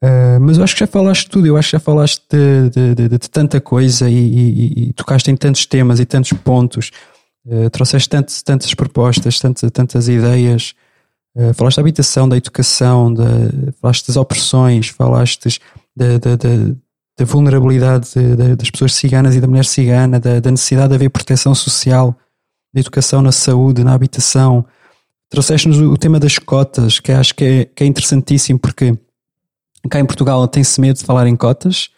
Uh, 0.04 0.40
mas 0.42 0.58
eu 0.58 0.64
acho 0.64 0.74
que 0.74 0.82
já 0.82 0.88
falaste 0.88 1.30
tudo, 1.30 1.48
eu 1.48 1.56
acho 1.56 1.70
que 1.70 1.78
já 1.78 1.80
falaste 1.80 2.22
de, 2.30 2.70
de, 2.70 2.96
de, 2.96 3.10
de 3.10 3.30
tanta 3.30 3.62
coisa 3.62 4.10
e, 4.10 4.14
e, 4.14 4.90
e, 4.90 4.94
tocaste 4.94 5.32
em 5.32 5.36
tantos 5.36 5.66
temas 5.66 6.00
e 6.00 6.06
tantos 6.06 6.34
pontos 6.34 6.92
Uh, 7.46 7.70
trouxeste 7.70 8.08
tantas, 8.08 8.42
tantas 8.42 8.74
propostas, 8.74 9.40
tantas, 9.40 9.70
tantas 9.72 10.08
ideias. 10.08 10.74
Uh, 11.36 11.54
falaste 11.54 11.76
da 11.76 11.82
habitação, 11.82 12.30
da 12.30 12.38
educação, 12.38 13.14
falaste 13.82 14.08
das 14.08 14.16
opressões, 14.16 14.88
falaste 14.88 15.60
da, 15.96 16.18
da, 16.18 16.36
da, 16.38 16.76
da 17.18 17.26
vulnerabilidade 17.26 18.10
das 18.58 18.72
pessoas 18.72 18.94
ciganas 18.94 19.36
e 19.36 19.42
da 19.42 19.48
mulher 19.48 19.66
cigana, 19.66 20.20
da, 20.20 20.40
da, 20.40 20.52
necessidade 20.52 20.90
de 20.90 20.96
haver 20.96 21.10
proteção 21.10 21.54
social, 21.54 22.16
da 22.74 22.80
educação 22.80 23.22
na 23.22 23.32
saúde, 23.32 23.84
na 23.84 23.94
habitação. 23.94 24.66
Trouxeste-nos 25.30 25.80
o, 25.80 25.98
tema 25.98 26.20
das 26.20 26.40
cotas, 26.40 27.00
que 27.00 27.12
acho 27.12 27.36
que 27.36 27.44
é, 27.44 27.66
que 27.66 27.84
é 27.84 27.88
interessantíssimo 27.88 28.58
porque 28.58 28.98
cá 29.90 30.00
em 30.00 30.06
Portugal 30.06 30.48
tem-se 30.48 30.80
medo 30.82 30.98
de 30.98 31.06
falar 31.06 31.28
em 31.28 31.36
cotas. 31.36 31.90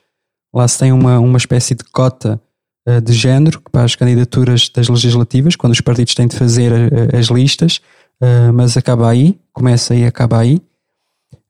Lá 0.54 0.68
se 0.68 0.80
tem 0.80 0.92
uma, 0.92 1.20
uma 1.20 1.38
espécie 1.38 1.76
de 1.76 1.84
cota 1.86 2.42
uh, 2.88 3.02
de 3.02 3.14
género 3.14 3.62
para 3.72 3.84
as 3.84 3.96
candidaturas 3.96 4.70
das 4.70 4.88
legislativas, 4.90 5.56
quando 5.56 5.74
os 5.74 5.82
partidos 5.82 6.14
têm 6.14 6.28
de 6.28 6.38
fazer 6.38 6.72
uh, 6.72 7.18
as 7.18 7.28
listas, 7.28 7.82
uh, 8.22 8.54
mas 8.54 8.76
acaba 8.76 9.10
aí, 9.10 9.40
começa 9.54 9.94
aí, 9.94 10.06
acaba 10.06 10.40
aí. 10.40 10.62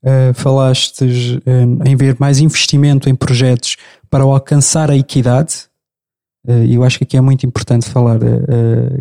Uh, 0.05 0.35
falaste 0.35 1.03
uh, 1.03 1.83
em 1.83 1.95
ver 1.95 2.15
mais 2.19 2.37
investimento 2.37 3.09
em 3.09 3.15
projetos 3.15 3.75
para 4.07 4.23
alcançar 4.23 4.91
a 4.91 4.95
equidade, 4.95 5.65
uh, 6.47 6.63
e 6.63 6.75
eu 6.75 6.83
acho 6.83 6.99
que 6.99 7.05
aqui 7.05 7.17
é 7.17 7.21
muito 7.21 7.43
importante 7.43 7.89
falar 7.89 8.19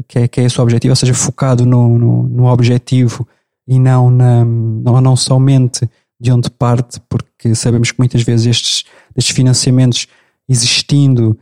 que, 0.09 0.19
é, 0.19 0.27
que 0.27 0.41
é 0.41 0.45
esse 0.45 0.59
o 0.59 0.63
objetivo, 0.63 0.93
ou 0.93 0.97
seja, 0.97 1.13
focado 1.13 1.67
no, 1.67 1.99
no, 1.99 2.23
no 2.23 2.47
objetivo 2.47 3.29
e 3.69 3.79
não, 3.79 4.09
na, 4.09 4.47
não, 4.47 4.99
não 4.99 5.15
somente 5.15 5.87
de 6.19 6.33
onde 6.33 6.49
parte, 6.49 6.99
porque 7.07 7.55
sabemos 7.55 7.93
que 7.93 7.99
muitas 7.99 8.23
vezes 8.23 8.47
estes, 8.47 8.85
estes 9.15 9.37
financiamentos 9.37 10.07
existindo 10.49 11.39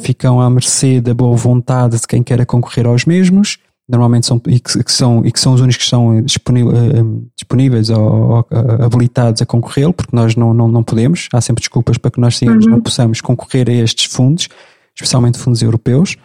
ficam 0.00 0.40
à 0.40 0.48
mercê 0.48 1.00
da 1.00 1.12
boa 1.12 1.36
vontade 1.36 1.98
de 1.98 2.06
quem 2.06 2.22
quer 2.22 2.44
concorrer 2.46 2.86
aos 2.86 3.04
mesmos 3.04 3.58
normalmente 3.88 4.26
são 4.26 4.40
e 4.46 4.58
que, 4.58 4.82
que, 4.82 4.92
são 4.92 5.24
e 5.24 5.30
que 5.30 5.38
são 5.38 5.52
os 5.52 5.60
únicos 5.60 5.82
que 5.84 5.88
são 5.88 6.22
disponíveis, 6.22 6.76
eh, 6.76 6.98
eh, 6.98 7.04
disponíveis 7.36 7.90
ou, 7.90 8.00
ou, 8.00 8.46
habilitados 8.80 9.42
a 9.42 9.46
concorrer, 9.46 9.92
porque 9.92 10.16
nós 10.16 10.34
não, 10.34 10.54
não, 10.54 10.68
não 10.68 10.82
podemos, 10.82 11.28
há 11.32 11.40
sempre 11.40 11.60
desculpas 11.60 11.98
para 11.98 12.10
que 12.10 12.20
nós 12.20 12.36
sigamos, 12.36 12.64
uhum. 12.64 12.72
não 12.72 12.80
possamos 12.80 13.20
concorrer 13.20 13.68
a 13.68 13.72
estes 13.72 14.10
fundos, 14.10 14.48
especialmente 14.94 15.38
fundos 15.38 15.62
europeus. 15.62 16.16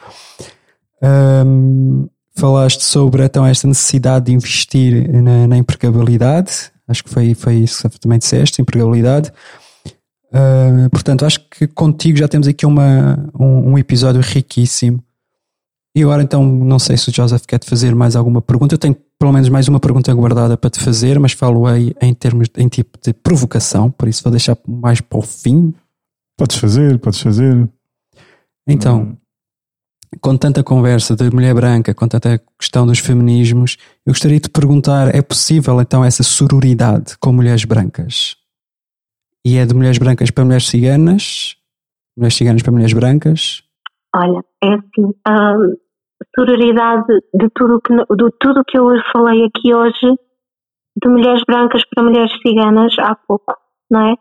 Um, 1.02 2.08
falaste 2.36 2.84
sobre 2.84 3.24
então 3.24 3.46
esta 3.46 3.68
necessidade 3.68 4.28
de 4.28 4.34
investir 4.34 5.12
na, 5.22 5.48
na, 5.48 5.58
empregabilidade, 5.58 6.72
acho 6.88 7.04
que 7.04 7.10
foi, 7.10 7.34
foi 7.34 7.56
isso 7.56 7.90
que 7.90 8.00
também 8.00 8.20
disseste, 8.20 8.62
empregabilidade. 8.62 9.32
Uh, 10.32 10.90
portanto, 10.92 11.26
acho 11.26 11.40
que 11.50 11.68
contigo 11.68 12.18
já 12.18 12.28
temos 12.28 12.48
aqui 12.48 12.66
uma, 12.66 13.30
um, 13.38 13.72
um 13.72 13.78
episódio 13.78 14.22
riquíssimo 14.22 15.04
e 15.96 16.04
agora 16.04 16.22
então, 16.22 16.46
não 16.46 16.78
sei 16.78 16.98
se 16.98 17.10
o 17.10 17.14
Joseph 17.14 17.46
quer 17.46 17.58
te 17.58 17.70
fazer 17.70 17.96
mais 17.96 18.16
alguma 18.16 18.42
pergunta. 18.42 18.76
Eu 18.76 18.80
tenho 18.80 18.96
pelo 19.20 19.34
menos 19.34 19.50
mais 19.50 19.68
uma 19.68 19.80
pergunta 19.80 20.14
guardada 20.14 20.56
para 20.56 20.70
te 20.70 20.80
fazer, 20.80 21.20
mas 21.20 21.34
falo 21.34 21.66
aí 21.66 21.94
em 22.02 22.14
termos 22.14 22.48
em 22.58 22.68
tipo 22.68 22.98
de 23.04 23.12
provocação, 23.12 23.92
por 23.92 24.08
isso 24.08 24.24
vou 24.24 24.32
deixar 24.32 24.58
mais 24.68 25.02
para 25.02 25.20
o 25.20 25.22
fim. 25.22 25.74
Podes 26.38 26.58
fazer, 26.58 26.98
podes 27.00 27.20
fazer. 27.20 27.68
Então, 28.68 29.02
hum. 29.02 29.18
com 30.22 30.38
tanta 30.38 30.64
conversa 30.64 31.16
de 31.16 31.30
mulher 31.32 31.54
branca, 31.54 31.94
com 31.94 32.08
tanta 32.08 32.42
questão 32.58 32.86
dos 32.86 33.00
feminismos, 33.00 33.76
eu 34.06 34.14
gostaria 34.14 34.38
de 34.38 34.44
te 34.44 34.50
perguntar: 34.50 35.14
é 35.14 35.22
possível 35.22 35.82
então 35.82 36.06
essa 36.06 36.24
sororidade 36.24 37.18
com 37.20 37.34
mulheres 37.34 37.66
brancas? 37.66 38.38
E 39.44 39.58
é 39.58 39.66
de 39.66 39.74
mulheres 39.74 39.98
brancas 39.98 40.30
para 40.30 40.46
mulheres 40.46 40.68
ciganas, 40.68 41.56
mulheres 42.16 42.38
ciganas 42.38 42.62
para 42.62 42.72
mulheres 42.72 42.94
brancas, 42.94 43.64
Olha, 44.16 44.44
é 44.64 44.74
assim, 44.74 45.14
a 45.26 45.54
sororidade 46.36 47.06
de 47.34 47.50
tudo 47.54 47.80
que, 47.82 47.94
de 47.96 48.30
tudo 48.40 48.66
que 48.66 48.78
eu 48.78 48.88
falei 49.14 49.46
aqui 49.46 49.74
hoje, 49.74 50.16
de 51.02 51.10
mulheres 51.10 51.44
brancas 51.48 51.84
para 51.86 52.04
mulheres 52.04 52.32
ciganas, 52.42 52.94
há 53.00 53.16
pouco, 53.16 53.56
não 53.90 54.10
é? 54.10 54.16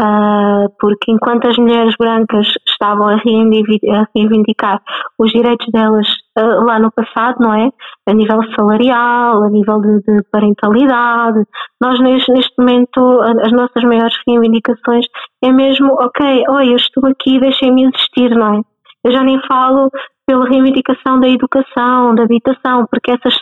Uh, 0.00 0.72
porque 0.80 1.12
enquanto 1.12 1.46
as 1.48 1.58
mulheres 1.58 1.94
brancas 1.98 2.46
estavam 2.66 3.08
a 3.08 3.16
reivindicar 3.16 4.82
os 5.18 5.30
direitos 5.30 5.66
delas 5.70 6.08
uh, 6.38 6.64
lá 6.64 6.78
no 6.78 6.90
passado, 6.90 7.36
não 7.40 7.52
é? 7.52 7.68
A 8.08 8.14
nível 8.14 8.40
salarial, 8.56 9.42
a 9.42 9.50
nível 9.50 9.80
de, 9.82 10.00
de 10.00 10.22
parentalidade, 10.32 11.44
nós 11.78 12.00
neste, 12.00 12.32
neste, 12.32 12.54
momento 12.58 13.20
as 13.20 13.52
nossas 13.52 13.84
maiores 13.84 14.16
reivindicações 14.26 15.04
é 15.44 15.52
mesmo, 15.52 15.92
ok, 15.92 16.44
olha, 16.48 16.70
eu 16.70 16.76
estou 16.76 17.06
aqui, 17.06 17.38
deixem-me 17.38 17.84
existir, 17.84 18.30
não 18.30 18.54
é? 18.54 18.71
Eu 19.04 19.12
já 19.12 19.22
nem 19.22 19.40
falo 19.46 19.90
pela 20.26 20.48
reivindicação 20.48 21.18
da 21.18 21.28
educação, 21.28 22.14
da 22.14 22.22
habitação, 22.22 22.86
porque 22.90 23.12
essas 23.12 23.34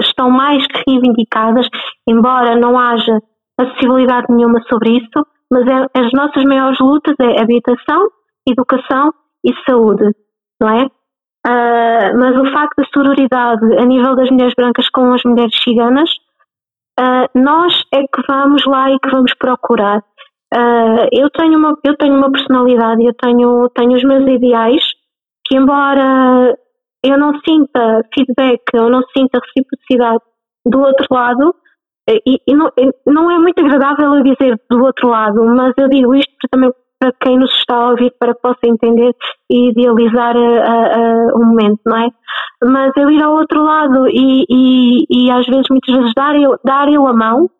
estão 0.00 0.30
mais 0.30 0.64
que 0.66 0.82
reivindicadas, 0.88 1.66
embora 2.08 2.56
não 2.56 2.78
haja 2.78 3.20
acessibilidade 3.58 4.26
nenhuma 4.30 4.62
sobre 4.68 4.98
isso, 4.98 5.26
mas 5.50 5.66
é, 5.66 6.00
as 6.00 6.12
nossas 6.12 6.44
maiores 6.44 6.78
lutas 6.78 7.14
é 7.20 7.40
habitação, 7.40 8.08
educação 8.48 9.12
e 9.44 9.52
saúde, 9.64 10.12
não 10.60 10.68
é? 10.68 10.86
Uh, 11.46 12.18
mas 12.18 12.36
o 12.36 12.52
facto 12.52 12.76
da 12.76 12.88
sororidade 12.92 13.78
a 13.78 13.84
nível 13.84 14.16
das 14.16 14.28
mulheres 14.30 14.54
brancas 14.56 14.88
com 14.88 15.12
as 15.12 15.22
mulheres 15.22 15.56
ciganas, 15.62 16.10
uh, 16.98 17.38
nós 17.38 17.84
é 17.94 18.00
que 18.00 18.22
vamos 18.28 18.64
lá 18.66 18.90
e 18.90 18.98
que 18.98 19.10
vamos 19.10 19.32
procurar. 19.34 20.02
Uh, 20.54 21.08
eu, 21.12 21.28
tenho 21.30 21.58
uma, 21.58 21.76
eu 21.84 21.96
tenho 21.96 22.14
uma 22.14 22.30
personalidade, 22.30 23.04
eu 23.04 23.14
tenho, 23.14 23.68
tenho 23.70 23.96
os 23.96 24.04
meus 24.04 24.28
ideais, 24.28 24.82
que 25.46 25.56
embora 25.56 26.56
eu 27.04 27.18
não 27.18 27.38
sinta 27.40 28.02
feedback, 28.14 28.62
eu 28.74 28.88
não 28.88 29.02
sinta 29.16 29.40
reciprocidade 29.40 30.22
do 30.64 30.80
outro 30.80 31.06
lado, 31.10 31.54
e, 32.08 32.40
e 32.46 32.54
não, 32.54 32.70
não, 33.06 33.30
é 33.30 33.38
muito 33.38 33.58
agradável 33.60 34.14
eu 34.14 34.22
dizer 34.22 34.60
do 34.70 34.84
outro 34.84 35.08
lado, 35.08 35.44
mas 35.44 35.72
eu 35.76 35.88
digo 35.88 36.14
isto 36.14 36.30
também 36.50 36.70
para 36.98 37.12
quem 37.20 37.38
nos 37.38 37.52
está 37.58 37.74
a 37.74 37.90
ouvir, 37.90 38.12
para 38.18 38.34
que 38.34 38.40
possa 38.40 38.60
entender 38.64 39.14
e 39.50 39.70
idealizar 39.70 40.34
o 40.36 41.38
momento, 41.44 41.80
não 41.84 41.96
é? 41.98 42.08
Mas 42.64 42.92
eu 42.96 43.10
ir 43.10 43.22
ao 43.22 43.34
outro 43.34 43.62
lado 43.62 44.08
e, 44.08 44.44
e, 44.48 45.04
e 45.10 45.30
às 45.30 45.46
vezes, 45.46 45.66
muitas 45.68 45.94
vezes, 45.94 46.12
dar 46.16 46.34
eu, 46.36 46.58
dar 46.64 46.88
eu 46.90 47.06
a 47.06 47.12
mão 47.12 47.50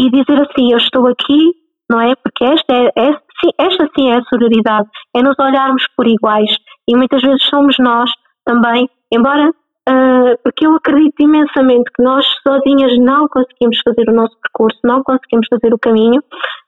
e 0.00 0.10
dizer 0.10 0.40
assim: 0.40 0.72
Eu 0.72 0.78
estou 0.78 1.06
aqui, 1.06 1.52
não 1.90 2.00
é? 2.00 2.14
Porque 2.16 2.44
esta, 2.44 2.72
é, 2.72 2.86
é, 2.96 3.14
esta 3.58 3.88
sim 3.96 4.10
é 4.10 4.18
a 4.18 4.24
sororidade, 4.24 4.88
é 5.14 5.22
nos 5.22 5.38
olharmos 5.38 5.84
por 5.96 6.06
iguais. 6.06 6.50
E 6.88 6.96
muitas 6.96 7.22
vezes 7.22 7.42
somos 7.44 7.76
nós 7.78 8.10
também, 8.44 8.88
embora, 9.12 9.48
uh, 9.48 10.38
porque 10.42 10.66
eu 10.66 10.74
acredito 10.74 11.20
imensamente 11.20 11.90
que 11.96 12.02
nós 12.02 12.26
sozinhas 12.46 12.98
não 12.98 13.26
conseguimos 13.28 13.78
fazer 13.84 14.08
o 14.08 14.14
nosso 14.14 14.36
percurso, 14.40 14.78
não 14.84 15.02
conseguimos 15.02 15.46
fazer 15.48 15.72
o 15.72 15.78
caminho, 15.78 16.22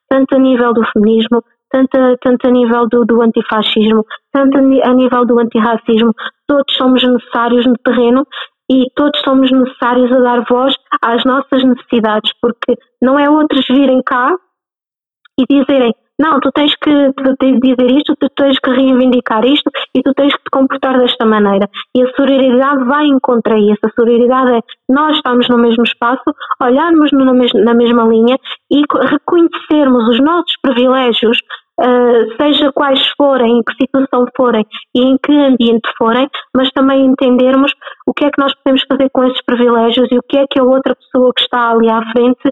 tanto 0.08 0.36
a 0.36 0.38
nível 0.38 0.72
do 0.72 0.84
feminismo, 0.92 1.42
tanto 1.70 1.90
tanto 2.22 2.46
a 2.46 2.50
nível 2.50 2.88
do, 2.88 3.04
do 3.04 3.20
antifascismo, 3.22 4.04
tanto 4.32 4.58
a 4.58 4.94
nível 4.94 5.26
do 5.26 5.38
antirracismo, 5.38 6.12
todos 6.46 6.74
somos 6.76 7.02
necessários 7.02 7.66
no 7.66 7.74
terreno 7.84 8.26
e 8.70 8.86
todos 8.94 9.20
somos 9.20 9.50
necessários 9.50 10.10
a 10.12 10.20
dar 10.20 10.44
voz 10.48 10.74
às 11.02 11.24
nossas 11.24 11.62
necessidades, 11.64 12.32
porque 12.40 12.76
não 13.02 13.18
é 13.18 13.28
outros 13.28 13.66
virem 13.68 14.00
cá 14.02 14.34
e 15.38 15.44
dizerem 15.48 15.92
não, 16.18 16.40
tu 16.40 16.50
tens 16.50 16.74
que 16.76 16.90
dizer 17.60 17.90
isto, 17.90 18.16
tu 18.18 18.28
tens 18.34 18.58
que 18.58 18.70
reivindicar 18.70 19.44
isto 19.44 19.70
e 19.94 20.02
tu 20.02 20.14
tens 20.14 20.34
que 20.34 20.42
te 20.44 20.50
comportar 20.50 20.98
desta 20.98 21.26
maneira. 21.26 21.68
E 21.94 22.02
a 22.02 22.10
sororidade 22.14 22.84
vai 22.84 23.04
encontrar 23.04 23.58
isso. 23.58 23.80
A 23.84 23.90
sororidade 23.90 24.52
é 24.52 24.60
nós 24.88 25.16
estamos 25.16 25.46
no 25.50 25.58
mesmo 25.58 25.84
espaço, 25.84 26.24
olharmos 26.62 27.10
na 27.12 27.74
mesma 27.74 28.04
linha 28.04 28.38
e 28.70 28.82
reconhecermos 29.10 30.08
os 30.08 30.20
nossos 30.20 30.54
privilégios, 30.62 31.38
Uh, 31.78 32.34
seja 32.40 32.72
quais 32.72 33.06
forem, 33.18 33.58
em 33.58 33.62
que 33.62 33.74
situação 33.74 34.24
forem 34.34 34.64
e 34.94 35.02
em 35.02 35.18
que 35.18 35.30
ambiente 35.30 35.86
forem, 35.98 36.26
mas 36.56 36.70
também 36.70 37.04
entendermos 37.04 37.70
o 38.06 38.14
que 38.14 38.24
é 38.24 38.30
que 38.30 38.40
nós 38.40 38.54
podemos 38.54 38.82
fazer 38.90 39.10
com 39.10 39.24
esses 39.24 39.44
privilégios 39.44 40.08
e 40.10 40.16
o 40.16 40.22
que 40.26 40.38
é 40.38 40.46
que 40.50 40.58
a 40.58 40.64
outra 40.64 40.96
pessoa 40.96 41.30
que 41.36 41.42
está 41.42 41.72
ali 41.72 41.90
à 41.90 42.00
frente 42.12 42.50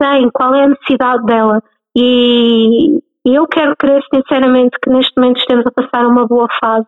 tem, 0.00 0.28
qual 0.32 0.52
é 0.52 0.64
a 0.64 0.68
necessidade 0.68 1.24
dela. 1.26 1.62
E 1.96 3.00
eu 3.24 3.46
quero 3.46 3.76
crer 3.76 4.02
sinceramente 4.14 4.76
que 4.82 4.90
neste 4.90 5.12
momento 5.16 5.38
estamos 5.38 5.66
a 5.66 5.70
passar 5.70 6.06
uma 6.06 6.26
boa 6.26 6.48
fase, 6.60 6.86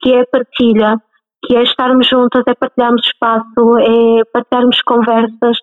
que 0.00 0.12
é 0.12 0.20
a 0.20 0.26
partilha, 0.26 0.96
que 1.44 1.56
é 1.56 1.62
estarmos 1.62 2.08
juntas, 2.08 2.42
é 2.46 2.54
partilharmos 2.54 3.06
espaço, 3.06 3.78
é 3.78 4.24
partilharmos 4.32 4.80
conversas 4.82 5.58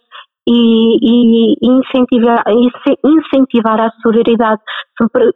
e, 0.47 0.97
e 1.01 1.55
incentivar, 1.61 2.43
incentivar 3.03 3.81
a 3.81 3.91
solidariedade. 4.01 4.61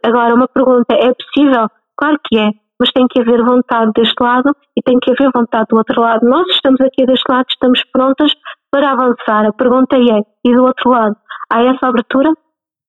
Agora, 0.04 0.34
uma 0.34 0.48
pergunta: 0.48 0.94
é 0.94 1.12
possível? 1.12 1.68
Claro 1.96 2.18
que 2.24 2.38
é, 2.38 2.50
mas 2.78 2.90
tem 2.92 3.06
que 3.08 3.20
haver 3.20 3.44
vontade 3.44 3.90
deste 3.94 4.22
lado 4.22 4.54
e 4.76 4.82
tem 4.82 4.98
que 4.98 5.10
haver 5.10 5.30
vontade 5.34 5.66
do 5.68 5.76
outro 5.76 6.00
lado. 6.00 6.26
Nós 6.26 6.48
estamos 6.48 6.80
aqui 6.80 7.04
deste 7.04 7.30
lado, 7.30 7.46
estamos 7.50 7.82
prontas 7.92 8.32
para 8.70 8.92
avançar. 8.92 9.46
A 9.46 9.52
pergunta 9.52 9.96
é: 9.96 10.20
e 10.44 10.54
do 10.54 10.64
outro 10.64 10.90
lado? 10.90 11.16
Há 11.52 11.62
essa 11.64 11.88
abertura? 11.88 12.32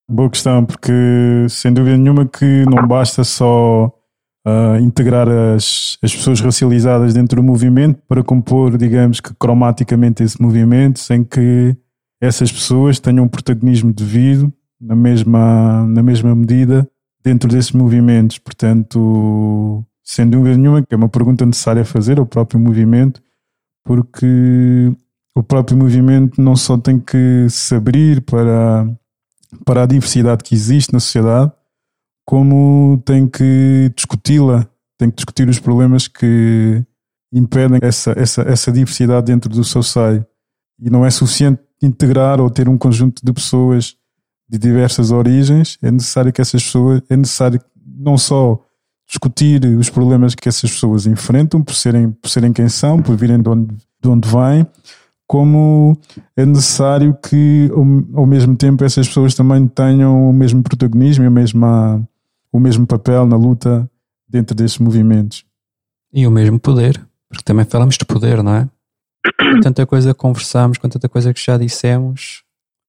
Boa 0.08 0.28
questão, 0.28 0.64
porque 0.64 0.92
sem 1.48 1.72
dúvida 1.72 1.96
nenhuma 1.96 2.26
que 2.26 2.64
não 2.66 2.86
basta 2.86 3.24
só 3.24 3.86
uh, 4.46 4.76
integrar 4.80 5.28
as, 5.28 5.96
as 6.02 6.14
pessoas 6.14 6.40
racializadas 6.40 7.14
dentro 7.14 7.36
do 7.36 7.42
movimento 7.42 8.00
para 8.08 8.22
compor, 8.22 8.76
digamos 8.76 9.20
que 9.20 9.32
cromaticamente 9.34 10.22
esse 10.22 10.40
movimento, 10.40 10.98
sem 10.98 11.24
que 11.24 11.76
essas 12.20 12.52
pessoas 12.52 13.00
tenham 13.00 13.24
um 13.24 13.28
protagonismo 13.28 13.92
devido 13.92 14.52
na 14.80 14.96
mesma, 14.96 15.86
na 15.86 16.02
mesma 16.02 16.34
medida 16.34 16.88
dentro 17.24 17.48
desses 17.48 17.72
movimentos. 17.72 18.38
Portanto, 18.38 19.84
sem 20.02 20.28
dúvida 20.28 20.56
nenhuma, 20.56 20.82
que 20.82 20.94
é 20.94 20.96
uma 20.96 21.08
pergunta 21.08 21.46
necessária 21.46 21.82
a 21.82 21.86
fazer 21.86 22.18
ao 22.18 22.26
próprio 22.26 22.60
movimento, 22.60 23.22
porque 23.84 24.92
o 25.34 25.42
próprio 25.42 25.76
movimento 25.76 26.40
não 26.40 26.56
só 26.56 26.76
tem 26.76 26.98
que 26.98 27.46
se 27.48 27.74
abrir 27.74 28.20
para, 28.22 28.86
para 29.64 29.82
a 29.82 29.86
diversidade 29.86 30.42
que 30.42 30.54
existe 30.54 30.92
na 30.92 31.00
sociedade, 31.00 31.52
como 32.24 33.02
tem 33.04 33.26
que 33.28 33.90
discuti-la, 33.94 34.66
tem 34.98 35.10
que 35.10 35.16
discutir 35.16 35.48
os 35.48 35.58
problemas 35.58 36.08
que 36.08 36.84
impedem 37.32 37.78
essa, 37.82 38.12
essa, 38.16 38.42
essa 38.42 38.70
diversidade 38.70 39.26
dentro 39.26 39.50
do 39.50 39.64
seu 39.64 39.82
seio. 39.82 40.24
E 40.78 40.90
não 40.90 41.04
é 41.04 41.10
suficiente 41.10 41.60
integrar 41.82 42.40
ou 42.40 42.50
ter 42.50 42.68
um 42.68 42.78
conjunto 42.78 43.24
de 43.24 43.32
pessoas 43.32 43.96
de 44.48 44.58
diversas 44.58 45.10
origens, 45.10 45.78
é 45.82 45.90
necessário 45.90 46.32
que 46.32 46.40
essas 46.40 46.62
pessoas, 46.62 47.00
é 47.08 47.16
necessário 47.16 47.60
não 47.84 48.18
só 48.18 48.62
discutir 49.08 49.64
os 49.64 49.90
problemas 49.90 50.34
que 50.34 50.48
essas 50.48 50.70
pessoas 50.70 51.06
enfrentam 51.06 51.62
por 51.62 51.74
serem, 51.74 52.10
por 52.10 52.28
serem 52.28 52.52
quem 52.52 52.68
são, 52.68 53.00
por 53.02 53.16
virem 53.16 53.40
de 53.40 53.48
onde, 53.48 53.74
de 53.74 54.08
onde 54.08 54.28
vêm, 54.28 54.66
como 55.32 55.96
é 56.36 56.44
necessário 56.44 57.16
que 57.26 57.70
ao, 58.14 58.26
mesmo 58.26 58.54
tempo 58.54 58.84
essas 58.84 59.08
pessoas 59.08 59.34
também 59.34 59.66
tenham 59.66 60.28
o 60.28 60.30
mesmo 60.30 60.62
protagonismo 60.62 61.24
e 61.24 61.26
a 61.26 61.30
mesma, 61.30 62.06
o 62.52 62.60
mesmo 62.60 62.86
papel 62.86 63.24
na 63.24 63.34
luta 63.34 63.90
dentro 64.28 64.54
desses 64.54 64.76
movimentos. 64.76 65.42
E 66.12 66.26
o 66.26 66.30
mesmo 66.30 66.60
poder, 66.60 67.02
porque 67.30 67.42
também 67.42 67.64
falamos 67.64 67.96
de 67.96 68.04
poder, 68.04 68.42
não 68.42 68.54
é? 68.54 68.68
Tanta 69.62 69.86
coisa 69.86 70.12
que 70.12 70.20
conversamos, 70.20 70.76
com 70.76 70.86
tanta 70.86 71.08
coisa 71.08 71.32
que 71.32 71.42
já 71.42 71.56
dissemos, 71.56 72.42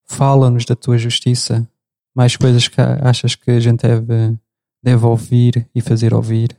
fala-nos 0.04 0.66
da 0.66 0.76
tua 0.76 0.98
justiça. 0.98 1.66
Mais 2.14 2.36
coisas 2.36 2.68
que 2.68 2.78
achas 2.78 3.34
que 3.34 3.52
a 3.52 3.60
gente 3.60 3.80
deve, 3.80 4.36
deve 4.82 5.06
ouvir 5.06 5.66
e 5.74 5.80
fazer 5.80 6.12
ouvir? 6.12 6.54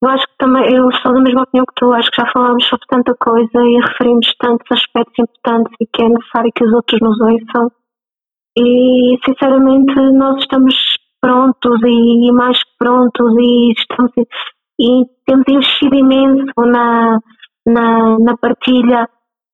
Eu 0.00 0.10
acho 0.10 0.26
que 0.26 0.34
também, 0.38 0.74
eu 0.74 0.88
estou 0.90 1.12
da 1.12 1.20
mesma 1.20 1.42
opinião 1.42 1.66
que 1.66 1.74
tu, 1.74 1.92
acho 1.92 2.10
que 2.10 2.22
já 2.22 2.30
falámos 2.32 2.64
sobre 2.66 2.86
tanta 2.88 3.14
coisa 3.16 3.64
e 3.64 3.80
referimos 3.80 4.32
tantos 4.38 4.66
aspectos 4.70 5.18
importantes 5.18 5.74
e 5.80 5.86
que 5.86 6.02
é 6.02 6.08
necessário 6.08 6.52
que 6.54 6.64
os 6.64 6.72
outros 6.72 7.00
nos 7.00 7.20
ouçam. 7.20 7.72
E, 8.56 9.18
sinceramente, 9.24 9.94
nós 10.12 10.38
estamos 10.38 10.74
prontos 11.20 11.80
e 11.84 12.32
mais 12.32 12.58
prontos 12.78 13.34
e, 13.38 13.72
estamos, 13.72 14.12
e 14.80 15.04
temos 15.26 15.44
investido 15.48 15.96
imenso 15.96 16.52
na, 16.58 17.18
na, 17.66 18.18
na 18.20 18.36
partilha 18.36 19.08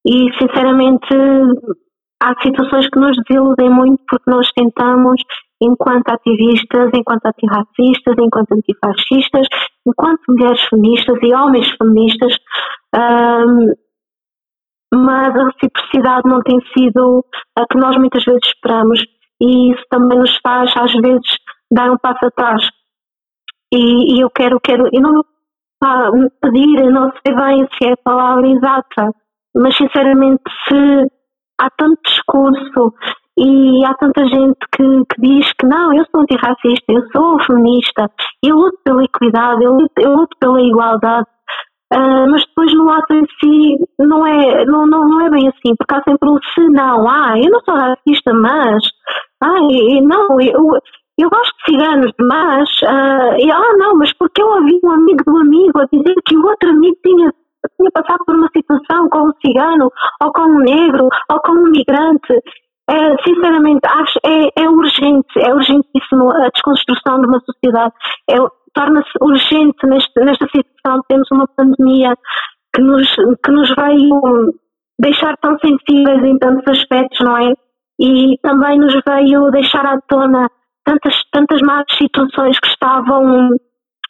e, 0.07 0.31
sinceramente, 0.39 1.15
há 2.23 2.35
situações 2.43 2.89
que 2.89 2.99
nos 2.99 3.17
desiludem 3.27 3.71
muito 3.71 4.03
porque 4.09 4.31
nós 4.31 4.51
tentamos, 4.53 5.21
enquanto 5.61 6.09
ativistas, 6.09 6.91
enquanto 6.95 7.27
antirracistas, 7.27 8.15
enquanto 8.19 8.53
antifascistas, 8.53 9.47
enquanto 9.87 10.21
mulheres 10.29 10.61
feministas 10.69 11.19
e 11.23 11.35
homens 11.35 11.71
feministas, 11.79 12.37
um, 12.95 13.73
mas 14.95 15.35
a 15.37 15.45
reciprocidade 15.47 16.29
não 16.29 16.41
tem 16.43 16.59
sido 16.77 17.25
a 17.57 17.67
que 17.67 17.79
nós 17.79 17.97
muitas 17.97 18.25
vezes 18.25 18.47
esperamos 18.47 19.01
e 19.41 19.73
isso 19.73 19.83
também 19.91 20.19
nos 20.19 20.39
faz 20.43 20.73
às 20.77 20.93
vezes 20.93 21.39
dar 21.71 21.91
um 21.91 21.99
passo 21.99 22.27
atrás. 22.27 22.63
E, 23.73 24.17
e 24.17 24.21
eu 24.21 24.31
quero, 24.31 24.61
quero, 24.61 24.89
eu 24.93 25.01
não 25.01 25.23
ah, 25.83 26.11
pedir, 26.41 26.91
não 26.91 27.11
sei 27.11 27.35
bem 27.35 27.69
se 27.77 27.89
é 27.89 27.93
a 27.93 27.97
palavra 27.97 28.47
exata, 28.47 29.11
mas 29.55 29.77
sinceramente 29.77 30.43
se 30.69 31.11
há 31.61 31.69
tanto 31.77 32.01
discurso 32.07 32.95
e 33.37 33.85
há 33.85 33.95
tanta 33.95 34.27
gente 34.27 34.59
que, 34.73 34.85
que 35.13 35.21
diz 35.21 35.53
que 35.59 35.67
não, 35.67 35.93
eu 35.93 36.05
sou 36.11 36.23
antirracista, 36.23 36.85
eu 36.89 37.03
sou 37.11 37.43
feminista, 37.45 38.11
eu 38.43 38.57
luto 38.57 38.79
pela 38.85 39.03
equidade, 39.03 39.65
eu 39.65 39.73
luto, 39.73 39.93
eu 39.99 40.17
luto 40.17 40.37
pela 40.39 40.61
igualdade, 40.61 41.27
uh, 41.93 42.31
mas 42.31 42.45
depois 42.47 42.73
no 42.75 42.89
ato 42.91 43.15
em 43.15 43.27
si 43.41 43.77
não 43.99 44.25
é, 44.27 44.65
não, 44.67 44.87
não, 44.87 45.09
não 45.09 45.21
é 45.27 45.31
bem 45.31 45.49
assim, 45.49 45.75
porque 45.77 45.95
há 45.95 46.03
sempre 46.09 46.29
um 46.29 46.39
se 46.55 46.69
não, 46.69 47.09
ah, 47.09 47.35
eu 47.37 47.51
não 47.51 47.61
sou 47.61 47.75
racista, 47.75 48.33
mas, 48.33 48.85
ah, 49.43 49.61
não, 50.03 50.41
eu, 50.41 50.79
eu 51.19 51.31
gosto 51.31 51.57
de 51.59 51.73
ciganos, 51.73 52.13
mas, 52.21 52.69
uh, 52.83 53.37
e, 53.39 53.51
ah, 53.51 53.77
não, 53.79 53.97
mas 53.97 54.13
porque 54.13 54.43
eu 54.43 54.47
ouvi 54.47 54.79
um 54.85 54.91
amigo 54.91 55.25
do 55.25 55.37
amigo 55.39 55.81
a 55.81 55.87
dizer 55.87 56.15
que 56.25 56.37
o 56.37 56.47
outro 56.47 56.71
amigo 56.71 56.97
tinha 57.05 57.33
tinha 57.79 57.91
passado 57.93 58.25
por 58.27 58.35
uma 58.35 58.49
situação 58.55 59.09
com 59.09 59.29
um 59.29 59.33
cigano, 59.45 59.91
ou 60.23 60.33
com 60.33 60.43
um 60.43 60.59
negro, 60.59 61.09
ou 61.31 61.41
com 61.41 61.53
um 61.53 61.71
migrante. 61.71 62.35
É, 62.89 63.17
sinceramente, 63.23 63.81
acho 63.87 64.19
é, 64.25 64.63
é 64.63 64.69
urgente, 64.69 65.39
é 65.39 65.55
urgentíssimo 65.55 66.31
a 66.31 66.49
desconstrução 66.49 67.21
de 67.21 67.27
uma 67.27 67.41
sociedade. 67.41 67.95
É, 68.29 68.37
Torna-se 68.75 69.11
urgente 69.21 69.87
neste, 69.87 70.21
nesta 70.21 70.47
situação. 70.47 71.01
Temos 71.09 71.29
uma 71.31 71.47
pandemia 71.47 72.17
que 72.75 72.83
nos, 72.83 73.09
que 73.15 73.53
nos 73.53 73.73
veio 73.77 74.53
deixar 74.99 75.37
tão 75.37 75.57
sensíveis 75.61 76.25
em 76.25 76.37
tantos 76.39 76.67
aspectos, 76.67 77.21
não 77.21 77.37
é? 77.39 77.53
E 78.01 78.37
também 78.43 78.79
nos 78.79 78.93
veio 79.07 79.51
deixar 79.53 79.87
à 79.87 80.01
tona 80.09 80.51
tantas, 80.85 81.15
tantas 81.31 81.61
más 81.63 81.85
situações 81.97 82.59
que 82.59 82.69
estavam 82.69 83.51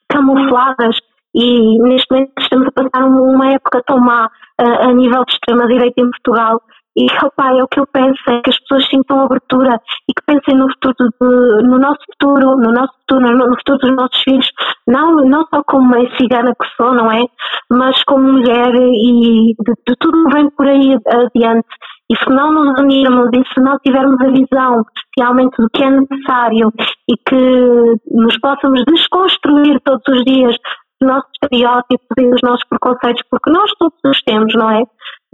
camufladas 0.08 0.96
e 1.34 1.78
neste 1.82 2.06
momento 2.10 2.32
estamos 2.38 2.68
a 2.68 2.72
passar 2.72 3.04
uma 3.04 3.52
época 3.52 3.82
tão 3.86 3.98
má 3.98 4.30
a, 4.58 4.88
a 4.88 4.92
nível 4.92 5.24
de 5.24 5.32
extrema-direita 5.32 6.00
em 6.00 6.10
Portugal 6.10 6.62
e 6.96 7.06
opa, 7.24 7.50
é 7.50 7.62
o 7.62 7.68
que 7.68 7.80
eu 7.80 7.86
penso 7.92 8.20
é 8.28 8.40
que 8.40 8.50
as 8.50 8.60
pessoas 8.60 8.86
sintam 8.88 9.20
abertura 9.20 9.80
e 10.08 10.12
que 10.14 10.24
pensem 10.26 10.56
no 10.56 10.68
futuro 10.70 10.94
de, 11.20 11.68
no 11.68 11.78
nosso 11.78 12.00
futuro, 12.12 12.56
no 12.56 12.72
nosso 12.72 12.92
futuro, 13.00 13.36
no, 13.36 13.56
futuro 13.56 13.78
dos 13.78 13.96
nossos 13.96 14.22
filhos, 14.22 14.46
não, 14.86 15.16
não 15.24 15.44
só 15.52 15.62
como 15.64 15.88
mãe 15.88 16.08
cigana 16.16 16.54
que 16.54 16.68
sou, 16.76 16.94
não 16.94 17.10
é? 17.10 17.24
Mas 17.70 18.02
como 18.04 18.32
mulher 18.32 18.72
e 18.74 19.54
de, 19.58 19.72
de 19.86 19.96
tudo 19.98 20.24
que 20.24 20.34
vem 20.34 20.50
por 20.50 20.66
aí 20.68 20.96
adiante. 21.08 21.66
E 22.10 22.16
se 22.16 22.28
não 22.28 22.52
nos 22.52 22.78
unirmos 22.80 23.30
e 23.32 23.42
se 23.54 23.60
não 23.60 23.78
tivermos 23.78 24.20
a 24.20 24.28
visão 24.28 24.84
realmente 25.18 25.56
do 25.56 25.68
que 25.70 25.82
é 25.82 25.90
necessário 25.90 26.70
e 27.08 27.16
que 27.16 28.14
nos 28.14 28.38
possamos 28.38 28.84
desconstruir 28.84 29.80
todos 29.82 30.02
os 30.08 30.22
dias 30.24 30.54
os 31.02 31.08
nossos 31.08 31.30
estereótipos 31.42 32.06
e 32.18 32.26
os 32.26 32.40
nossos 32.42 32.64
preconceitos, 32.68 33.22
porque 33.30 33.50
nós 33.50 33.70
todos 33.78 33.98
os 34.04 34.22
temos, 34.22 34.54
não 34.54 34.70
é? 34.70 34.82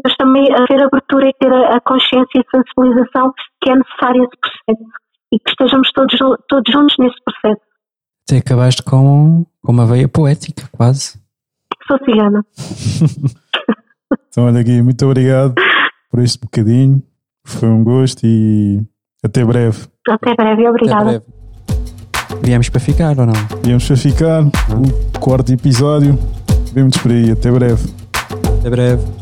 Mas 0.05 0.15
também 0.17 0.53
a 0.53 0.67
ter 0.67 0.83
abertura 0.83 1.29
e 1.29 1.33
ter 1.35 1.53
a, 1.53 1.77
a 1.77 1.81
consciência 1.81 2.29
e 2.37 2.41
a 2.41 2.51
sensibilização 2.51 3.33
que 3.61 3.71
é 3.71 3.77
necessário 3.77 4.25
esse 4.25 4.41
processo 4.41 4.91
e 5.33 5.39
que 5.39 5.51
estejamos 5.51 5.91
todos, 5.93 6.19
todos 6.49 6.73
juntos 6.73 6.97
nesse 6.99 7.17
processo. 7.25 7.61
Até 8.29 8.39
acabaste 8.39 8.83
com, 8.83 9.45
com 9.63 9.73
uma 9.73 9.87
veia 9.87 10.09
poética, 10.09 10.69
quase. 10.73 11.21
Sou 11.87 11.99
cigana. 12.05 12.45
então, 14.31 14.47
olha 14.47 14.61
aqui, 14.61 14.81
muito 14.83 15.05
obrigado 15.05 15.55
por 16.11 16.21
este 16.21 16.41
bocadinho. 16.41 17.03
Foi 17.45 17.69
um 17.69 17.83
gosto 17.83 18.25
e 18.25 18.81
até 19.25 19.45
breve. 19.45 19.87
Até 20.09 20.35
breve, 20.35 20.69
obrigada. 20.69 21.17
Até 21.17 21.19
breve. 21.19 21.41
Viemos 22.43 22.69
para 22.69 22.81
ficar 22.81 23.19
ou 23.19 23.27
não? 23.27 23.35
Viemos 23.63 23.87
para 23.87 23.97
ficar. 23.97 24.43
O 24.45 25.21
quarto 25.21 25.53
episódio. 25.53 26.19
Vemos 26.73 26.97
por 26.97 27.11
aí. 27.11 27.31
Até 27.33 27.51
breve. 27.51 27.89
Até 28.61 28.71
breve. 28.71 29.20